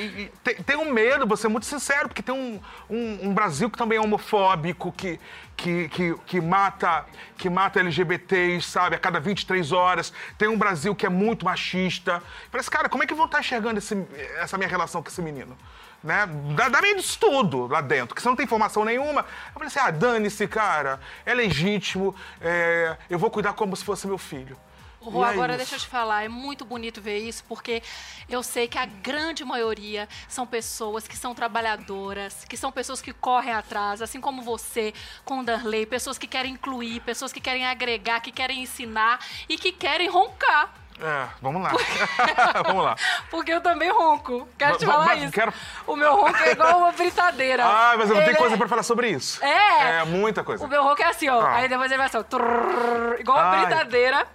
tem, 0.44 0.54
tem 0.56 0.76
um 0.76 0.92
medo, 0.92 1.26
vou 1.26 1.36
ser 1.36 1.48
muito 1.48 1.64
sincero, 1.66 2.08
porque 2.08 2.22
tem 2.22 2.34
um, 2.34 2.60
um, 2.88 3.28
um 3.28 3.34
Brasil 3.34 3.70
que 3.70 3.78
também 3.78 3.96
é 3.98 4.00
homofóbico, 4.00 4.92
que, 4.92 5.18
que, 5.56 5.88
que, 5.88 6.14
que 6.26 6.40
mata 6.40 7.04
que 7.38 7.48
mata 7.48 7.80
LGBTs, 7.80 8.68
sabe, 8.68 8.96
a 8.96 8.98
cada 8.98 9.18
23 9.18 9.72
horas. 9.72 10.12
Tem 10.36 10.46
um 10.48 10.58
Brasil 10.58 10.94
que 10.94 11.06
é 11.06 11.08
muito 11.08 11.44
machista. 11.44 12.22
Parece, 12.50 12.70
cara, 12.70 12.88
como 12.88 13.02
é 13.02 13.06
que 13.06 13.14
vão 13.14 13.24
estar 13.26 13.40
enxergando 13.40 13.78
esse- 13.78 14.06
essa 14.38 14.58
minha 14.58 14.68
relação 14.68 15.02
com 15.02 15.08
esse 15.08 15.22
menino? 15.22 15.56
Né? 16.02 16.26
Dá, 16.56 16.68
dá 16.68 16.80
meio 16.80 16.96
disso 16.96 17.18
tudo 17.20 17.66
lá 17.66 17.80
dentro, 17.80 18.08
porque 18.08 18.22
você 18.22 18.28
não 18.28 18.36
tem 18.36 18.44
informação 18.44 18.84
nenhuma. 18.84 19.20
Eu 19.20 19.52
falei 19.54 19.68
assim, 19.68 19.78
ah, 19.78 19.90
dane-se, 19.90 20.48
cara, 20.48 20.98
é 21.26 21.34
legítimo, 21.34 22.14
é, 22.40 22.96
eu 23.08 23.18
vou 23.18 23.30
cuidar 23.30 23.52
como 23.52 23.76
se 23.76 23.84
fosse 23.84 24.06
meu 24.06 24.18
filho. 24.18 24.56
Rô, 25.00 25.24
é 25.24 25.30
agora 25.30 25.52
isso. 25.52 25.58
deixa 25.58 25.76
eu 25.76 25.80
te 25.80 25.86
falar, 25.86 26.24
é 26.24 26.28
muito 26.28 26.62
bonito 26.62 27.00
ver 27.00 27.18
isso, 27.18 27.42
porque 27.48 27.82
eu 28.28 28.42
sei 28.42 28.68
que 28.68 28.76
a 28.76 28.84
grande 28.84 29.44
maioria 29.44 30.06
são 30.28 30.46
pessoas 30.46 31.08
que 31.08 31.16
são 31.16 31.34
trabalhadoras, 31.34 32.44
que 32.44 32.56
são 32.56 32.70
pessoas 32.70 33.00
que 33.00 33.12
correm 33.12 33.54
atrás, 33.54 34.02
assim 34.02 34.20
como 34.20 34.42
você, 34.42 34.92
com 35.24 35.40
o 35.40 35.42
Darley, 35.42 35.86
pessoas 35.86 36.18
que 36.18 36.26
querem 36.26 36.52
incluir, 36.52 37.00
pessoas 37.00 37.32
que 37.32 37.40
querem 37.40 37.66
agregar, 37.66 38.20
que 38.20 38.30
querem 38.30 38.62
ensinar 38.62 39.24
e 39.48 39.56
que 39.56 39.72
querem 39.72 40.08
roncar. 40.08 40.79
É, 41.02 41.28
vamos 41.40 41.62
lá. 41.62 41.72
vamos 42.66 42.84
lá. 42.84 42.96
Porque 43.30 43.52
eu 43.52 43.60
também 43.60 43.90
ronco. 43.90 44.46
Quero 44.58 44.76
te 44.78 44.84
falar 44.86 45.14
isso. 45.16 45.32
quero- 45.32 45.52
O 45.86 45.96
meu 45.96 46.14
ronco 46.14 46.36
é 46.36 46.52
igual 46.52 46.78
uma 46.78 46.92
britadeira. 46.92 47.64
Ah, 47.64 47.94
mas 47.96 48.08
eu 48.08 48.14
não 48.14 48.22
Ele 48.22 48.26
tenho 48.26 48.36
coisa 48.38 48.56
pra 48.58 48.68
falar 48.68 48.82
sobre 48.82 49.08
isso. 49.08 49.42
É. 49.44 50.00
É, 50.00 50.04
muita 50.04 50.44
coisa. 50.44 50.64
O 50.64 50.68
meu 50.68 50.82
ronco 50.84 51.02
é 51.02 51.06
assim, 51.06 51.28
ó. 51.28 51.40
Ah. 51.40 51.56
Aí 51.56 51.68
depois 51.68 51.90
ele 51.90 51.98
vai 51.98 52.06
assim, 52.06 52.18
ó. 52.18 52.22
trrr, 52.22 53.20
igual 53.20 53.38
uma 53.38 53.50
Ai. 53.50 53.66
britadeira. 53.66 54.26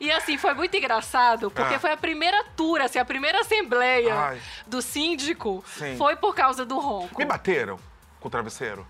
E 0.00 0.10
assim, 0.12 0.36
foi 0.38 0.54
muito 0.54 0.76
engraçado, 0.76 1.50
porque 1.50 1.74
Ah. 1.74 1.78
foi 1.80 1.92
a 1.92 1.96
primeira 1.96 2.44
tour, 2.56 2.80
assim, 2.80 2.98
a 2.98 3.04
primeira 3.04 3.40
assembleia 3.40 4.14
Ai. 4.14 4.40
do 4.66 4.80
síndico 4.82 5.64
Sim. 5.76 5.96
foi 5.96 6.14
por 6.16 6.34
causa 6.34 6.64
do 6.64 6.78
ronco. 6.78 7.18
Me 7.18 7.24
bateram 7.24 7.78
com 8.20 8.28
o 8.28 8.30
travesseiro? 8.30 8.86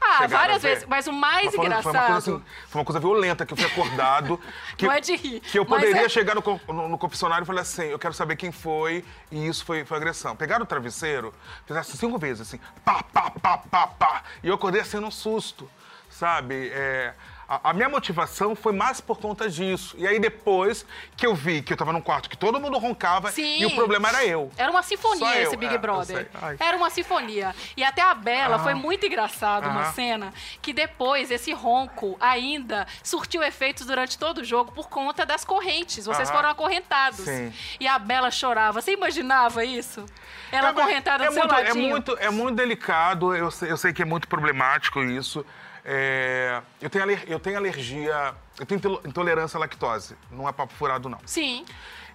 Ah, 0.00 0.18
Chegaram 0.18 0.28
várias 0.28 0.62
vezes. 0.62 0.84
Mas 0.88 1.06
o 1.06 1.12
mais 1.12 1.54
foi- 1.54 1.64
engraçado. 1.66 1.82
Foi 1.82 1.92
uma, 2.00 2.06
coisa, 2.06 2.18
assim, 2.18 2.44
foi 2.68 2.78
uma 2.80 2.84
coisa 2.84 3.00
violenta, 3.00 3.44
que 3.44 3.52
eu 3.52 3.56
fui 3.56 3.66
acordado. 3.66 4.40
que, 4.76 4.86
Não 4.86 4.92
é 4.92 5.00
de 5.00 5.16
rir, 5.16 5.40
Que 5.40 5.58
eu 5.58 5.66
poderia 5.66 6.04
é- 6.04 6.08
chegar 6.08 6.34
no, 6.34 6.60
no, 6.68 6.88
no 6.88 6.98
confessionário 6.98 7.44
e 7.44 7.46
falar 7.46 7.62
assim, 7.62 7.82
eu 7.86 7.98
quero 7.98 8.14
saber 8.14 8.36
quem 8.36 8.52
foi, 8.52 9.04
e 9.30 9.46
isso 9.46 9.64
foi, 9.64 9.84
foi 9.84 9.96
agressão. 9.96 10.34
Pegaram 10.36 10.64
o 10.64 10.66
travesseiro, 10.66 11.34
fizeram 11.66 11.80
assim, 11.80 11.96
cinco 11.96 12.18
vezes, 12.18 12.42
assim, 12.48 12.60
pá, 12.84 13.02
pá, 13.02 13.30
pá, 13.30 13.58
pá, 13.58 13.86
pá. 13.88 14.22
E 14.42 14.48
eu 14.48 14.54
acordei 14.54 14.80
assim 14.80 14.98
num 15.00 15.10
susto, 15.10 15.68
sabe? 16.08 16.70
É, 16.72 17.14
a, 17.48 17.70
a 17.70 17.72
minha 17.72 17.88
motivação 17.88 18.54
foi 18.54 18.72
mais 18.72 19.00
por 19.00 19.18
conta 19.18 19.48
disso. 19.48 19.96
E 19.98 20.06
aí 20.06 20.20
depois 20.20 20.84
que 21.16 21.26
eu 21.26 21.34
vi 21.34 21.62
que 21.62 21.72
eu 21.72 21.76
tava 21.76 21.92
num 21.92 22.00
quarto 22.00 22.28
que 22.28 22.36
todo 22.36 22.60
mundo 22.60 22.76
roncava 22.78 23.30
Sim. 23.30 23.60
e 23.60 23.66
o 23.66 23.74
problema 23.74 24.08
era 24.10 24.24
eu. 24.26 24.50
Era 24.56 24.70
uma 24.70 24.82
sinfonia 24.82 25.36
eu, 25.36 25.42
esse 25.46 25.56
Big 25.56 25.74
é, 25.74 25.78
Brother. 25.78 26.28
Era 26.60 26.76
uma 26.76 26.90
sinfonia. 26.90 27.54
E 27.76 27.82
até 27.82 28.02
a 28.02 28.14
Bela 28.14 28.56
Ah. 28.56 28.58
foi 28.58 28.74
muito 28.74 29.06
engraçado 29.06 29.64
uma 29.68 29.80
Aham. 29.82 29.92
cena 29.92 30.34
que 30.60 30.72
depois 30.72 31.30
esse 31.30 31.52
ronco 31.52 32.16
ainda 32.20 32.86
surtiu 33.02 33.42
efeitos 33.42 33.86
durante 33.86 34.18
todo 34.18 34.38
o 34.38 34.44
jogo 34.44 34.70
por 34.72 34.88
conta 34.88 35.24
das 35.24 35.44
correntes. 35.44 36.04
Vocês 36.04 36.28
Aham. 36.28 36.36
foram 36.36 36.50
acorrentados. 36.50 37.20
Sim. 37.24 37.52
E 37.80 37.88
a 37.88 37.98
Bela 37.98 38.30
chorava. 38.30 38.80
Você 38.82 38.92
imaginava 38.92 39.64
isso? 39.64 40.04
Ela 40.52 40.68
É, 40.68 40.70
acorrentada 40.70 41.24
é 41.24 41.28
do 41.28 41.32
seu 41.32 41.42
muito, 41.42 41.54
é 41.54 41.62
ladinho. 41.64 41.88
muito, 41.88 42.16
é 42.20 42.30
muito 42.30 42.56
delicado, 42.56 43.34
eu 43.34 43.48
eu 43.62 43.76
sei 43.76 43.92
que 43.92 44.02
é 44.02 44.04
muito 44.04 44.26
problemático 44.28 45.00
isso. 45.02 45.44
É, 45.90 46.60
eu, 46.82 46.90
tenho 46.90 47.02
aler- 47.02 47.24
eu 47.26 47.40
tenho 47.40 47.56
alergia, 47.56 48.34
eu 48.60 48.66
tenho 48.66 48.76
intol- 48.78 49.00
intolerância 49.06 49.56
à 49.56 49.60
lactose, 49.60 50.14
não 50.30 50.46
é 50.46 50.52
papo 50.52 50.74
furado, 50.74 51.08
não. 51.08 51.18
Sim. 51.24 51.64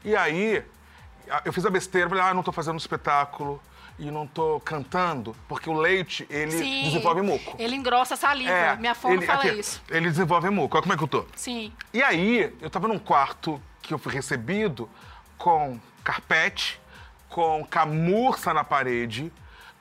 E 0.06 0.16
aí, 0.16 0.64
eu 1.44 1.52
fiz 1.52 1.66
a 1.66 1.72
besteira, 1.72 2.08
falei, 2.08 2.24
ah, 2.24 2.36
não 2.36 2.44
tô 2.44 2.52
fazendo 2.52 2.78
espetáculo 2.78 3.60
e 3.98 4.12
não 4.12 4.28
tô 4.28 4.60
cantando, 4.60 5.36
porque 5.48 5.68
o 5.72 5.74
leite, 5.74 6.28
ele 6.30 6.52
Sim. 6.52 6.84
desenvolve 6.84 7.24
muco. 7.24 7.56
Ele 7.58 7.76
engrossa 7.76 8.14
a 8.14 8.18
saliva. 8.18 8.52
É, 8.52 8.76
Minha 8.76 8.94
fono 8.94 9.16
ele- 9.16 9.26
fala 9.26 9.40
aqui, 9.44 9.60
isso. 9.60 9.82
Ele 9.90 10.08
desenvolve 10.08 10.52
muco, 10.52 10.76
olha 10.78 10.84
como 10.84 10.94
é 10.94 10.98
que 10.98 11.04
eu 11.04 11.08
tô. 11.08 11.26
Sim. 11.36 11.74
E 11.92 12.04
aí, 12.04 12.56
eu 12.62 12.70
tava 12.70 12.88
num 12.88 13.00
quarto 13.00 13.60
que 13.82 13.92
eu 13.92 13.98
fui 13.98 14.14
recebido 14.14 14.88
com 15.36 15.80
carpete, 16.04 16.80
com 17.28 17.66
camurça 17.66 18.54
na 18.54 18.64
parede, 18.64 19.34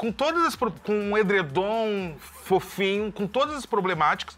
com 0.02 0.10
todas 0.10 0.44
as 0.44 0.56
com 0.56 0.72
um 0.88 1.16
edredom 1.16 2.16
fofinho, 2.42 3.12
com 3.12 3.24
todas 3.24 3.54
as 3.56 3.64
problemáticas, 3.64 4.36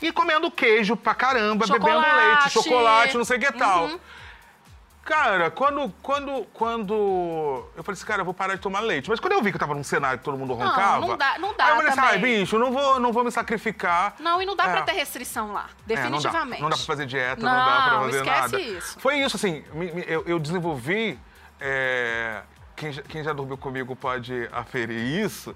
e 0.00 0.10
comendo 0.10 0.50
queijo 0.50 0.96
pra 0.96 1.14
caramba, 1.14 1.66
bebendo 1.66 1.84
Chocolate. 1.86 2.26
leite, 2.28 2.50
chocolate, 2.50 3.16
não 3.18 3.24
sei 3.26 3.36
o 3.36 3.40
que 3.40 3.52
tal. 3.52 3.84
Uhum. 3.84 4.00
Cara, 5.04 5.50
quando, 5.50 5.92
quando, 6.02 6.46
quando. 6.54 6.94
Eu 7.76 7.84
falei 7.84 7.92
assim, 7.96 8.06
cara, 8.06 8.22
eu 8.22 8.24
vou 8.24 8.32
parar 8.32 8.54
de 8.54 8.60
tomar 8.62 8.80
leite. 8.80 9.08
Mas 9.10 9.20
quando 9.20 9.34
eu 9.34 9.42
vi 9.42 9.50
que 9.50 9.56
eu 9.56 9.60
tava 9.60 9.74
num 9.74 9.84
cenário 9.84 10.18
que 10.18 10.24
todo 10.24 10.38
mundo 10.38 10.54
roncava. 10.54 11.06
não 11.06 11.16
dá- 11.16 11.38
não 11.38 11.54
dá 11.54 11.64
Aí 11.66 11.70
eu 11.72 11.76
falei 11.76 11.90
assim, 11.92 12.00
ai, 12.00 12.18
bicho, 12.18 12.58
não 12.58 12.72
vou, 12.72 12.98
não 12.98 13.12
vou 13.12 13.22
me 13.22 13.30
sacrificar. 13.30 14.14
Não, 14.18 14.40
e 14.40 14.46
não 14.46 14.56
dá 14.56 14.64
É. 14.64 14.72
pra 14.72 14.82
ter 14.82 14.92
restrição 14.92 15.52
lá. 15.52 15.66
É, 15.68 15.94
Definitivamente. 15.94 16.62
não, 16.62 16.70
dá. 16.70 16.70
não 16.70 16.70
dá 16.70 16.76
pra 16.76 16.86
fazer 16.86 17.04
dieta, 17.06 17.42
não, 17.42 17.52
dá 17.52 17.58
Não, 17.58 17.88
pra 17.90 17.98
fazer 18.00 18.16
esquece 18.16 18.40
nada. 18.52 18.60
isso. 18.60 18.98
Foi 18.98 19.16
isso, 19.18 19.36
assim, 19.36 19.62
eu, 20.08 20.24
eu 20.26 20.38
desenvolvi. 20.38 21.18
é, 21.60 22.42
quem, 22.76 22.92
já- 22.92 23.02
quem 23.02 23.24
já 23.24 23.32
dormiu 23.32 23.56
comigo 23.56 23.96
pode 23.96 24.48
aferir 24.52 24.98
isso. 25.24 25.54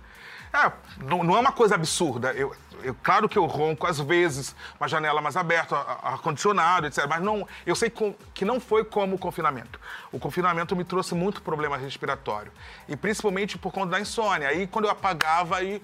É, 0.52 0.72
não, 1.04 1.22
não 1.22 1.36
é 1.36 1.40
uma 1.40 1.52
coisa 1.52 1.76
absurda. 1.76 2.32
Eu, 2.32 2.52
eu- 2.82 2.96
claro 3.04 3.28
que 3.28 3.38
eu 3.38 3.46
ronco 3.46 3.86
às 3.86 4.00
vezes, 4.00 4.56
uma 4.80 4.88
janela 4.88 5.20
mais 5.20 5.36
aberta, 5.36 5.76
ar-condicionado, 6.02 6.88
etc. 6.88 7.06
Mas 7.08 7.22
não, 7.22 7.46
eu 7.64 7.76
sei 7.76 7.88
com- 7.88 8.14
que 8.34 8.44
não 8.44 8.58
foi 8.58 8.82
como 8.84 9.14
o 9.14 9.18
confinamento. 9.18 9.78
O 10.10 10.18
confinamento 10.18 10.74
me 10.74 10.82
trouxe 10.82 11.14
muito 11.14 11.40
problema 11.40 11.76
respiratório. 11.76 12.50
E 12.88 12.96
principalmente 12.96 13.56
por 13.56 13.72
conta 13.72 13.90
da 13.92 14.00
insônia. 14.00 14.48
Aí 14.48 14.66
quando 14.66 14.86
eu 14.86 14.90
apagava, 14.90 15.58
aí 15.58 15.80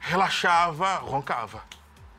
relaxava, 0.00 0.96
roncava. 0.96 1.62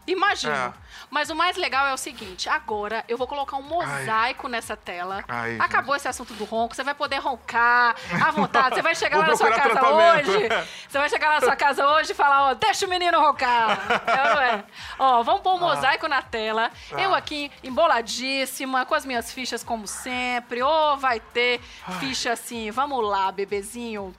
Imagino. 0.07 0.53
É. 0.53 0.73
Mas 1.09 1.29
o 1.29 1.35
mais 1.35 1.57
legal 1.57 1.85
é 1.87 1.93
o 1.93 1.97
seguinte: 1.97 2.49
agora 2.49 3.03
eu 3.07 3.17
vou 3.17 3.27
colocar 3.27 3.57
um 3.57 3.61
mosaico 3.61 4.47
nessa 4.47 4.75
tela. 4.75 5.23
Ai, 5.27 5.57
Acabou 5.59 5.95
esse 5.95 6.07
assunto 6.07 6.33
do 6.33 6.43
ronco, 6.43 6.75
você 6.75 6.83
vai 6.83 6.93
poder 6.95 7.17
roncar 7.17 7.95
à 8.25 8.31
vontade. 8.31 8.75
Você 8.75 8.81
vai 8.81 8.95
chegar 8.95 9.17
lá 9.19 9.27
na 9.27 9.35
sua 9.35 9.51
casa 9.51 9.81
hoje. 9.89 10.49
Você 10.87 10.97
vai 10.97 11.09
chegar 11.09 11.27
lá 11.29 11.35
na 11.35 11.41
sua 11.41 11.55
casa 11.55 11.87
hoje 11.87 12.11
e 12.13 12.15
falar: 12.15 12.49
ó, 12.49 12.53
deixa 12.53 12.85
o 12.85 12.89
menino 12.89 13.19
roncar. 13.19 13.77
É 14.07 14.29
ou 14.29 14.35
não 14.35 14.41
é? 14.41 14.63
Ó, 14.99 15.23
vamos 15.23 15.41
Ah. 15.41 15.43
pôr 15.43 15.53
um 15.55 15.59
mosaico 15.59 16.07
na 16.07 16.21
tela. 16.21 16.71
Eu 16.97 17.13
aqui 17.13 17.51
emboladíssima, 17.63 18.85
com 18.85 18.95
as 18.95 19.05
minhas 19.05 19.31
fichas 19.31 19.63
como 19.63 19.87
sempre. 19.87 20.61
Ô, 20.63 20.97
vai 20.97 21.19
ter 21.19 21.59
ficha 21.99 22.31
assim. 22.33 22.71
Vamos 22.71 23.03
lá, 23.07 23.31
bebezinho. 23.31 24.15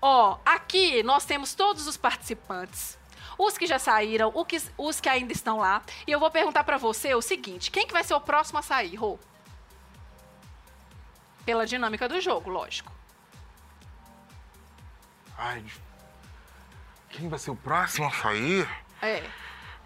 Ó, 0.00 0.36
aqui 0.44 1.02
nós 1.02 1.24
temos 1.24 1.54
todos 1.54 1.86
os 1.86 1.96
participantes. 1.96 2.98
Os 3.38 3.58
que 3.58 3.66
já 3.66 3.78
saíram, 3.78 4.30
o 4.34 4.44
que- 4.44 4.62
os 4.78 5.00
que 5.00 5.08
ainda 5.08 5.32
estão 5.32 5.58
lá. 5.58 5.82
E 6.06 6.10
eu 6.12 6.20
vou 6.20 6.30
perguntar 6.30 6.64
pra 6.64 6.76
você 6.76 7.14
o 7.14 7.22
seguinte: 7.22 7.70
quem 7.70 7.86
que 7.86 7.92
vai 7.92 8.04
ser 8.04 8.14
o 8.14 8.20
próximo 8.20 8.58
a 8.58 8.62
sair, 8.62 8.94
Rô? 8.94 9.18
Pela 11.44 11.66
dinâmica 11.66 12.08
do 12.08 12.20
jogo, 12.20 12.48
lógico. 12.50 12.90
Ai, 15.36 15.64
quem 17.10 17.28
vai 17.28 17.38
ser 17.38 17.50
o 17.50 17.56
próximo 17.56 18.06
a 18.06 18.10
sair? 18.12 18.68
É. 19.02 19.22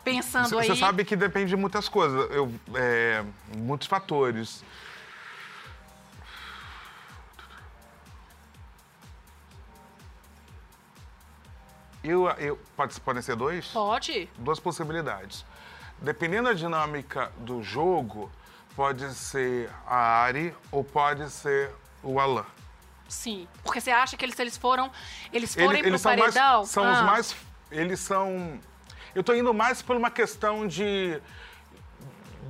Pensando 0.05 0.59
aí. 0.59 0.67
Você 0.69 0.77
sabe 0.77 1.05
que 1.05 1.17
depende 1.17 1.51
de 1.51 1.57
muitas 1.57 1.89
coisas, 1.89 2.31
eu, 2.31 2.53
é, 2.75 3.25
muitos 3.57 3.89
fatores. 3.89 4.63
Eu, 12.03 12.29
eu, 12.39 12.59
pode, 12.77 12.99
podem 13.01 13.23
ser 13.23 13.35
dois? 13.37 13.67
Pode. 13.69 14.29
Duas 14.39 14.61
possibilidades. 14.61 15.45
Dependendo 16.01 16.45
da 16.49 16.55
dinâmica 16.55 17.33
do 17.39 17.63
jogo, 17.63 18.31
pode 18.77 19.13
ser 19.15 19.69
a 19.87 19.97
Ari 20.23 20.55
ou 20.71 20.85
pode 20.85 21.29
ser 21.31 21.71
o 22.03 22.21
Alan. 22.21 22.47
Sim. 23.09 23.49
Porque 23.65 23.81
você 23.81 23.91
acha 23.91 24.17
que 24.17 24.25
eles, 24.25 24.37
se 24.37 24.43
eles 24.43 24.57
foram. 24.57 24.91
Eles 25.33 25.57
Ele- 25.57 25.65
forem 25.67 25.81
pro 25.81 25.91
eles 25.91 26.01
são, 26.01 26.17
mais, 26.17 26.35
paredão. 26.35 26.65
são 26.65 26.91
os 26.93 26.99
Ah, 26.99 27.03
mais. 27.03 27.37
Eles 27.71 27.99
são. 28.01 28.61
Eu 29.15 29.25
tô 29.25 29.35
indo 29.35 29.53
mais 29.53 29.83
por 29.83 29.97
uma 29.97 30.11
questão 30.11 30.67
de. 30.69 31.21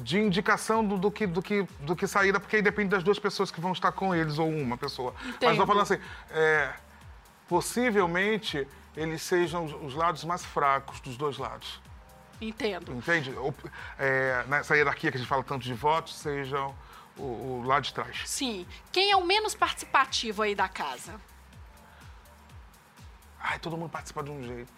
De 0.03 0.19
indicação 0.21 0.85
do, 0.87 0.97
do 0.97 1.11
que, 1.11 1.27
do, 1.27 1.43
que, 1.43 1.67
do 1.81 1.97
que 1.97 2.07
saída, 2.07 2.39
porque 2.39 2.55
aí 2.57 2.63
depende 2.63 2.91
das 2.91 3.03
duas 3.03 3.19
pessoas 3.19 3.51
que 3.51 3.61
vão 3.61 3.73
estar 3.73 3.91
com 3.91 4.15
eles, 4.15 4.39
ou 4.39 4.49
uma 4.49 4.77
pessoa. 4.77 5.13
Mas 5.25 5.35
Entendo. 5.35 5.57
tô 5.57 5.67
falando 5.67 5.83
assim, 5.83 5.99
é, 6.31 6.73
possivelmente 7.49 8.67
eles 8.97 9.23
sejam 9.23 9.65
os- 9.65 9.73
os 9.73 9.95
lados 9.95 10.25
mais 10.25 10.45
fracos 10.45 11.01
dos 11.01 11.17
dois 11.17 11.39
lados. 11.39 11.81
Entendo. 12.41 12.93
Entende? 12.93 13.35
É, 13.99 14.45
nessa 14.47 14.77
hierarquia 14.77 15.11
que 15.11 15.17
a 15.17 15.21
gente 15.21 15.29
fala 15.29 15.43
tanto 15.43 15.65
de 15.65 15.75
votos, 15.75 16.15
sejam 16.15 16.75
o, 17.17 17.23
o 17.23 17.63
lado 17.65 17.83
de 17.83 17.93
trás. 17.93 18.23
Sim. 18.27 18.65
Quem 18.93 19.11
é 19.11 19.17
o 19.17 19.25
menos 19.25 19.55
participativo 19.55 20.43
aí 20.43 20.55
da 20.55 20.69
casa? 20.69 21.21
Ai, 23.41 23.59
todo 23.59 23.77
mundo 23.77 23.91
participa 23.91 24.23
de 24.23 24.31
um 24.31 24.43
jeito. 24.43 24.73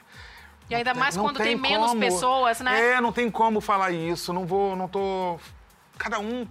E 0.68 0.74
ainda 0.74 0.94
mais 0.94 1.16
Não 1.16 1.24
quando 1.24 1.38
tem, 1.38 1.46
tem 1.46 1.56
menos 1.56 1.88
como. 1.88 2.00
pessoas, 2.00 2.60
né? 2.60 2.92
É, 2.92 3.00
não 3.00 3.12
tem 3.12 3.30
como 3.30 3.60
falar 3.60 3.90
isso. 3.90 4.32
Não 4.32 4.46
vou, 4.46 4.76
não 4.76 4.86
tô. 4.88 5.38
Cada 5.98 6.18
um. 6.20 6.46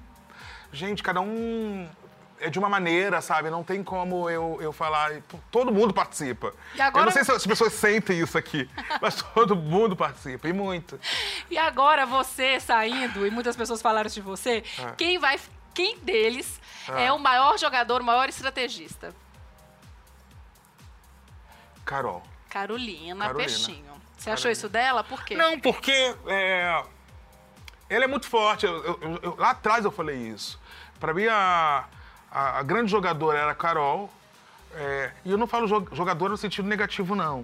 Gente, 0.73 1.01
cada 1.01 1.21
um 1.21 1.89
é 2.39 2.49
de 2.49 2.57
uma 2.59 2.69
maneira, 2.69 3.21
sabe? 3.21 3.49
Não 3.49 3.63
tem 3.63 3.83
como 3.83 4.29
eu, 4.29 4.57
eu 4.61 4.71
falar. 4.71 5.11
Todo 5.51 5.71
mundo 5.71 5.93
participa. 5.93 6.53
E 6.75 6.81
agora- 6.81 7.01
Eu 7.01 7.05
não 7.05 7.11
sei 7.11 7.23
se 7.23 7.31
as 7.31 7.45
pessoas 7.45 7.73
sentem 7.73 8.19
isso 8.19 8.37
aqui, 8.37 8.69
mas 9.01 9.21
todo 9.21 9.55
mundo 9.55 9.95
participa, 9.95 10.47
e 10.47 10.53
muito. 10.53 10.99
E 11.49 11.57
agora 11.57 12.05
você 12.05 12.59
saindo, 12.59 13.25
e 13.25 13.31
muitas 13.31 13.55
pessoas 13.55 13.81
falaram 13.81 14.07
isso 14.07 14.15
de 14.15 14.21
você, 14.21 14.63
É. 14.77 14.91
quem 14.97 15.17
vai. 15.19 15.39
Quem 15.73 15.97
deles 15.99 16.59
É. 16.89 17.05
é 17.05 17.11
o 17.13 17.19
maior 17.19 17.57
jogador, 17.57 18.01
o 18.01 18.03
maior 18.03 18.27
estrategista? 18.27 19.13
Carol. 21.85 22.23
Carolina, 22.49 23.25
Carolina. 23.25 23.49
Peixinho. 23.49 24.01
Você 24.17 24.29
achou 24.31 24.51
isso 24.51 24.67
dela? 24.67 25.03
Por 25.03 25.23
quê? 25.23 25.35
Não, 25.35 25.59
porque 25.59 26.15
é, 26.27 26.83
ele 27.89 28.03
é 28.03 28.07
muito 28.07 28.27
forte. 28.27 28.65
Eu- 28.65 28.83
eu- 29.01 29.19
eu- 29.21 29.35
lá 29.37 29.51
atrás 29.51 29.85
eu 29.85 29.91
falei 29.91 30.17
isso. 30.17 30.59
Pra 30.99 31.13
mim, 31.13 31.25
a, 31.27 31.85
a- 32.31 32.59
a 32.59 32.63
grande 32.63 32.91
jogadora 32.91 33.37
era 33.39 33.51
a 33.51 33.55
Carol. 33.55 34.09
é, 34.73 35.11
e 35.25 35.31
eu 35.31 35.37
não 35.37 35.47
falo 35.47 35.67
jo- 35.67 35.87
jogadora 35.95 36.31
no 36.31 36.37
sentido 36.37 36.67
negativo, 36.67 37.15
não. 37.15 37.43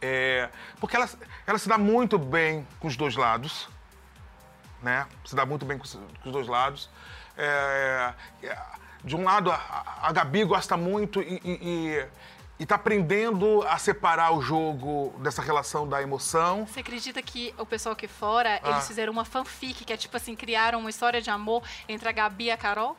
É, 0.00 0.48
porque 0.78 0.94
ela, 0.94 1.08
ela 1.46 1.58
se 1.58 1.68
dá 1.68 1.78
muito 1.78 2.18
bem 2.18 2.66
com 2.78 2.86
os 2.86 2.96
dois 2.96 3.16
lados. 3.16 3.66
Né? 4.82 5.06
Se 5.24 5.34
dá 5.34 5.44
muito 5.46 5.64
bem 5.64 5.78
com 5.78 5.84
os, 5.84 5.94
com 5.94 6.26
os 6.26 6.32
dois 6.32 6.46
lados. 6.46 6.88
É, 7.36 8.12
é, 8.42 8.58
de 9.02 9.16
um 9.16 9.24
lado, 9.24 9.50
a, 9.50 9.98
a 10.02 10.12
Gabi 10.12 10.44
gosta 10.44 10.76
muito 10.76 11.20
e, 11.22 11.40
e, 11.42 11.50
e- 11.52 12.06
e 12.60 12.66
tá 12.66 12.74
aprendendo 12.74 13.62
a 13.68 13.78
separar 13.78 14.32
o 14.32 14.42
jogo 14.42 15.14
dessa 15.20 15.40
relação 15.40 15.88
da 15.88 16.02
emoção. 16.02 16.66
Você 16.66 16.80
acredita 16.80 17.22
que 17.22 17.54
o 17.56 17.64
pessoal 17.64 17.92
aqui 17.94 18.06
fora, 18.06 18.60
Ah. 18.62 18.70
eles 18.70 18.86
fizeram 18.86 19.12
uma 19.12 19.24
fanfic, 19.24 19.84
que 19.84 19.92
é 19.92 19.96
tipo 19.96 20.16
assim, 20.16 20.34
criaram 20.36 20.80
uma 20.80 20.90
história 20.90 21.22
de 21.22 21.30
amor 21.30 21.62
entre 21.88 22.08
a 22.08 22.12
Gabi 22.12 22.44
e 22.46 22.50
a 22.50 22.56
Carol? 22.56 22.96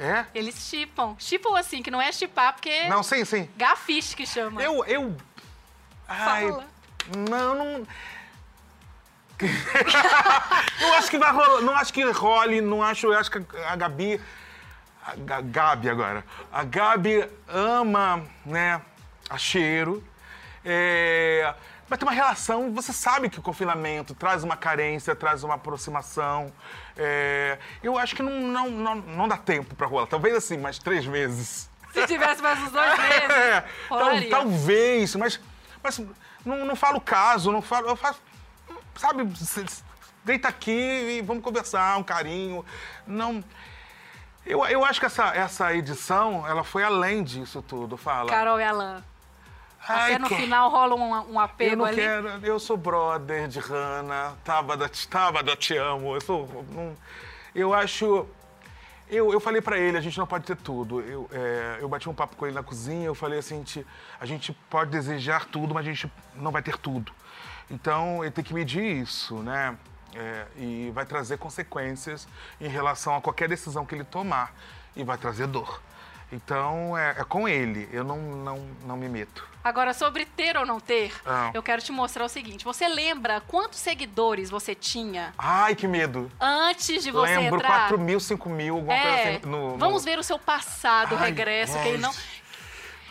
É? 0.00 0.24
Eles 0.34 0.54
chipam. 0.56 1.14
Chipam 1.18 1.58
assim, 1.58 1.82
que 1.82 1.90
não 1.90 2.00
é 2.00 2.10
chipar, 2.10 2.54
porque... 2.54 2.88
Não, 2.88 3.02
sim, 3.02 3.22
sim. 3.22 3.50
Gafiche 3.54 4.16
que 4.16 4.26
chama. 4.26 4.62
Eu, 4.62 4.82
eu... 4.86 5.14
Ai, 6.08 6.48
Fala. 6.48 6.64
não, 7.28 7.54
não... 7.54 7.86
não 10.80 10.94
acho 10.94 11.10
que 11.10 11.18
vai 11.18 11.30
rolar, 11.30 11.60
não 11.60 11.76
acho 11.76 11.92
que 11.92 12.02
role, 12.02 12.62
não 12.62 12.82
acho, 12.82 13.08
eu 13.08 13.18
acho 13.18 13.30
que 13.30 13.44
a 13.66 13.76
Gabi... 13.76 14.18
A 15.06 15.16
Ga- 15.16 15.40
Gabi 15.42 15.90
agora. 15.90 16.24
A 16.50 16.64
Gabi 16.64 17.28
ama, 17.46 18.24
né, 18.44 18.80
a 19.28 19.36
cheiro. 19.36 20.02
É, 20.64 21.54
mas 21.88 21.98
tem 21.98 22.08
uma 22.08 22.14
relação, 22.14 22.72
você 22.72 22.92
sabe 22.92 23.28
que 23.28 23.38
o 23.38 23.42
confinamento 23.42 24.14
traz 24.14 24.44
uma 24.44 24.56
carência, 24.56 25.14
traz 25.14 25.42
uma 25.42 25.54
aproximação. 25.56 26.52
É, 27.02 27.58
eu 27.82 27.96
acho 27.96 28.14
que 28.14 28.22
não, 28.22 28.38
não, 28.40 28.68
não, 28.70 28.94
não 28.96 29.26
dá 29.28 29.38
tempo 29.38 29.74
pra 29.74 29.86
rolar. 29.86 30.06
Talvez 30.06 30.34
assim, 30.34 30.58
mais 30.58 30.78
três 30.78 31.06
meses. 31.06 31.70
Se 31.94 32.06
tivesse 32.06 32.42
mais 32.42 32.58
uns 32.60 32.70
dois 32.70 32.98
meses, 32.98 33.30
É, 33.30 33.64
tal- 33.88 34.28
talvez, 34.30 35.16
mas, 35.16 35.40
mas 35.82 35.98
não, 36.44 36.64
não 36.66 36.76
falo 36.76 37.00
caso, 37.00 37.50
não 37.50 37.62
falo. 37.62 37.88
Eu 37.88 37.96
faço, 37.96 38.20
sabe, 38.96 39.26
deita 40.24 40.48
aqui 40.48 40.70
e 41.18 41.22
vamos 41.22 41.42
conversar, 41.42 41.96
um 41.98 42.02
carinho. 42.02 42.64
Não. 43.06 43.42
Eu, 44.46 44.64
eu 44.66 44.84
acho 44.84 45.00
que 45.00 45.06
essa, 45.06 45.34
essa 45.34 45.74
edição, 45.74 46.46
ela 46.46 46.62
foi 46.64 46.82
além 46.84 47.22
disso 47.24 47.62
tudo, 47.62 47.96
fala. 47.96 48.28
Carol 48.30 48.60
e 48.60 48.64
Alan. 48.64 49.02
Ai, 49.88 50.14
Até 50.14 50.18
no 50.22 50.28
final 50.28 50.70
rola 50.70 50.94
um, 50.94 51.32
um 51.34 51.40
apego 51.40 51.72
eu 51.72 51.76
não 51.76 51.84
ali. 51.86 51.96
quero, 51.96 52.28
eu 52.46 52.58
sou 52.60 52.76
brother 52.76 53.48
de 53.48 53.58
Hannah, 53.58 54.34
Tabata, 54.44 54.90
Tabata, 55.08 55.56
te 55.56 55.76
amo. 55.76 56.14
Eu 56.14 56.20
sou. 56.20 56.64
não- 56.72 56.96
eu 57.54 57.74
acho. 57.74 58.26
Eu, 59.08 59.32
eu 59.32 59.40
falei 59.40 59.60
pra 59.60 59.76
ele, 59.76 59.96
a 59.98 60.00
gente 60.00 60.16
não 60.18 60.26
pode 60.26 60.44
ter 60.44 60.56
tudo. 60.56 61.00
Eu, 61.00 61.28
é, 61.32 61.78
eu 61.80 61.88
bati 61.88 62.08
um 62.08 62.14
papo 62.14 62.36
com 62.36 62.46
ele 62.46 62.54
na 62.54 62.62
cozinha, 62.62 63.06
eu 63.06 63.14
falei 63.14 63.40
assim, 63.40 63.54
a 63.56 63.58
gente, 63.58 63.86
a 64.20 64.26
gente 64.26 64.52
pode 64.68 64.90
desejar 64.90 65.46
tudo, 65.46 65.74
mas 65.74 65.84
a 65.84 65.88
gente 65.90 66.12
não 66.36 66.52
vai 66.52 66.62
ter 66.62 66.76
tudo. 66.78 67.10
Então, 67.68 68.22
ele 68.22 68.30
tem 68.30 68.44
que 68.44 68.54
medir 68.54 68.84
isso, 68.84 69.36
né? 69.38 69.76
É, 70.14 70.46
e 70.56 70.90
vai 70.94 71.04
trazer 71.06 71.38
consequências 71.38 72.28
em 72.60 72.68
relação 72.68 73.16
a 73.16 73.20
qualquer 73.20 73.48
decisão 73.48 73.84
que 73.84 73.94
ele 73.94 74.04
tomar. 74.04 74.52
E 74.94 75.02
vai 75.02 75.16
trazer 75.18 75.46
dor. 75.48 75.80
Então, 76.32 76.96
é, 76.96 77.10
é 77.18 77.24
com 77.24 77.48
ele, 77.48 77.88
eu 77.92 78.04
não, 78.04 78.18
não, 78.18 78.66
não 78.84 78.96
me 78.96 79.08
meto. 79.08 79.48
Agora, 79.62 79.92
sobre 79.92 80.24
ter 80.24 80.56
ou 80.56 80.64
não 80.64 80.80
ter, 80.80 81.12
Ah. 81.26 81.50
eu 81.52 81.62
quero 81.62 81.82
te 81.82 81.92
mostrar 81.92 82.24
o 82.24 82.28
seguinte. 82.28 82.64
Você 82.64 82.88
lembra 82.88 83.42
quantos 83.42 83.78
seguidores 83.78 84.48
você 84.48 84.74
tinha 84.74 85.34
Ai, 85.36 85.74
que 85.74 85.86
medo! 85.86 86.30
antes 86.40 87.02
de 87.02 87.10
você 87.10 87.36
Lembro, 87.36 87.56
entrar? 87.56 87.68
4 87.88 87.98
mil, 87.98 88.18
5 88.18 88.48
mil, 88.48 88.76
alguma 88.76 88.94
É, 88.94 89.02
coisa 89.02 89.38
assim. 89.38 89.46
No, 89.50 89.72
no- 89.72 89.76
vamos 89.78 90.02
ver 90.04 90.18
o 90.18 90.22
seu 90.22 90.38
passado, 90.38 91.14
o 91.14 91.18
Ai, 91.18 91.26
regresso, 91.26 91.78
quem 91.82 91.98
não... 91.98 92.10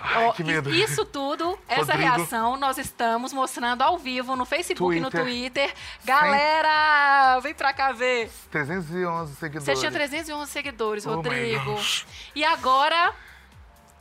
Ai, 0.01 0.25
Ó, 0.27 0.31
que 0.31 0.43
medo. 0.43 0.69
Isso 0.73 1.03
tudo, 1.05 1.59
essa 1.67 1.91
Rodrigo. 1.93 2.15
reação, 2.15 2.55
nós 2.57 2.77
estamos 2.77 3.33
mostrando 3.33 3.81
ao 3.81 3.97
vivo 3.97 4.35
no 4.35 4.45
Facebook 4.45 4.95
e 4.95 4.99
no 4.99 5.09
Twitter. 5.11 5.73
Galera, 6.05 7.39
vem 7.41 7.53
pra 7.53 7.73
cá 7.73 7.91
ver. 7.91 8.31
311 8.49 9.35
seguidores. 9.35 9.65
Você 9.65 9.75
tinha 9.75 9.91
311 9.91 10.51
seguidores, 10.51 11.05
Oh 11.05 11.15
Rodrigo. 11.15 11.75
E 12.35 12.43
agora. 12.45 13.13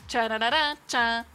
Tchanararã, 0.06 0.76
tchan. 0.86 1.26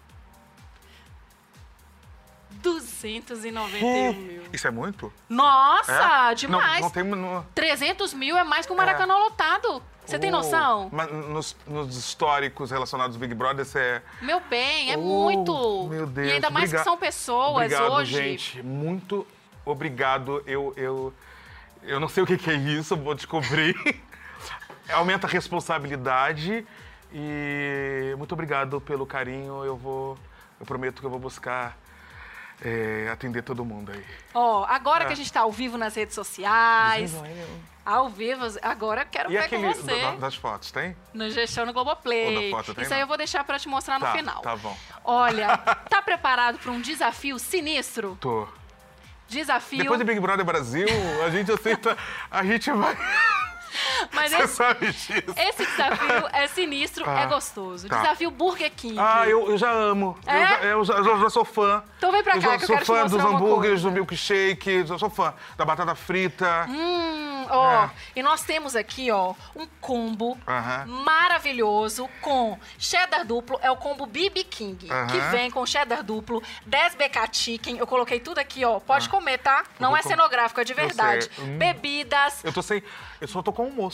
291 2.62 4.14
mil. 4.14 4.44
Isso 4.54 4.68
é 4.68 4.72
muito? 4.72 5.12
Nossa, 5.28 6.32
É? 6.32 6.36
demais. 6.36 6.76
Não, 6.80 6.88
não 6.88 6.90
tem... 6.90 7.04
No... 7.04 7.46
300 7.54 8.14
mil 8.14 8.38
é 8.38 8.44
mais 8.44 8.66
que 8.66 8.72
o 8.72 8.76
Maracanã 8.76 9.18
lotado. 9.18 9.84
Você 10.06 10.20
tem 10.20 10.30
Oh, 10.30 10.38
noção? 10.38 10.90
Mas 10.92 11.12
nos, 11.12 11.56
nos 11.66 11.96
históricos 11.98 12.72
relacionados 12.72 13.16
ao 13.16 13.20
Big 13.20 13.34
Brother, 13.34 13.66
você 13.66 13.80
é... 13.80 14.02
Meu 14.22 14.40
bem, 14.42 14.92
é 14.92 14.98
Oh, 14.98 15.02
muito. 15.02 15.88
Meu 15.90 16.06
Deus. 16.06 16.28
E 16.28 16.32
ainda 16.34 16.50
mais 16.50 16.66
obriga- 16.66 16.78
que 16.80 16.84
são 16.84 16.98
pessoas 16.98 17.56
obrigado, 17.72 17.92
hoje. 17.94 18.14
gente. 18.14 18.62
Muito 18.64 19.26
obrigado. 19.66 20.44
Eu, 20.46 20.74
eu, 20.76 21.14
eu 21.84 22.00
não 22.00 22.10
sei 22.10 22.24
o 22.24 22.26
que, 22.28 22.38
que 22.38 22.50
é 22.50 22.56
isso, 22.56 22.96
vou 22.98 23.16
descobrir. 23.16 23.76
Aumenta 24.92 25.26
a 25.28 25.30
responsabilidade. 25.30 26.66
E 27.14 28.14
muito 28.18 28.34
obrigado 28.34 28.82
pelo 28.82 29.06
carinho. 29.06 29.64
Eu 29.64 29.78
vou... 29.78 30.18
Eu 30.60 30.66
prometo 30.66 31.00
que 31.00 31.06
eu 31.06 31.10
vou 31.10 31.20
buscar 31.20 31.78
é, 32.64 33.10
atender 33.12 33.42
todo 33.44 33.64
mundo 33.66 33.92
aí. 33.92 34.04
Ó, 34.34 34.64
agora 34.66 35.04
É. 35.04 35.08
que 35.08 35.14
a 35.14 35.16
gente 35.16 35.32
tá 35.32 35.42
ao 35.42 35.52
vivo 35.52 35.78
nas 35.78 35.96
redes 35.96 36.16
sociais, 36.16 37.14
ao 37.86 38.10
vivo, 38.10 38.46
agora 38.62 39.02
eu 39.02 39.06
quero 39.06 39.30
E 39.30 39.34
ver 39.34 39.44
aquele 39.44 39.64
com 39.68 39.74
você 39.74 40.02
da- 40.02 40.16
das 40.16 40.36
fotos, 40.36 40.72
tem? 40.72 40.96
no 41.14 41.30
Gestão 41.30 41.66
no 41.66 41.74
Globoplay. 41.74 42.50
Foto, 42.52 42.72
Isso 42.72 42.94
aí 42.94 43.00
não? 43.00 43.00
eu 43.00 43.08
vou 43.08 43.18
deixar 43.18 43.44
pra 43.44 43.60
te 43.60 43.68
mostrar 43.68 44.00
no 44.00 44.06
tá, 44.06 44.12
final. 44.14 44.42
Tá 44.42 44.56
bom. 44.56 44.78
Olha, 45.04 45.58
tá 45.90 46.02
preparado 46.02 46.58
para 46.60 46.72
um 46.72 46.80
desafio 46.82 47.38
sinistro? 47.40 48.18
Tô. 48.22 48.48
Desafio. 49.28 49.80
Depois 49.80 50.00
de 50.00 50.06
Big 50.06 50.20
Brother 50.20 50.46
Brasil, 50.46 50.88
a 51.26 51.30
gente 51.30 51.52
aceita. 51.52 51.98
A 52.30 52.44
gente 52.44 52.70
vai. 52.72 52.96
Mas 54.12 54.32
Você 54.32 54.44
esse, 54.44 54.54
sabe 54.56 54.88
disso. 54.92 55.34
esse 55.38 55.66
desafio 55.66 56.28
é 56.34 56.48
sinistro, 56.48 57.04
Ah, 57.08 57.22
é 57.22 57.26
gostoso. 57.28 57.88
tá. 57.88 58.02
Desafio 58.02 58.32
Burger 58.32 58.72
King. 58.76 58.98
Ah, 59.00 59.28
eu, 59.28 59.50
eu 59.52 59.58
já 59.58 59.72
amo. 59.72 60.18
Eu, 60.26 60.34
É? 60.34 60.48
já, 60.48 60.64
eu 60.64 60.86
já, 60.86 60.94
eu 60.96 61.20
já 61.22 61.30
sou 61.30 61.46
fã. 61.46 61.84
Então 61.98 62.12
vem 62.12 62.24
pra 62.24 62.36
eu 62.36 62.42
cá, 62.42 62.50
já 62.52 62.58
que 62.58 62.64
eu 62.64 62.68
sou 62.68 62.78
fã 62.96 63.06
dos 63.06 63.14
hambúrgueres, 63.24 63.82
do 63.82 63.92
milkshake, 63.92 64.70
eu 64.90 65.00
sou 65.00 65.10
fã 65.10 65.34
da 65.58 65.66
batata 65.66 65.96
frita. 65.96 66.66
Hum, 66.70 67.46
ó, 67.50 67.86
É. 67.86 67.90
e 68.16 68.24
nós 68.24 68.42
temos 68.44 68.76
aqui, 68.76 69.10
ó, 69.12 69.34
um 69.56 69.68
combo 69.80 70.38
maravilhoso 70.86 72.10
com 72.22 72.58
cheddar 72.78 73.26
duplo, 73.26 73.60
é 73.62 73.70
o 73.72 73.76
combo 73.76 74.06
BB 74.06 74.44
King, 74.44 74.88
que 75.10 75.20
vem 75.32 75.50
com 75.52 75.66
cheddar 75.66 76.04
duplo, 76.04 76.42
10 76.66 76.96
BK 76.96 77.28
chicken, 77.32 77.78
eu 77.78 77.88
coloquei 77.88 78.20
tudo 78.20 78.40
aqui, 78.40 78.64
ó, 78.66 78.80
pode 78.80 79.10
comer, 79.10 79.38
tá? 79.38 79.64
Não 79.80 79.96
é 79.96 80.02
com- 80.02 80.10
cenográfico, 80.10 80.60
é 80.60 80.64
de 80.64 80.72
Eu 80.74 80.76
verdade. 80.76 81.30
Hum. 81.40 81.58
Bebidas, 81.58 82.44
Eu 82.44 82.52
tô 82.54 82.62
sem. 82.62 82.84
Eu 83.22 83.28
só 83.28 83.42
tô 83.42 83.54
com 83.54 83.64
almoço. 83.64 83.93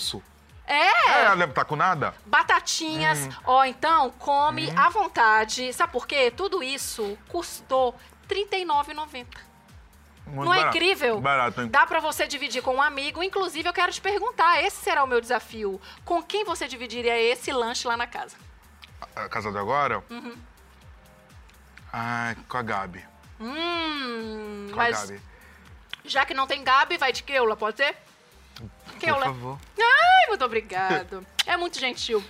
É, 0.66 1.32
É, 1.34 1.48
tá 1.48 1.66
com 1.66 1.76
nada? 1.76 2.14
batatinhas, 2.26 3.20
Hum. 3.26 3.30
ó, 3.46 3.64
então 3.66 4.12
come 4.12 4.70
à 4.78 4.90
vontade. 4.90 5.74
Sabe 5.74 5.92
por 5.92 6.06
quê? 6.08 6.30
Tudo 6.32 6.62
isso 6.62 7.18
custou 7.28 7.92
R$ 8.30 8.46
39,90. 8.46 9.26
Muito 10.28 10.46
Não 10.46 10.54
é 10.54 10.58
barato. 10.58 10.78
incrível? 10.78 11.20
Barato, 11.20 11.62
hein? 11.62 11.70
Dá 11.70 11.88
pra 11.88 12.00
você 12.00 12.28
dividir 12.28 12.62
com 12.62 12.76
um 12.76 12.82
amigo. 12.82 13.24
Inclusive, 13.24 13.68
eu 13.68 13.74
quero 13.74 13.92
te 13.92 14.00
perguntar, 14.00 14.62
esse 14.64 14.78
será 14.78 15.04
o 15.04 15.08
meu 15.08 15.20
desafio. 15.20 15.82
Com 16.06 16.22
quem 16.22 16.44
você 16.46 16.68
dividiria 16.68 17.20
esse 17.20 17.52
lanche 17.52 17.88
lá 17.88 17.98
na 17.98 18.06
casa? 18.06 18.36
A 19.16 19.28
casa 19.28 19.52
de 19.52 19.58
agora? 19.58 20.04
Uhum. 20.08 20.38
Ai, 21.92 22.36
com 22.48 22.58
a 22.58 22.62
Gabi. 22.62 23.04
Hum, 23.40 24.68
Com 24.70 24.76
mas 24.76 24.98
a 24.98 25.08
Gabi. 25.08 25.22
já 26.06 26.26
que 26.26 26.34
não 26.36 26.46
tem 26.46 26.64
Gabi, 26.64 26.98
vai 26.98 27.12
de 27.12 27.24
Keula, 27.24 27.56
pode 27.58 27.78
ser? 27.78 27.98
Keula. 29.00 29.26
favor. 29.26 29.60
Ai, 29.80 30.28
muito 30.28 30.46
obrigado. 30.46 31.26
É 31.46 31.58
muito 31.58 31.80
gentil. 31.80 32.24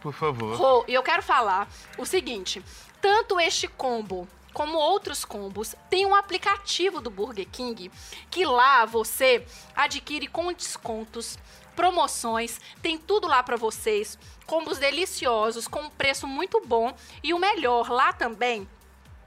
Por 0.00 0.12
favor. 0.12 0.56
Rô, 0.56 0.84
e 0.86 0.94
eu 0.94 1.02
quero 1.02 1.22
falar 1.22 1.68
o 1.98 2.04
seguinte: 2.04 2.62
tanto 3.00 3.40
este 3.40 3.66
combo 3.68 4.28
como 4.52 4.78
outros 4.78 5.24
combos 5.24 5.74
tem 5.90 6.06
um 6.06 6.14
aplicativo 6.14 7.00
do 7.00 7.10
Burger 7.10 7.46
King 7.50 7.90
que 8.30 8.44
lá 8.46 8.86
você 8.86 9.44
adquire 9.74 10.26
com 10.28 10.52
descontos, 10.52 11.38
promoções, 11.74 12.58
tem 12.80 12.96
tudo 12.96 13.28
lá 13.28 13.42
pra 13.42 13.56
vocês, 13.56 14.18
combos 14.46 14.78
deliciosos 14.78 15.68
com 15.68 15.80
um 15.80 15.90
preço 15.90 16.26
muito 16.26 16.62
bom 16.64 16.94
e 17.22 17.34
o 17.34 17.38
melhor 17.38 17.90
lá 17.90 18.14
também 18.14 18.66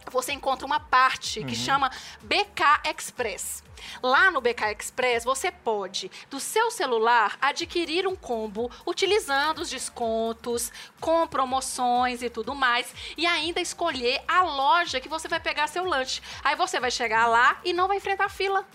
você 0.10 0.34
encontra 0.34 0.66
uma 0.66 0.80
parte 0.80 1.43
que 1.43 1.55
chama 1.55 1.89
BK 2.22 2.89
Express. 2.89 3.64
Lá 4.03 4.30
no 4.30 4.41
BK 4.41 4.76
Express, 4.78 5.24
você 5.24 5.51
pode, 5.51 6.12
do 6.30 6.39
seu 6.39 6.70
celular, 6.70 7.38
adquirir 7.41 8.07
um 8.07 8.16
combo 8.16 8.70
utilizando 8.86 9.60
os 9.60 9.70
descontos, 9.70 10.72
com 10.99 11.26
promoções 11.28 12.22
e 12.22 12.30
tudo 12.30 12.53
mais, 12.53 12.93
e 13.18 13.26
ainda 13.26 13.62
escolher 13.62 14.22
a 14.28 14.43
loja 14.43 14.99
que 14.99 15.07
você 15.07 15.28
vai 15.28 15.39
pegar 15.39 15.68
seu 15.68 15.86
lanche. 15.86 16.22
Aí 16.43 16.55
você 16.55 16.80
vai 16.80 16.91
chegar 16.91 17.28
lá 17.28 17.60
e 17.64 17.72
não 17.74 17.88
vai 17.88 17.97
enfrentar 17.97 18.30
fila. 18.30 18.66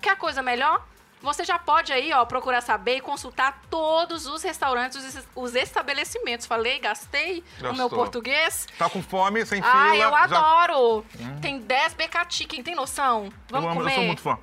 Quer 0.00 0.16
coisa 0.16 0.42
melhor? 0.42 0.84
Você 1.24 1.42
já 1.42 1.58
pode 1.58 1.92
aí, 1.92 2.12
ó, 2.12 2.24
procurar 2.26 2.60
saber 2.60 2.96
e 2.98 3.00
consultar 3.00 3.62
todos 3.70 4.26
os 4.26 4.42
restaurantes, 4.42 4.98
os- 5.16 5.26
os 5.34 5.54
estabelecimentos. 5.54 6.46
Falei, 6.46 6.78
gastei 6.78 7.42
o 7.60 7.62
meu 7.62 7.72
Gastou. 7.72 7.88
português. 7.90 8.66
Tá 8.78 8.88
com 8.90 9.02
fome, 9.02 9.44
sem 9.46 9.60
fila. 9.62 9.72
Ai, 9.74 9.96
eu 10.02 10.10
já- 10.10 10.22
adoro! 10.24 11.04
Tem 11.40 11.58
10 11.60 11.94
BK 11.94 12.26
Chicken, 12.28 12.62
tem 12.62 12.74
noção? 12.74 13.30
Vamos 13.48 13.64
eu, 13.64 13.70
amo, 13.70 13.80
eu 13.80 13.84
comer? 13.84 13.94
sou 13.94 14.04
muito 14.04 14.20
fã. 14.22 14.38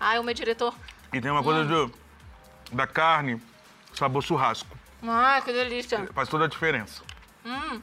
Ai, 0.00 0.18
o 0.18 0.24
meu 0.24 0.34
diretor. 0.34 0.74
E 1.12 1.20
tem 1.20 1.30
uma 1.30 1.42
coisa 1.44 1.60
Hum. 1.60 1.86
de- 1.86 2.74
da 2.76 2.86
carne, 2.86 3.40
sabor 3.94 4.22
churrasco. 4.22 4.76
Ai, 5.06 5.40
que 5.42 5.52
delícia. 5.52 6.08
Faz 6.12 6.28
toda 6.28 6.46
a 6.46 6.48
diferença. 6.48 7.02
Hum. 7.44 7.80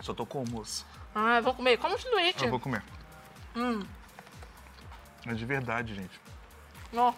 Só 0.00 0.14
tô 0.14 0.24
com 0.24 0.38
almoço. 0.38 0.86
Ai, 1.14 1.40
vou 1.40 1.52
comer. 1.54 1.76
Como 1.78 1.98
sanduíche. 1.98 2.44
Eu 2.44 2.50
vou 2.50 2.60
comer. 2.60 2.82
Hum. 3.56 3.82
É 5.26 5.34
de 5.34 5.44
verdade, 5.44 5.92
gente. 5.94 6.20
Ó. 6.96 7.12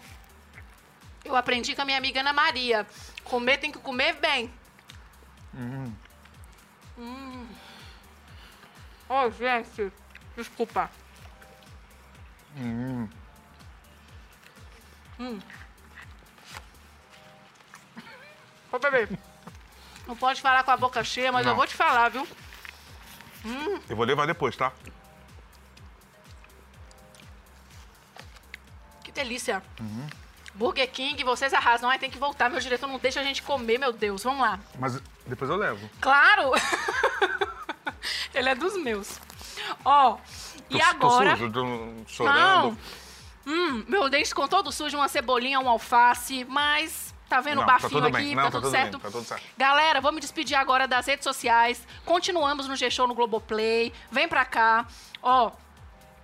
Eu 1.24 1.36
aprendi 1.36 1.74
com 1.74 1.82
a 1.82 1.84
minha 1.84 1.98
amiga 1.98 2.20
Ana 2.20 2.32
Maria. 2.32 2.86
Comer 3.24 3.58
tem 3.58 3.70
que 3.72 3.78
comer 3.78 4.14
bem. 4.14 4.52
Hum. 5.54 5.92
Ó, 9.08 9.30
gente. 9.30 9.92
Desculpa. 10.36 10.90
Hum. 12.56 13.08
Ô, 18.70 18.78
bebê. 18.78 19.08
Não 20.06 20.16
pode 20.16 20.40
falar 20.40 20.62
com 20.62 20.70
a 20.70 20.76
boca 20.76 21.02
cheia, 21.04 21.32
mas 21.32 21.44
Não. 21.44 21.52
eu 21.52 21.56
vou 21.56 21.66
te 21.66 21.74
falar, 21.74 22.08
viu? 22.08 22.26
Eu 23.88 23.96
vou 23.96 24.04
levar 24.04 24.26
depois, 24.26 24.56
tá? 24.56 24.72
Delícia. 29.28 29.62
Burger 30.54 30.90
King, 30.90 31.22
vocês 31.22 31.52
arrasam. 31.52 31.88
Ai, 31.90 31.98
tem 31.98 32.10
que 32.10 32.16
voltar. 32.18 32.48
Meu 32.48 32.58
diretor 32.60 32.86
não 32.86 32.98
deixa 32.98 33.20
a 33.20 33.22
gente 33.22 33.42
comer, 33.42 33.78
meu 33.78 33.92
Deus. 33.92 34.24
Vamos 34.24 34.40
lá. 34.40 34.58
Mas 34.78 34.98
depois 35.26 35.50
eu 35.50 35.56
levo. 35.56 35.88
Claro! 36.00 36.52
Ele 38.34 38.48
é 38.48 38.54
dos 38.54 38.74
meus. 38.82 39.20
Ó, 39.84 40.16
e 40.70 40.78
Tô- 40.78 40.84
agora... 40.84 41.30
Tô 41.32 41.36
sujo, 41.36 41.52
tô 41.52 41.94
chorando. 42.08 42.38
Não. 42.38 42.78
Hum, 43.46 43.84
meu 43.86 44.08
dente 44.08 44.28
ficou 44.28 44.48
todo 44.48 44.72
sujo, 44.72 44.96
uma 44.96 45.08
cebolinha, 45.08 45.60
um 45.60 45.68
alface, 45.68 46.44
mas 46.48 47.14
tá 47.28 47.40
vendo 47.40 47.56
Não, 47.56 47.62
o 47.64 47.66
tá 47.66 47.78
bafinho 47.78 48.06
aqui? 48.06 48.34
Não, 48.34 48.42
tá, 48.44 48.50
tá 48.50 48.60
tudo 48.60 48.70
certo? 48.70 48.92
bem, 48.92 49.00
tá 49.00 49.10
tudo 49.10 49.24
certo. 49.24 49.42
Galera, 49.56 50.00
vou 50.00 50.12
me 50.12 50.20
despedir 50.20 50.56
agora 50.56 50.86
das 50.88 51.06
redes 51.06 51.24
sociais. 51.24 51.86
Continuamos 52.04 52.66
no 52.66 52.76
G-Show 52.76 53.06
no 53.06 53.14
Globoplay. 53.14 53.92
Vem 54.10 54.26
pra 54.28 54.44
cá. 54.44 54.86
Ó, 55.22 55.50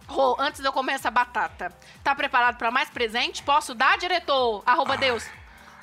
Rô, 0.07 0.37
antes 0.39 0.61
de 0.61 0.67
eu 0.69 0.73
comer 0.73 0.93
essa 0.95 1.11
batata, 1.11 1.73
tá 2.03 2.15
preparado 2.15 2.57
pra 2.57 2.71
mais 2.71 2.91
presente? 2.91 3.43
Posso 3.43 3.75
dar, 3.75 3.97
diretor? 3.99 4.63
Arroba 4.67 4.97
Deus. 4.97 5.27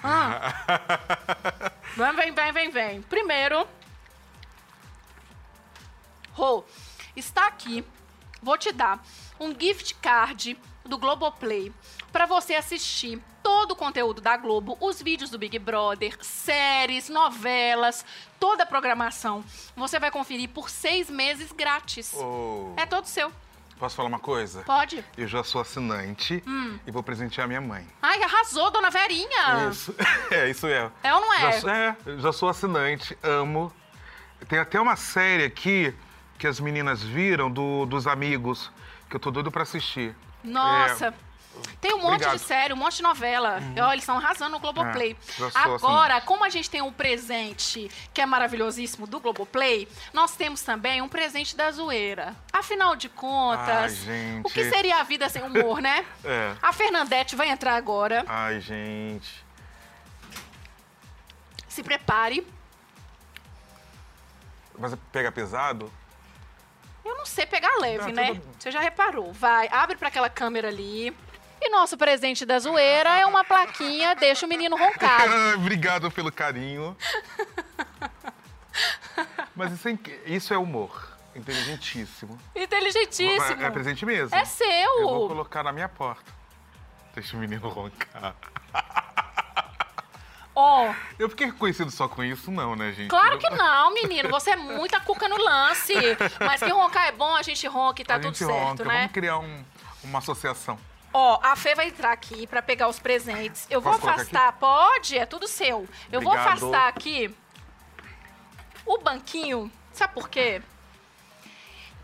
Ah. 0.04 1.72
Vem, 1.96 2.14
vem, 2.16 2.32
vem, 2.32 2.52
vem, 2.54 2.70
vem. 2.72 3.02
Primeiro, 3.02 3.68
Rô, 6.34 6.64
está 7.16 7.48
aqui, 7.48 7.86
vou 8.42 8.58
te 8.58 8.72
dar 8.72 9.04
um 9.40 9.54
gift 9.58 9.96
card 9.96 10.58
do 10.86 10.98
Globoplay 10.98 11.72
para 12.12 12.26
você 12.26 12.56
assistir 12.56 13.22
todo 13.44 13.72
o 13.72 13.76
conteúdo 13.76 14.22
da 14.22 14.38
Globo, 14.38 14.78
os 14.80 15.02
vídeos 15.02 15.30
do 15.30 15.38
Big 15.38 15.60
Brother, 15.60 16.18
séries, 16.24 17.10
novelas, 17.10 18.06
toda 18.40 18.64
a 18.64 18.66
programação. 18.66 19.44
Você 19.76 20.00
vai 20.00 20.10
conferir 20.10 20.50
por 20.50 20.70
seis 20.70 21.10
meses 21.10 21.52
grátis. 21.52 22.14
Ô, 22.14 22.74
É 22.78 22.86
todo 22.86 23.06
seu. 23.06 23.32
Posso 23.82 23.96
falar 23.96 24.10
uma 24.10 24.20
coisa? 24.20 24.62
Pode. 24.62 25.04
Eu 25.18 25.28
já 25.28 25.44
sou 25.44 25.60
assinante 25.60 26.44
Hum. 26.46 26.78
e 26.86 26.92
vou 26.92 27.02
presentear 27.02 27.48
minha 27.48 27.60
mãe. 27.60 27.84
Ai, 28.00 28.22
arrasou, 28.22 28.70
dona 28.70 28.92
Verinha. 28.92 29.70
Isso. 29.72 29.96
É, 30.30 30.48
isso 30.52 30.68
é. 30.68 30.92
É 31.02 31.12
ou 31.12 31.20
não 31.20 31.34
é? 31.34 31.60
Já, 31.60 31.76
é, 31.76 31.96
eu 32.06 32.20
já 32.20 32.32
sou 32.32 32.48
assinante, 32.48 33.18
amo. 33.24 33.74
Tem 34.48 34.60
até 34.60 34.80
uma 34.80 34.96
série 34.96 35.44
aqui 35.46 35.96
que 36.38 36.46
as 36.46 36.60
meninas 36.60 37.02
viram 37.02 37.50
do- 37.50 37.88
dos 37.88 38.06
amigos, 38.06 38.72
que 39.10 39.16
eu 39.16 39.20
tô 39.20 39.32
doido 39.32 39.50
pra 39.52 39.64
assistir. 39.64 40.16
Nossa. 40.44 41.12
Tem 41.80 41.94
um 41.94 41.98
monte 41.98 42.14
Obrigado. 42.16 42.38
de 42.38 42.44
série, 42.44 42.74
um 42.74 42.78
monte 42.78 42.98
de 42.98 43.04
novela. 43.04 43.60
Ó, 43.82 43.92
eles 43.92 44.04
estão 44.04 44.18
arrasando 44.18 44.52
no 44.52 44.60
Globoplay. 44.60 45.16
É, 45.30 45.50
sou 45.52 45.52
Agora, 45.54 46.22
como 46.22 46.44
a 46.44 46.50
gente 46.50 46.70
tem 46.70 46.82
um 46.82 46.92
presente 46.92 47.90
que 48.14 48.22
é 48.22 48.26
maravilhosíssimo 48.26 49.08
do 49.08 49.20
Globoplay, 49.20 49.88
nós 50.14 50.36
temos 50.36 50.62
também 50.62 51.02
um 51.02 51.10
presente 51.10 51.56
da 51.56 51.72
zoeira. 51.72 52.36
Afinal 52.54 52.96
de 52.96 53.10
contas, 53.10 54.08
Ai, 54.08 54.42
o 54.44 54.50
que 54.50 54.70
seria 54.70 54.98
a 55.00 55.04
vida 55.04 55.28
sem 55.30 55.42
humor, 55.44 55.82
né? 55.82 56.06
É. 56.24 56.56
A 56.62 56.72
Fernandete 56.72 57.36
vai 57.36 57.50
entrar 57.50 57.76
agora. 57.76 58.24
Ai, 58.28 58.60
gente. 58.62 59.44
Se 61.68 61.82
prepare. 61.82 62.46
Mas 64.78 64.96
pega 65.12 65.32
pesado? 65.32 65.92
Eu 67.04 67.18
não 67.18 67.26
sei 67.26 67.46
pegar 67.46 67.76
leve, 67.80 68.06
Tá, 68.06 68.22
né? 68.22 68.28
tudo- 68.28 68.44
Você 68.60 68.72
já 68.72 68.80
reparou. 68.80 69.32
Vai, 69.34 69.68
abre 69.72 69.96
pra 69.96 70.08
aquela 70.08 70.30
câmera 70.30 70.68
ali. 70.68 71.16
E 71.64 71.70
nosso 71.70 71.96
presente 71.98 72.46
da 72.46 72.58
zoeira 72.60 73.20
é 73.20 73.26
uma 73.26 73.44
plaquinha, 73.44 74.16
deixa 74.16 74.46
o 74.46 74.50
menino 74.50 74.76
roncar. 74.76 75.22
Obrigado 75.56 76.10
pelo 76.10 76.32
carinho. 76.32 76.98
Mas 79.56 79.72
isso 79.74 79.88
é, 79.88 79.98
isso 80.26 80.54
é 80.54 80.58
humor. 80.58 81.10
Inteligentíssimo. 81.36 82.38
Inteligentíssimo. 82.56 83.62
É, 83.64 83.68
é 83.68 83.70
presente 83.70 84.06
mesmo. 84.06 84.36
É 84.36 84.44
seu. 84.44 84.68
Eu 85.02 85.08
vou 85.08 85.28
colocar 85.28 85.64
na 85.64 85.72
minha 85.72 85.88
porta. 85.88 86.32
Deixa 87.14 87.38
o 87.38 87.40
menino 87.40 87.68
roncar. 87.70 88.34
Ó, 90.56 90.94
Eu 91.18 91.30
fiquei 91.30 91.52
conhecido 91.52 91.90
só 91.92 92.08
com 92.10 92.24
isso, 92.24 92.52
não, 92.52 92.76
né, 92.76 92.92
gente? 92.92 93.10
claro 93.10 93.38
que 93.38 93.50
não, 93.52 93.94
menino. 93.94 94.30
Você 94.30 94.52
é 94.52 94.56
muita 94.58 95.00
cuca 95.00 95.28
no 95.30 95.38
lance. 95.38 95.94
Mas 96.40 96.62
que 96.62 96.70
roncar 96.70 97.08
é 97.08 97.12
bom, 97.12 97.36
a 97.36 97.42
gente 97.44 97.66
ronca 97.68 98.02
e 98.02 98.06
tá 98.06 98.16
a 98.16 98.20
tudo 98.20 98.36
certo, 98.36 98.52
ronca. 98.52 98.84
né? 98.86 98.98
Vamos 99.00 99.12
criar 99.14 99.38
um- 99.38 99.64
uma 100.04 100.20
associação. 100.20 100.78
Ó, 101.14 101.40
a 101.44 101.56
Fê 101.56 101.76
vai 101.76 101.88
entrar 101.88 102.12
aqui 102.12 102.48
pra 102.48 102.62
pegar 102.62 102.88
os 102.88 103.00
presentes. 103.00 103.68
Eu 103.70 103.82
vou 103.82 103.92
Posso 103.92 104.02
colocar 104.02 104.22
afastar, 104.22 104.54
pode? 104.54 105.18
É 105.18 105.26
tudo 105.26 105.48
seu. 105.48 105.88
Eu 106.12 106.22
vou 106.22 106.32
Obrigado. 106.32 106.58
afastar 106.58 106.88
aqui 106.88 107.36
o 108.86 108.98
banquinho. 108.98 109.72
Sabe 109.92 110.14
por 110.14 110.30
quê? 110.30 110.62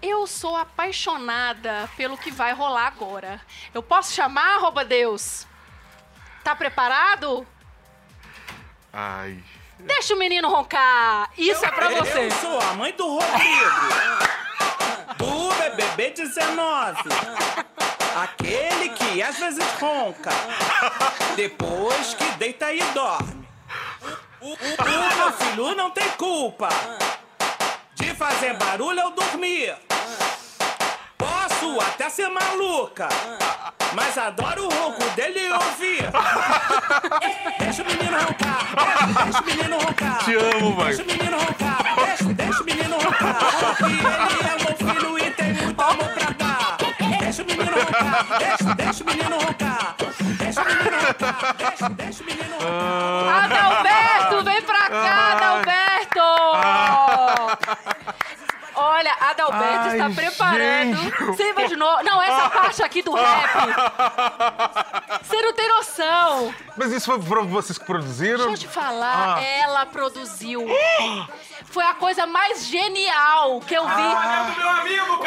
Eu 0.01 0.27
sou 0.27 0.55
apaixonada 0.55 1.89
pelo 1.95 2.17
que 2.17 2.29
vai 2.31 2.53
rolar 2.53 2.87
agora. 2.87 3.41
Eu 3.73 3.81
posso 3.81 4.13
chamar, 4.13 4.55
arroba 4.57 4.83
Deus? 4.85 5.47
Tá 6.43 6.55
preparado? 6.55 7.47
Ai. 8.93 9.41
Deixa 9.79 10.13
o 10.15 10.17
menino 10.19 10.49
roncar. 10.49 11.29
Isso 11.37 11.63
é 11.65 11.71
pra 11.71 11.89
você. 11.89 12.25
Eu 12.27 12.31
sou 12.31 12.59
a 12.61 12.73
mãe 12.73 12.91
do 12.93 13.07
Rodrigo. 13.07 13.71
do 15.17 15.53
BBB 15.55 16.09
19. 16.11 17.01
Aquele 18.21 18.46
que 19.17 19.23
às 19.23 19.35
vezes 19.39 19.65
ronca. 19.81 20.29
Depois 21.35 22.13
que 22.13 22.23
deita 22.37 22.71
e 22.71 22.83
dorme. 22.93 23.47
O, 24.39 24.49
o- 24.49 24.53
o 24.53 25.15
meu 25.17 25.31
filho 25.33 25.73
não 25.75 25.89
tem 25.89 26.07
culpa 26.11 26.69
de 27.95 28.13
fazer 28.13 28.53
barulho 28.57 29.01
ao 29.01 29.09
dormir. 29.09 29.75
Posso 31.17 31.79
até 31.81 32.09
ser 32.09 32.29
maluca, 32.29 33.09
mas 33.93 34.15
adoro 34.19 34.67
o 34.67 34.69
ronco 34.69 35.03
dele 35.15 35.51
ouvir. 35.51 36.03
Deixa 37.57 37.81
o 37.81 37.85
menino 37.87 38.17
roncar, 38.19 38.67
deixa, 38.75 39.23
deixa 39.23 39.41
o 39.41 39.45
menino 39.45 39.77
roncar. 39.79 40.17
Te 40.25 40.35
amo, 40.35 40.75
mãe. 40.75 40.95
Deixa 40.95 41.01
o 41.01 41.05
menino 41.07 41.37
roncar, 41.39 41.95
deixa, 42.05 42.23
deixa 42.35 42.61
o 42.61 42.65
menino 42.65 42.97
roncar. 42.99 43.39
Ele 43.81 44.47
é 44.61 44.66
Deixa 48.97 49.03
o 49.03 49.07
menino 49.15 49.37
roncar, 49.37 49.95
deixa, 50.39 50.63
deixa 50.63 50.63
o 50.63 50.65
menino 50.65 50.97
roncar. 50.97 51.91
Deixa 51.95 52.23
o 52.23 52.25
menino 52.25 52.55
roncar, 52.55 53.43
Adalberto, 53.43 54.43
vem 54.43 54.61
pra 54.63 54.89
cá, 54.89 55.33
Adalberto! 55.35 56.19
Olha, 58.79 59.11
Adalberto 59.19 59.87
Ai, 59.89 59.99
está 59.99 60.09
preparando. 60.09 60.97
gente. 60.97 61.23
Você 61.25 61.49
imaginou? 61.49 62.03
Não, 62.03 62.21
essa 62.21 62.49
parte 62.49 62.83
aqui 62.83 63.01
do 63.03 63.13
rap. 63.13 63.49
Você 65.23 65.41
não 65.41 65.53
tem 65.53 65.67
noção. 65.67 66.53
Mas 66.75 66.91
isso 66.91 67.05
foi 67.07 67.19
pra 67.19 67.41
vocês 67.41 67.77
que 67.77 67.85
produziram? 67.85 68.47
Deixa 68.47 68.51
eu 68.51 68.57
te 68.57 68.67
falar, 68.67 69.37
Ah. 69.37 69.43
ela 69.43 69.85
produziu. 69.87 70.65
Foi 71.69 71.83
a 71.83 71.93
coisa 71.93 72.25
mais 72.25 72.65
genial 72.65 73.59
que 73.61 73.73
eu 73.75 73.83
vi. 73.85 73.91
Ah. 73.91 74.53
Meu 74.57 74.69
amigo, 74.69 75.23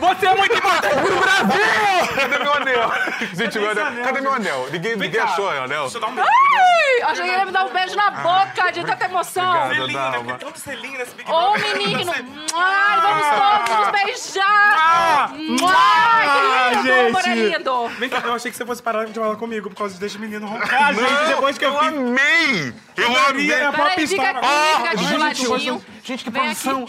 Você 0.00 0.26
é 0.26 0.34
muito 0.34 0.54
importante 0.54 0.94
pro 0.96 1.16
Brasil! 1.20 2.14
Cadê 2.14 2.38
meu 2.38 2.52
anel? 2.54 2.92
Gente, 3.32 3.58
meu 3.58 3.70
anel. 3.70 4.04
Cadê 4.04 4.20
meu 4.20 4.32
anel? 4.34 4.68
Ninguém, 4.70 4.96
ninguém 4.96 5.20
achou 5.20 5.46
o 5.46 5.48
anel. 5.50 5.82
Deixa 5.82 5.96
eu 5.96 6.00
dar 6.00 6.08
um 6.08 6.14
Ai, 6.18 7.02
achei 7.10 7.24
que 7.24 7.30
ele 7.30 7.38
ia 7.38 7.46
me 7.46 7.52
dar 7.52 7.64
um 7.64 7.70
beijo 7.72 7.94
na 7.96 8.10
boca 8.10 8.70
de 8.72 8.84
tanta 8.84 9.04
emoção. 9.04 9.64
Obrigado, 9.66 9.86
selinho, 9.86 10.10
né? 10.10 10.18
Porque 10.18 10.44
tanto 10.44 10.58
selinho 10.58 10.98
nesse 10.98 11.14
Big 11.14 11.30
Ô, 11.30 11.52
Brother. 11.52 11.76
menino! 11.76 12.12
Ai, 12.54 13.00
vamos 13.00 13.26
todos 13.66 13.78
nos 13.80 13.90
beijar! 14.02 14.76
Ah! 14.76 15.30
Ai, 15.32 16.28
que 16.70 16.76
lindo, 16.76 16.82
gente. 16.88 17.08
amor, 17.08 17.22
é 17.26 17.34
lindo! 17.34 17.88
Vem 17.98 18.08
cá, 18.08 18.20
eu 18.24 18.34
achei 18.34 18.50
que 18.50 18.56
você 18.56 18.66
fosse 18.66 18.82
parar 18.82 19.06
de 19.06 19.14
falar 19.18 19.36
comigo 19.36 19.70
por 19.70 19.76
causa 19.76 19.94
de 19.94 20.00
deixa 20.00 20.18
o 20.18 20.20
menino 20.20 20.46
roncar, 20.46 20.92
gente. 20.94 21.24
Depois 21.28 21.56
que 21.56 21.64
eu 21.64 21.72
eu 21.72 21.78
fiz. 21.78 21.88
amei! 21.88 22.74
Eu 22.96 23.16
amei! 23.28 23.52
é 23.52 23.70
Peraí, 23.72 24.06
star. 24.06 24.23
Aqui, 24.30 24.46
Ah, 24.46 24.74
fica 24.76 24.88
aqui 24.88 24.96
do 24.96 25.04
gente, 25.04 25.46
ladinho. 25.46 25.84
Gente, 26.04 26.24
que 26.24 26.30
Vem 26.30 26.42
produção! 26.42 26.86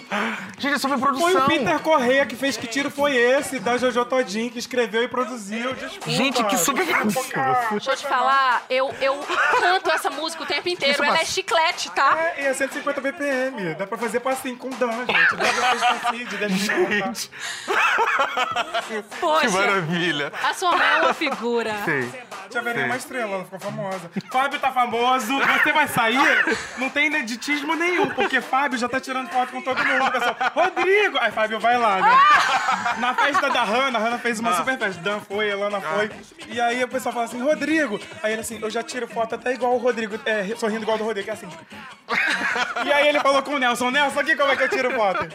Gente, 0.57 0.75
é 0.75 0.77
sobre 0.77 0.97
produção! 0.97 1.31
Foi 1.31 1.41
o 1.41 1.45
Peter 1.45 1.79
Correia 1.79 2.25
que 2.25 2.35
fez 2.35 2.57
que 2.57 2.67
tiro 2.67 2.91
foi 2.91 3.15
esse, 3.15 3.59
da 3.59 3.77
Jojo 3.77 4.03
Todinho, 4.05 4.51
que 4.51 4.59
escreveu 4.59 5.03
e 5.03 5.07
produziu. 5.07 5.73
Desculpa. 5.73 6.11
Gente, 6.11 6.43
que 6.43 6.57
super 6.57 6.85
produção! 6.85 7.23
Deixa 7.71 7.91
eu 7.91 7.95
te 7.95 8.07
falar, 8.07 8.65
eu, 8.69 8.93
eu 9.01 9.17
canto 9.59 9.89
essa 9.89 10.09
música 10.09 10.43
o 10.43 10.45
tempo 10.45 10.67
inteiro. 10.67 11.01
Ela 11.03 11.19
é 11.19 11.25
chiclete, 11.25 11.89
tá? 11.91 12.17
É, 12.35 12.43
e 12.43 12.45
é 12.47 12.53
150 12.53 12.99
BPM. 12.99 13.75
Dá 13.75 13.87
pra 13.87 13.97
fazer 13.97 14.19
passinho 14.19 14.57
com 14.57 14.69
Dan, 14.71 14.91
gente. 15.05 15.35
Dan 15.35 15.45
já 15.45 15.69
fez 15.69 16.01
suicídio, 16.01 16.37
deve 16.37 16.55
Gente, 18.89 19.07
que 19.07 19.17
Poxa, 19.19 19.49
maravilha! 19.49 20.31
a 20.43 20.53
sua 20.53 20.71
mãe 20.75 20.87
é 20.87 21.01
uma 21.01 21.13
figura. 21.13 21.75
Sei. 21.85 22.11
Tia 22.49 22.61
Verinha 22.61 22.81
é 22.81 22.85
Sim. 22.85 22.91
uma 22.91 22.97
estrela, 22.97 23.33
ela 23.33 23.43
ficou 23.43 23.59
famosa. 23.59 24.11
Fábio 24.31 24.59
tá 24.59 24.71
famoso, 24.71 25.39
você 25.39 25.73
vai 25.73 25.87
sair, 25.87 26.57
não 26.77 26.89
tem 26.89 27.07
ineditismo 27.07 27.75
nenhum, 27.75 28.09
porque 28.09 28.39
Fábio 28.39 28.77
já 28.77 28.87
tá 28.87 28.99
tirando 28.99 29.29
foto 29.29 29.51
com 29.51 29.61
todo 29.61 29.83
mundo. 29.83 30.11
Pessoal, 30.11 30.35
Rodrigo! 30.53 31.17
Aí 31.19 31.31
Fábio 31.31 31.59
vai 31.59 31.77
lá, 31.77 32.01
né? 32.01 32.19
Na 32.99 33.13
festa 33.15 33.49
da 33.49 33.63
Hanna, 33.63 33.97
a 33.97 34.01
Hanna 34.01 34.19
fez 34.19 34.39
uma 34.39 34.53
super 34.53 34.77
festa. 34.77 35.01
Dan 35.01 35.19
foi, 35.19 35.49
Elana 35.49 35.81
foi. 35.81 36.11
E 36.47 36.61
aí 36.61 36.83
o 36.83 36.87
pessoal 36.87 37.13
fala 37.13 37.25
assim, 37.25 37.41
Rodrigo. 37.41 37.99
Aí 38.21 38.33
ele 38.33 38.41
assim, 38.41 38.59
eu 38.61 38.69
já 38.69 38.83
tiro 38.83 39.07
foto 39.07 39.35
até 39.35 39.53
igual 39.53 39.73
o 39.73 39.77
Rodrigo, 39.77 40.19
é, 40.25 40.55
sorrindo 40.55 40.83
igual 40.83 40.97
do 40.97 41.03
Rodrigo, 41.03 41.25
que 41.25 41.31
é 41.31 41.33
assim. 41.33 41.49
E 42.85 42.91
aí 42.91 43.07
ele 43.07 43.19
falou 43.19 43.41
com 43.41 43.55
o 43.55 43.57
Nelson, 43.57 43.89
Nelson, 43.89 44.19
aqui 44.19 44.35
como 44.35 44.51
é 44.51 44.55
que 44.55 44.63
eu 44.63 44.69
tiro 44.69 44.91
foto? 44.91 45.27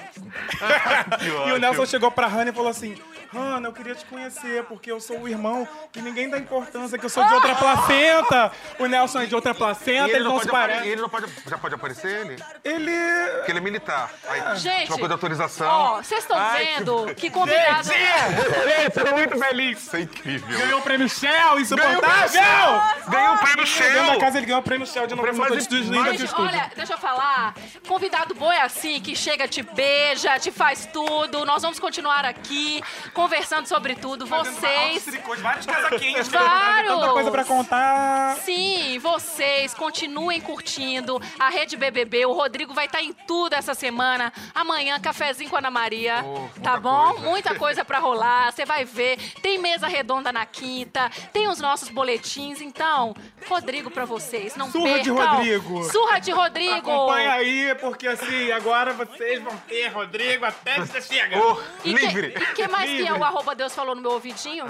e 1.20 1.52
o. 1.52 1.58
Nelson 1.58 1.86
chegou 1.86 2.10
pra 2.10 2.26
Hanna 2.26 2.49
e 2.50 2.54
falou 2.54 2.70
assim, 2.70 2.96
Hanna, 3.32 3.68
eu 3.68 3.72
queria 3.72 3.94
te 3.94 4.04
conhecer, 4.06 4.64
porque 4.64 4.90
eu 4.90 5.00
sou 5.00 5.20
o 5.20 5.28
irmão 5.28 5.66
que 5.92 6.00
ninguém 6.02 6.28
dá 6.28 6.38
importância, 6.38 6.98
que 6.98 7.04
eu 7.06 7.10
sou 7.10 7.24
de 7.24 7.34
outra 7.34 7.54
placenta. 7.54 8.52
O 8.78 8.86
Nelson 8.86 9.20
é 9.20 9.26
de 9.26 9.34
outra 9.34 9.54
placenta, 9.54 10.08
E 10.08 10.10
ele, 10.10 10.14
ele 10.16 10.24
não, 10.24 10.34
não, 10.34 10.40
se 10.40 10.48
parece. 10.48 10.88
ele 10.88 11.00
não 11.00 11.08
pode. 11.08 11.26
Já 11.46 11.58
pode 11.58 11.74
aparecer 11.74 12.26
ele? 12.26 12.42
Ele... 12.64 12.92
Porque 13.36 13.52
ele 13.52 13.58
é 13.58 13.62
militar. 13.62 14.10
Aí, 14.28 14.56
Gente, 14.56 14.80
tipo, 14.80 14.92
uma 14.92 14.98
coisa 14.98 15.08
de 15.08 15.12
autorização. 15.12 15.68
Ó, 15.68 15.96
vocês 16.02 16.20
estão 16.20 16.38
vendo 16.56 17.14
que 17.14 17.30
combinado. 17.30 17.88
Gente, 17.88 18.90
tô 19.04 19.14
muito 19.16 19.38
feliz. 19.38 19.78
Isso 19.78 19.96
é 19.96 20.00
incrível. 20.00 20.58
Ganhou 20.58 20.80
o 20.80 20.82
prêmio 20.82 21.08
Shell, 21.08 21.30
Ganhou 21.30 21.52
o 21.52 21.54
prêmio 21.54 21.62
insuportável! 21.62 22.28
Shell! 22.28 23.10
Ganhou 23.10 23.34
o 23.34 23.38
prêmio 23.38 23.64
Dentro 23.64 23.66
Shell! 23.66 24.06
da 24.06 24.18
casa 24.18 24.38
ele 24.38 24.46
ganhou 24.46 24.60
o 24.60 24.64
prêmio 24.64 24.86
Shell 24.86 25.06
de 25.06 25.14
novo. 25.14 25.30
Gente, 25.30 26.24
estúdio. 26.24 26.44
olha, 26.46 26.70
deixa 26.76 26.94
eu 26.94 26.98
falar. 26.98 27.54
Convidado 27.86 28.34
bom 28.34 28.50
é 28.50 28.62
assim, 28.62 29.00
que 29.00 29.14
chega, 29.14 29.46
te 29.48 29.62
beija, 29.62 30.38
te 30.38 30.50
faz 30.50 30.86
tudo. 30.86 31.44
Nós 31.44 31.62
vamos 31.62 31.78
continuar 31.78 32.24
aqui, 32.24 32.82
conversando 33.20 33.66
sobre 33.66 33.94
tudo. 33.94 34.24
Vocês. 34.24 35.04
Tricôs, 35.04 35.38
vários 35.40 35.66
casaquinhos. 35.66 36.28
Vários. 36.28 36.94
Tanta 36.94 37.12
coisa 37.12 37.30
pra 37.30 37.44
contar. 37.44 38.36
Sim, 38.36 38.98
vocês 38.98 39.74
continuem 39.74 40.40
curtindo 40.40 41.20
a 41.38 41.50
Rede 41.50 41.76
BBB. 41.76 42.24
O 42.24 42.32
Rodrigo 42.32 42.72
vai 42.72 42.86
estar 42.86 43.02
em 43.02 43.12
tudo 43.12 43.52
essa 43.54 43.74
semana. 43.74 44.32
Amanhã, 44.54 44.98
cafezinho 44.98 45.50
com 45.50 45.56
a 45.56 45.58
Ana 45.58 45.70
Maria. 45.70 46.24
Oh, 46.24 46.48
tá 46.62 46.78
bom? 46.78 47.10
coisa. 47.12 47.28
Muita 47.28 47.54
coisa 47.54 47.84
pra 47.84 47.98
rolar. 47.98 48.52
Você 48.52 48.64
vai 48.64 48.86
ver. 48.86 49.18
Tem 49.42 49.58
mesa 49.58 49.86
redonda 49.86 50.32
na 50.32 50.46
quinta. 50.46 51.10
Tem 51.30 51.46
os 51.46 51.60
nossos 51.60 51.90
boletins. 51.90 52.62
Então, 52.62 53.14
Rodrigo 53.46 53.90
pra 53.90 54.06
vocês. 54.06 54.56
Não 54.56 54.70
Surra 54.70 54.98
de 55.00 55.12
percam. 55.12 55.34
Rodrigo. 55.36 55.84
Surra 55.84 56.18
de 56.18 56.30
Rodrigo. 56.30 56.90
Acompanha 56.90 57.32
aí, 57.32 57.74
porque 57.80 58.08
assim, 58.08 58.50
agora 58.50 58.94
vocês 58.94 59.42
vão 59.42 59.54
ter 59.68 59.88
Rodrigo 59.88 60.46
até 60.46 60.78
você 60.78 61.02
chega. 61.02 61.38
Ô, 61.38 61.60
E 61.84 61.92
que, 61.94 62.06
livre! 62.06 62.34
e 62.34 62.54
que 62.54 62.68
mais 62.68 62.88
que 62.90 63.09
é 63.10 63.14
o 63.14 63.24
arroba 63.24 63.54
Deus 63.54 63.74
falou 63.74 63.94
no 63.94 64.00
meu 64.00 64.12
ouvidinho? 64.12 64.64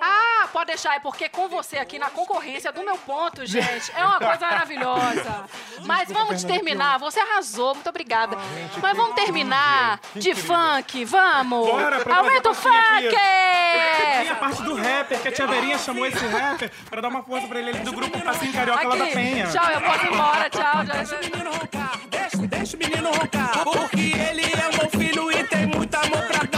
Ah, 0.00 0.48
pode 0.52 0.66
deixar, 0.66 0.96
é 0.96 1.00
porque 1.00 1.28
com 1.28 1.48
você 1.48 1.78
aqui 1.78 1.98
na 1.98 2.10
concorrência 2.10 2.72
do 2.72 2.84
meu 2.84 2.96
ponto, 2.98 3.44
gente, 3.46 3.92
é 3.96 4.04
uma 4.04 4.18
coisa 4.18 4.46
maravilhosa. 4.46 5.44
Mas 5.84 6.10
vamos 6.10 6.44
terminar, 6.44 6.98
você 6.98 7.20
arrasou, 7.20 7.74
muito 7.74 7.88
obrigada. 7.88 8.36
Mas 8.80 8.96
vamos 8.96 9.14
terminar 9.14 10.00
de 10.14 10.34
funk, 10.34 11.04
vamos! 11.04 11.68
Aumenta 12.10 12.50
o 12.50 12.54
funk! 12.54 13.08
Tem 13.08 14.28
a 14.28 14.36
parte 14.36 14.62
do 14.62 14.74
rapper, 14.74 15.20
que 15.20 15.28
a 15.28 15.32
tia 15.32 15.46
Verinha 15.46 15.78
chamou 15.78 16.06
esse 16.06 16.24
rapper 16.26 16.70
pra 16.88 17.00
dar 17.00 17.08
uma 17.08 17.22
força 17.22 17.46
pra 17.46 17.58
ele, 17.58 17.70
ele 17.70 17.80
do 17.80 17.92
grupo 17.92 18.20
Passinho 18.20 18.52
Carioca 18.52 18.88
lá 18.88 18.96
da 18.96 19.06
Penha. 19.06 19.46
Tchau, 19.48 19.70
eu 19.70 19.80
posso 19.80 20.06
ir 20.06 20.12
embora, 20.12 20.50
tchau. 20.50 20.84
tchau. 20.84 21.18
menino 21.22 21.50
roncar, 21.52 22.00
deixa, 22.10 22.36
deixa 22.36 22.76
o 22.76 22.78
menino 22.78 23.10
roncar. 23.10 23.64
Porque 23.64 24.00
ele 24.00 24.42
é 24.44 24.76
meu 24.76 24.90
filho 24.90 25.32
e 25.32 25.44
tem 25.44 25.66
muito 25.66 25.94
amor 25.94 26.22
pra. 26.26 26.53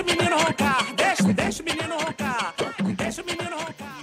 Deixa 0.00 0.14
o 0.14 0.16
menino 0.16 0.38
roncar, 0.38 0.94
deixa, 0.94 1.32
deixa 1.34 1.62
o 1.62 1.64
menino 1.66 1.94
roncar. 1.98 2.54
Deixa 2.96 3.22
o 3.22 3.24
menino 3.26 3.50
roncar. 3.50 4.00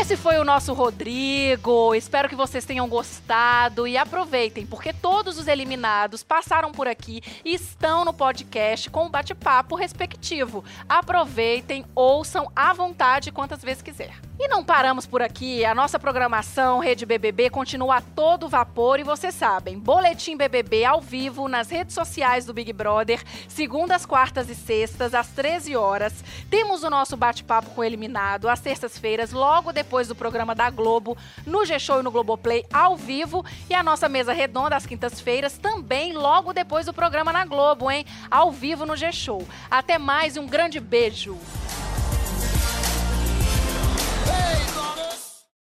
Esse 0.00 0.16
foi 0.16 0.36
o 0.38 0.44
nosso 0.44 0.72
Rodrigo. 0.72 1.94
Espero 1.94 2.28
que 2.28 2.34
vocês 2.34 2.64
tenham 2.64 2.88
gostado 2.88 3.86
e 3.86 3.96
aproveitem, 3.96 4.66
porque 4.66 4.92
todos 4.92 5.38
os 5.38 5.46
eliminados 5.46 6.24
passaram 6.24 6.72
por 6.72 6.88
aqui 6.88 7.22
e 7.44 7.54
estão 7.54 8.04
no 8.04 8.12
podcast 8.12 8.90
com 8.90 9.06
o 9.06 9.08
bate-papo 9.08 9.76
respectivo. 9.76 10.64
Aproveitem, 10.88 11.84
ouçam 11.94 12.50
à 12.54 12.72
vontade 12.72 13.30
quantas 13.30 13.62
vezes 13.62 13.80
quiser. 13.80 14.12
E 14.38 14.48
não 14.48 14.62
paramos 14.62 15.06
por 15.06 15.22
aqui, 15.22 15.64
a 15.64 15.74
nossa 15.74 15.98
programação 15.98 16.78
Rede 16.78 17.06
BBB 17.06 17.48
continua 17.48 17.96
a 17.96 18.00
todo 18.02 18.50
vapor 18.50 19.00
e 19.00 19.02
vocês 19.02 19.34
sabem, 19.34 19.78
Boletim 19.78 20.36
BBB 20.36 20.84
ao 20.84 21.00
vivo 21.00 21.48
nas 21.48 21.70
redes 21.70 21.94
sociais 21.94 22.44
do 22.44 22.52
Big 22.52 22.70
Brother, 22.70 23.22
segundas, 23.48 24.04
quartas 24.04 24.50
e 24.50 24.54
sextas, 24.54 25.14
às 25.14 25.28
13 25.28 25.74
horas. 25.74 26.22
Temos 26.50 26.82
o 26.82 26.90
nosso 26.90 27.16
bate-papo 27.16 27.70
com 27.70 27.80
o 27.80 27.84
eliminado 27.84 28.46
às 28.46 28.60
terças-feiras, 28.60 29.32
logo 29.32 29.72
depois 29.72 30.06
do 30.06 30.14
programa 30.14 30.54
da 30.54 30.68
Globo, 30.68 31.16
no 31.46 31.64
G-Show 31.64 32.00
e 32.00 32.02
no 32.02 32.10
Globoplay 32.10 32.66
ao 32.70 32.94
vivo. 32.94 33.42
E 33.70 33.74
a 33.74 33.82
nossa 33.82 34.06
mesa 34.06 34.34
redonda 34.34 34.76
às 34.76 34.84
quintas-feiras, 34.84 35.56
também 35.56 36.12
logo 36.12 36.52
depois 36.52 36.84
do 36.84 36.92
programa 36.92 37.32
na 37.32 37.46
Globo, 37.46 37.90
hein? 37.90 38.04
Ao 38.30 38.52
vivo 38.52 38.84
no 38.84 38.96
G-Show. 38.96 39.48
Até 39.70 39.96
mais 39.96 40.36
e 40.36 40.40
um 40.40 40.46
grande 40.46 40.78
beijo! 40.78 41.38